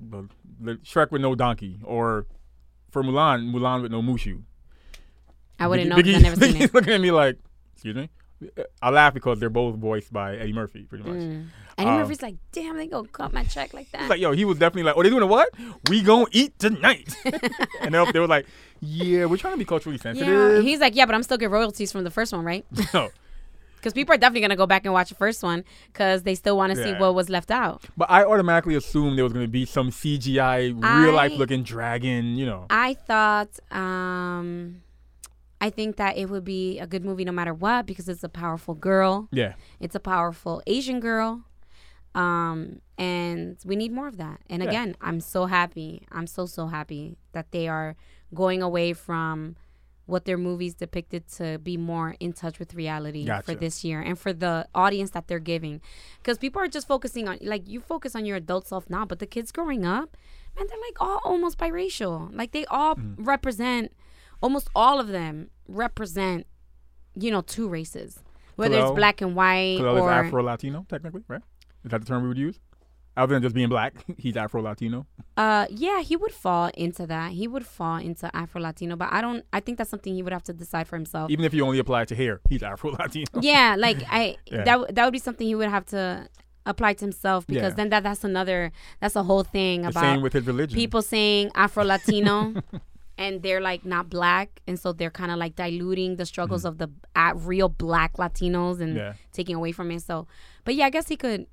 the 0.60 0.76
Shrek 0.78 1.12
with 1.12 1.22
no 1.22 1.34
donkey, 1.36 1.80
or 1.84 2.28
for 2.92 3.04
Mulan, 3.04 3.52
Mulan 3.52 3.82
with 3.82 3.92
no 3.92 4.02
Mushu. 4.02 4.44
I 5.60 5.68
wouldn't 5.68 5.90
know 5.90 5.96
because 5.96 6.16
I've 6.16 6.22
never 6.22 6.46
seen 6.46 6.62
it. 6.62 6.74
looking 6.74 6.94
at 6.94 7.02
me 7.02 7.12
like, 7.12 7.38
excuse 7.74 7.96
me. 7.96 8.10
I 8.82 8.90
laugh 8.90 9.14
because 9.14 9.40
they're 9.40 9.52
both 9.52 9.76
voiced 9.76 10.12
by 10.12 10.36
Eddie 10.36 10.54
Murphy, 10.54 10.84
pretty 10.84 11.04
much. 11.04 11.18
Mm. 11.18 11.48
Eddie 11.78 11.90
Um, 11.90 11.98
Murphy's 12.00 12.24
like, 12.24 12.36
damn, 12.52 12.76
they 12.76 12.88
gonna 12.88 13.08
cut 13.08 13.32
my 13.32 13.44
check 13.44 13.74
like 13.74 13.92
that. 13.92 14.02
It's 14.02 14.10
like, 14.10 14.20
yo, 14.20 14.32
he 14.32 14.46
was 14.46 14.58
definitely 14.58 14.84
like, 14.84 14.98
oh, 14.98 15.04
they 15.04 15.10
doing 15.10 15.22
a 15.22 15.28
what? 15.28 15.50
We 15.90 16.02
gonna 16.02 16.26
eat 16.32 16.58
tonight. 16.58 17.16
and 17.82 17.94
they, 17.94 18.12
they 18.12 18.20
were 18.20 18.28
like, 18.28 18.48
yeah, 18.80 19.26
we're 19.26 19.38
trying 19.38 19.54
to 19.54 19.60
be 19.60 19.66
culturally 19.66 19.98
yeah, 19.98 20.04
sensitive. 20.04 20.64
he's 20.64 20.80
like, 20.80 20.96
yeah, 20.96 21.06
but 21.06 21.14
I'm 21.14 21.22
still 21.24 21.38
get 21.38 21.52
royalties 21.52 21.92
from 21.92 22.04
the 22.04 22.12
first 22.12 22.34
one, 22.34 22.44
right? 22.44 22.66
No. 22.94 23.10
Because 23.82 23.94
people 23.94 24.14
are 24.14 24.18
definitely 24.18 24.42
gonna 24.42 24.56
go 24.56 24.68
back 24.68 24.86
and 24.86 24.94
watch 24.94 25.10
the 25.10 25.16
first 25.16 25.42
one 25.42 25.64
because 25.88 26.22
they 26.22 26.36
still 26.36 26.56
want 26.56 26.72
to 26.76 26.84
see 26.84 26.94
what 26.94 27.16
was 27.16 27.30
left 27.30 27.50
out. 27.50 27.84
But 27.98 28.12
I 28.12 28.24
automatically 28.24 28.76
assumed 28.76 29.18
there 29.18 29.24
was 29.26 29.34
gonna 29.34 29.48
be 29.48 29.66
some 29.66 29.90
CGI, 29.90 30.72
real 30.78 31.14
life 31.14 31.32
looking 31.36 31.64
dragon, 31.64 32.36
you 32.36 32.46
know. 32.46 32.68
I 32.70 32.94
thought, 32.94 33.60
um, 33.72 34.84
I 35.60 35.72
think 35.72 35.96
that 35.98 36.16
it 36.18 36.30
would 36.30 36.44
be 36.44 36.78
a 36.80 36.86
good 36.86 37.04
movie 37.04 37.26
no 37.26 37.32
matter 37.32 37.54
what 37.56 37.88
because 37.88 38.08
it's 38.08 38.24
a 38.24 38.30
powerful 38.30 38.76
girl. 38.76 39.28
Yeah. 39.32 39.54
It's 39.80 39.96
a 39.96 40.00
powerful 40.00 40.62
Asian 40.68 41.00
girl. 41.00 41.42
Um, 42.14 42.82
and 42.98 43.58
we 43.66 43.76
need 43.76 43.92
more 43.92 44.08
of 44.08 44.18
that. 44.18 44.42
And 44.50 44.62
Yeah. 44.62 44.70
again, 44.70 44.96
I'm 45.02 45.20
so 45.22 45.46
happy. 45.46 46.06
I'm 46.12 46.28
so, 46.28 46.46
so 46.46 46.68
happy 46.68 47.18
that 47.32 47.52
they 47.52 47.68
are 47.68 47.96
going 48.34 48.62
away 48.62 48.94
from 48.94 49.56
what 50.06 50.26
their 50.26 50.38
movies 50.38 50.74
depicted 50.74 51.28
to 51.28 51.58
be 51.60 51.78
more 51.78 52.16
in 52.20 52.34
touch 52.34 52.60
with 52.60 52.74
reality 52.74 53.26
Gotcha. 53.26 53.44
for 53.44 53.56
this 53.56 53.84
year 53.84 54.02
and 54.02 54.18
for 54.20 54.34
the 54.34 54.68
audience 54.76 55.12
that 55.12 55.28
they're 55.28 55.40
giving. 55.40 55.80
Because 56.18 56.38
people 56.38 56.62
are 56.62 56.68
just 56.68 56.88
focusing 56.88 57.28
on, 57.28 57.38
like, 57.42 57.68
you 57.68 57.80
focus 57.80 58.16
on 58.16 58.26
your 58.26 58.38
adult 58.38 58.68
self 58.68 58.90
now, 58.90 59.06
but 59.06 59.20
the 59.20 59.28
kids 59.28 59.52
growing 59.52 59.86
up, 59.86 60.18
man, 60.58 60.66
they're 60.68 60.78
like 60.80 60.98
all 61.00 61.22
almost 61.24 61.58
biracial. 61.58 62.30
Like, 62.36 62.52
they 62.52 62.66
all 62.66 62.96
Mm. 62.96 63.16
represent, 63.20 63.94
almost 64.42 64.70
all 64.76 65.00
of 65.00 65.08
them 65.08 65.50
represent, 65.68 66.46
you 67.16 67.32
know, 67.32 67.42
two 67.42 67.70
races. 67.70 68.20
Whether 68.56 68.78
it's 68.80 68.92
black 68.92 69.22
and 69.22 69.36
white 69.36 69.80
or 69.80 70.10
Afro 70.26 70.44
Latino, 70.44 70.86
technically, 70.90 71.24
right? 71.28 71.42
Is 71.84 71.92
that 71.92 72.02
the 72.02 72.06
term 72.06 72.24
we 72.24 72.28
would 72.28 72.38
use? 72.38 72.60
Other 73.18 73.34
than 73.36 73.44
just 73.44 73.54
being 73.54 73.68
black, 73.70 73.94
he's 74.18 74.38
Afro 74.38 74.62
Latino. 74.62 75.06
Uh, 75.36 75.66
yeah, 75.70 76.02
he 76.02 76.16
would 76.16 76.32
fall 76.32 76.72
into 76.76 77.06
that. 77.08 77.34
He 77.34 77.48
would 77.48 77.66
fall 77.66 77.98
into 77.98 78.34
Afro 78.36 78.62
Latino, 78.62 78.96
but 78.96 79.10
I 79.12 79.20
don't. 79.22 79.44
I 79.52 79.60
think 79.60 79.78
that's 79.78 79.90
something 79.90 80.14
he 80.16 80.24
would 80.24 80.32
have 80.34 80.44
to 80.44 80.54
decide 80.54 80.88
for 80.88 80.96
himself. 80.96 81.30
Even 81.30 81.44
if 81.44 81.54
you 81.54 81.66
only 81.66 81.80
apply 81.80 82.06
to 82.06 82.16
hair, 82.16 82.40
he's 82.50 82.64
Afro 82.64 82.92
Latino. 82.92 83.26
yeah, 83.42 83.76
like 83.78 83.98
I 84.10 84.38
Yeah. 84.46 84.64
that 84.64 84.96
that 84.96 85.04
would 85.06 85.12
be 85.14 85.20
something 85.20 85.46
he 85.46 85.56
would 85.56 85.70
have 85.70 85.86
to 85.88 86.30
apply 86.66 86.94
to 86.94 87.02
himself 87.06 87.46
because 87.48 87.72
Yeah. 87.72 87.76
then 87.76 87.90
that 87.90 88.04
that's 88.04 88.24
another 88.24 88.72
that's 89.02 89.16
a 89.16 89.24
whole 89.24 89.44
thing 89.44 89.82
The 89.82 89.90
about 89.90 90.02
same 90.02 90.22
with 90.22 90.34
his 90.34 90.46
religion. 90.46 90.76
people 90.76 91.02
saying 91.02 91.50
Afro 91.56 91.84
Latino 91.84 92.54
and 93.18 93.42
they're 93.42 93.60
like 93.62 93.84
not 93.84 94.10
black 94.10 94.62
and 94.68 94.80
so 94.80 94.94
they're 94.94 95.10
kind 95.10 95.32
of 95.32 95.38
like 95.40 95.56
diluting 95.56 96.18
the 96.18 96.26
struggles 96.26 96.64
of 96.64 96.78
the 96.78 96.88
uh, 97.16 97.34
real 97.36 97.68
black 97.68 98.14
Latinos 98.18 98.80
and 98.80 98.92
Mm-hmm. 98.92 98.98
Yeah. 98.98 99.14
taking 99.34 99.56
away 99.56 99.72
from 99.72 99.90
it. 99.92 100.02
So, 100.04 100.28
but 100.64 100.76
yeah, 100.76 100.86
I 100.86 100.90
guess 100.92 101.08
he 101.10 101.18
could. 101.18 101.48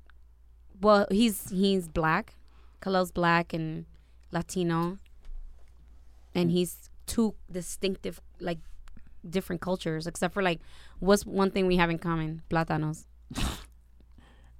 Well, 0.81 1.07
he's 1.11 1.49
he's 1.49 1.87
black, 1.87 2.35
Khalil's 2.81 3.11
black 3.11 3.53
and 3.53 3.85
Latino, 4.31 4.97
and 6.33 6.51
he's 6.51 6.89
two 7.05 7.35
distinctive 7.51 8.21
like 8.39 8.59
different 9.27 9.61
cultures. 9.61 10.07
Except 10.07 10.33
for 10.33 10.41
like, 10.41 10.59
what's 10.99 11.25
one 11.25 11.51
thing 11.51 11.67
we 11.67 11.77
have 11.77 11.89
in 11.89 11.99
common? 11.99 12.41
Platanos 12.49 13.05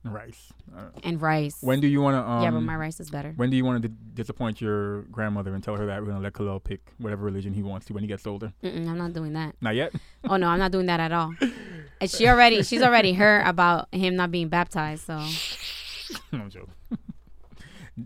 rice. 0.04 0.52
Uh, 0.76 0.82
and 1.04 1.22
rice. 1.22 1.58
when 1.62 1.80
do 1.80 1.88
you 1.88 2.02
want 2.02 2.16
to? 2.16 2.30
Um, 2.30 2.44
yeah, 2.44 2.52
but 2.52 2.62
my 2.62 2.76
rice 2.76 3.00
is 3.00 3.10
better. 3.10 3.34
When 3.36 3.50
do 3.50 3.58
you 3.58 3.66
want 3.66 3.82
to 3.82 3.88
disappoint 3.88 4.62
your 4.62 5.04
grandmother 5.04 5.54
and 5.54 5.64
tell 5.64 5.76
her 5.78 5.86
that 5.86 6.00
we're 6.02 6.08
gonna 6.08 6.20
let 6.20 6.34
Khalil 6.34 6.60
pick 6.60 6.94
whatever 6.98 7.24
religion 7.24 7.54
he 7.54 7.64
wants 7.64 7.86
to 7.88 7.94
when 7.94 8.04
he 8.04 8.08
gets 8.08 8.28
older? 8.28 8.54
Mm-mm, 8.64 8.88
I'm 8.88 8.98
not 8.98 9.14
doing 9.14 9.34
that. 9.34 9.56
Not 9.62 9.76
yet. 9.76 9.94
Oh 10.30 10.38
no, 10.38 10.48
I'm 10.48 10.60
not 10.60 10.72
doing 10.72 10.86
that 10.88 11.00
at 11.00 11.12
all. 11.12 11.34
And 12.02 12.10
she 12.16 12.28
already 12.28 12.62
she's 12.64 12.82
already 12.82 13.14
heard 13.14 13.48
about 13.48 13.88
him 13.94 14.16
not 14.16 14.32
being 14.32 14.50
baptized. 14.50 15.06
So 15.06 15.18
I'm 16.34 16.50
joking. 16.50 16.74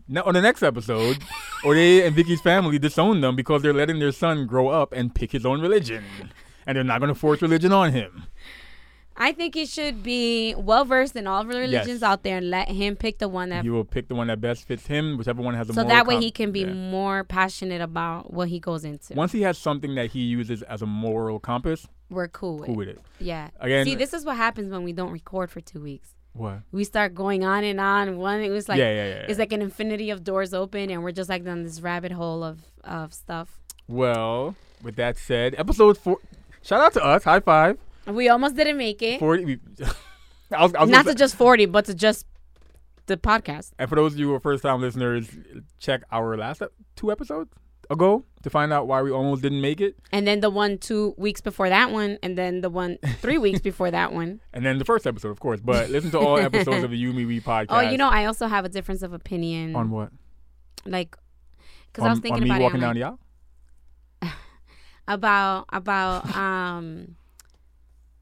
Now, 0.08 0.24
on 0.24 0.34
the 0.34 0.41
next 0.41 0.64
episode, 0.64 1.20
Ode 1.64 1.78
and 1.78 2.16
Vicky's 2.16 2.41
family 2.41 2.80
disown 2.80 3.22
them 3.22 3.36
because 3.36 3.62
they're 3.62 3.74
letting 3.74 3.99
their 3.99 4.12
son 4.12 4.47
grow 4.47 4.70
up 4.70 4.91
and 4.91 5.14
pick 5.14 5.32
his 5.32 5.45
own 5.45 5.62
religion, 5.62 6.04
and 6.66 6.76
they're 6.76 6.84
not 6.84 6.99
going 6.99 7.14
to 7.14 7.20
force 7.20 7.41
religion 7.43 7.72
on 7.72 7.91
him. 7.91 8.24
I 9.16 9.32
think 9.32 9.54
he 9.54 9.68
should 9.68 10.01
be 10.01 10.56
well 10.56 10.86
versed 10.86 11.16
in 11.16 11.28
all 11.28 11.43
the 11.43 11.49
religions 11.49 12.01
Yes. 12.01 12.01
out 12.01 12.24
there 12.24 12.38
and 12.38 12.49
let 12.49 12.68
him 12.70 12.95
pick 12.95 13.20
the 13.20 13.28
one 13.28 13.49
that 13.49 13.64
He 13.64 13.70
will 13.70 13.86
pick 13.86 14.08
the 14.08 14.16
one 14.16 14.26
that 14.26 14.41
best 14.41 14.66
fits 14.66 14.88
him, 14.88 15.20
whichever 15.20 15.43
one 15.43 15.54
has 15.54 15.68
the 15.68 15.74
most 15.74 15.84
so 15.84 15.88
that 15.88 16.08
way 16.08 16.16
com- 16.16 16.24
he 16.24 16.32
can 16.32 16.51
be 16.51 16.62
yeah. 16.62 16.74
more 16.74 17.24
passionate 17.24 17.80
about 17.80 18.34
what 18.34 18.47
he 18.47 18.60
goes 18.60 18.84
into. 18.84 19.14
Once 19.14 19.32
he 19.32 19.43
has 19.43 19.60
something 19.60 19.93
that 19.93 20.10
he 20.10 20.22
uses 20.22 20.64
as 20.64 20.82
a 20.82 20.88
moral 20.88 21.39
compass, 21.39 21.86
We're 22.10 22.28
cool 22.30 22.58
with 22.58 22.66
cool 22.66 22.74
it. 22.74 22.78
with 22.78 22.88
it. 22.89 22.99
Yeah. 23.20 23.51
Again- 23.60 23.86
See, 23.86 23.93
this 23.93 24.14
is 24.16 24.26
what 24.26 24.36
happens 24.38 24.72
when 24.72 24.82
we 24.84 24.93
don't 24.93 25.12
record 25.12 25.51
for 25.51 25.62
two 25.62 25.82
weeks. 25.82 26.16
What? 26.34 26.62
We 26.72 26.84
start 26.84 27.14
going 27.14 27.44
on 27.44 27.64
and 27.64 27.80
on. 27.80 28.18
One 28.18 28.42
it 28.42 28.50
was 28.50 28.68
like 28.68 28.80
yeah, 28.80 28.90
yeah, 28.90 29.08
yeah. 29.08 29.26
it's 29.28 29.40
like 29.40 29.52
an 29.52 29.62
infinity 29.62 30.10
of 30.10 30.24
doors 30.24 30.54
open 30.54 30.90
and 30.90 31.04
we're 31.04 31.12
just 31.12 31.30
like 31.30 31.44
down 31.44 31.64
this 31.64 31.80
rabbit 31.82 32.12
hole 32.12 32.44
of, 32.44 32.60
of 32.84 33.14
stuff. 33.14 33.60
well, 33.88 34.56
with 34.82 34.96
that 34.96 35.18
said, 35.18 35.56
episode 35.58 35.98
four. 35.98 36.18
Shout 36.62 36.82
out 36.82 36.94
to 36.94 37.04
us. 37.04 37.24
High 37.24 37.40
five. 37.40 37.78
We 38.08 38.30
almost 38.30 38.56
didn't 38.56 38.78
make 38.78 39.02
it. 39.02 39.20
Forty. 39.20 39.46
We, 39.46 39.60
I 40.52 40.64
was, 40.64 40.74
I 40.76 40.82
was 40.82 40.90
Not 40.90 41.06
to 41.06 41.16
just 41.16 41.36
forty, 41.36 41.66
but 41.66 41.86
to 41.86 41.94
just 41.94 42.26
the 43.06 43.18
podcast. 43.18 43.72
And 43.78 43.90
for 43.90 43.96
those 43.96 44.14
of 44.14 44.20
you 44.20 44.30
who 44.30 44.34
are 44.34 44.40
first 44.40 44.64
time 44.64 44.82
listeners, 44.82 45.30
check 45.80 46.04
our 46.12 46.36
last 46.36 46.64
two 46.96 47.12
episodes 47.12 47.52
ago 47.90 48.26
to 48.44 48.50
find 48.50 48.74
out 48.74 48.88
why 48.88 49.02
we 49.02 49.12
almost 49.12 49.42
didn't 49.42 49.62
make 49.62 49.82
it. 49.82 49.96
And 50.12 50.28
then 50.28 50.40
the 50.40 50.50
one 50.50 50.78
two 50.78 51.16
weeks 51.18 51.42
before 51.42 51.70
that 51.70 51.92
one, 51.92 52.18
and 52.22 52.38
then 52.38 52.62
the 52.62 52.70
one 52.70 52.98
three 53.20 53.38
weeks 53.38 53.60
before 53.60 53.92
that 53.92 54.14
one. 54.14 54.42
And 54.54 54.66
then 54.66 54.78
the 54.78 54.86
first 54.86 55.08
episode, 55.08 55.30
of 55.30 55.40
course. 55.40 55.60
But 55.62 55.90
listen 55.90 56.12
to 56.12 56.20
all 56.20 56.38
episodes 56.40 56.84
of 56.84 56.92
the 56.92 56.98
You 56.98 57.14
Me 57.14 57.26
We 57.26 57.40
podcast. 57.40 57.68
Oh, 57.70 57.80
you 57.82 57.98
know, 57.98 58.10
I 58.10 58.26
also 58.26 58.48
have 58.48 58.66
a 58.66 58.70
difference 58.70 59.02
of 59.02 59.14
opinion. 59.14 59.76
on 59.76 59.90
what? 59.90 60.10
like, 60.86 61.16
because 61.88 62.06
I 62.06 62.10
was 62.10 62.20
thinking 62.20 62.44
on 62.44 62.50
me 62.50 62.50
about 62.50 62.62
walking 62.62 62.78
it. 62.78 62.82
down 62.82 62.90
I'm 62.90 62.96
the 62.96 63.04
aisle. 63.04 63.20
about 65.08 65.66
about 65.72 66.36
um 66.36 67.16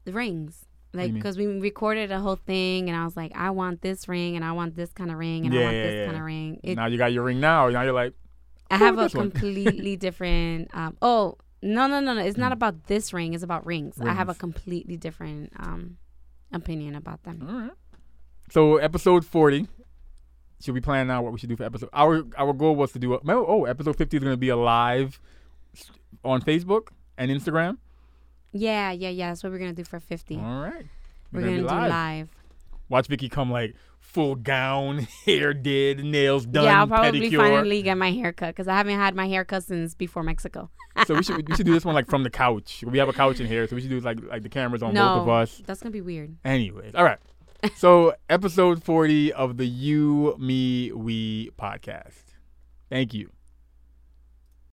the 0.04 0.12
rings. 0.12 0.64
Like, 0.94 1.14
because 1.14 1.38
we 1.38 1.46
recorded 1.46 2.12
a 2.12 2.20
whole 2.20 2.36
thing, 2.36 2.90
and 2.90 2.98
I 2.98 3.04
was 3.04 3.16
like, 3.16 3.32
I 3.34 3.48
want 3.48 3.80
this 3.80 4.08
ring, 4.08 4.36
and 4.36 4.44
I 4.44 4.52
want 4.52 4.76
this 4.76 4.92
kind 4.92 5.10
of 5.10 5.16
ring, 5.16 5.46
and 5.46 5.54
I 5.54 5.62
want 5.62 5.74
yeah, 5.74 5.82
this 5.84 5.94
yeah. 5.94 6.04
kind 6.04 6.18
of 6.18 6.22
ring. 6.22 6.60
It, 6.62 6.74
now 6.74 6.84
you 6.84 6.98
got 6.98 7.12
your 7.14 7.24
ring. 7.24 7.40
Now, 7.40 7.70
now 7.70 7.80
you're 7.80 7.94
like, 7.94 8.12
I 8.72 8.76
have 8.78 8.98
a 8.98 9.08
completely 9.22 9.96
different. 9.96 10.70
Um, 10.74 10.96
oh 11.02 11.36
no 11.62 11.86
no 11.86 12.00
no 12.00 12.14
no! 12.14 12.22
It's 12.22 12.38
not 12.38 12.52
about 12.52 12.86
this 12.86 13.12
ring. 13.12 13.34
It's 13.34 13.42
about 13.42 13.66
rings. 13.66 14.00
I 14.00 14.12
have 14.12 14.28
a 14.28 14.34
completely 14.34 14.96
different 14.96 15.52
um 15.58 15.98
opinion 16.52 16.94
about 16.94 17.22
them. 17.24 17.46
all 17.48 17.60
right. 17.60 17.70
So 18.50 18.76
episode 18.76 19.24
forty. 19.24 19.68
Should 20.60 20.74
we 20.74 20.80
plan 20.80 21.08
now 21.08 21.22
what 21.22 21.32
we 21.32 21.38
should 21.38 21.48
do 21.48 21.56
for 21.56 21.64
episode? 21.64 21.90
Our 21.92 22.24
our 22.36 22.52
goal 22.52 22.76
was 22.76 22.92
to 22.92 22.98
do. 22.98 23.14
A, 23.14 23.20
oh, 23.26 23.64
episode 23.64 23.96
fifty 23.96 24.16
is 24.16 24.22
going 24.22 24.32
to 24.32 24.38
be 24.38 24.48
a 24.48 24.56
live 24.56 25.20
on 26.24 26.40
Facebook 26.40 26.88
and 27.18 27.30
Instagram. 27.30 27.78
Yeah 28.52 28.92
yeah 28.92 29.08
yeah. 29.08 29.28
That's 29.28 29.42
what 29.42 29.52
we're 29.52 29.58
gonna 29.58 29.72
do 29.72 29.84
for 29.84 30.00
fifty. 30.00 30.36
All 30.36 30.62
right. 30.62 30.86
we're 31.32 31.40
gonna, 31.40 31.52
be 31.52 31.58
do 31.62 31.66
live. 31.66 32.28
Watch 32.92 33.06
Vicky 33.06 33.30
come 33.30 33.50
like 33.50 33.74
full 34.00 34.34
gown, 34.34 34.98
hair 35.24 35.54
did, 35.54 36.04
nails 36.04 36.44
done, 36.44 36.64
yeah, 36.64 36.80
I'll 36.80 36.86
probably 36.86 37.30
pedicure. 37.30 37.38
finally 37.38 37.80
get 37.80 37.96
my 37.96 38.12
hair 38.12 38.34
cut 38.34 38.48
because 38.48 38.68
I 38.68 38.76
haven't 38.76 38.98
had 38.98 39.14
my 39.14 39.26
hair 39.26 39.46
cut 39.46 39.64
since 39.64 39.94
before 39.94 40.22
Mexico. 40.22 40.68
so 41.06 41.14
we 41.14 41.22
should 41.22 41.48
we 41.48 41.56
should 41.56 41.64
do 41.64 41.72
this 41.72 41.86
one 41.86 41.94
like 41.94 42.06
from 42.06 42.22
the 42.22 42.28
couch. 42.28 42.84
We 42.86 42.98
have 42.98 43.08
a 43.08 43.14
couch 43.14 43.40
in 43.40 43.46
here, 43.46 43.66
so 43.66 43.74
we 43.76 43.80
should 43.80 43.90
do 43.90 44.00
like 44.00 44.18
like 44.22 44.42
the 44.42 44.50
cameras 44.50 44.82
on 44.82 44.92
no, 44.92 45.14
both 45.14 45.22
of 45.22 45.28
us. 45.30 45.62
that's 45.66 45.80
gonna 45.80 45.90
be 45.90 46.02
weird. 46.02 46.36
Anyways, 46.44 46.94
all 46.94 47.04
right. 47.04 47.18
So 47.76 48.12
episode 48.28 48.84
forty 48.84 49.32
of 49.32 49.56
the 49.56 49.66
You 49.66 50.36
Me 50.38 50.92
We 50.92 51.50
podcast. 51.58 52.34
Thank 52.90 53.14
you. 53.14 53.30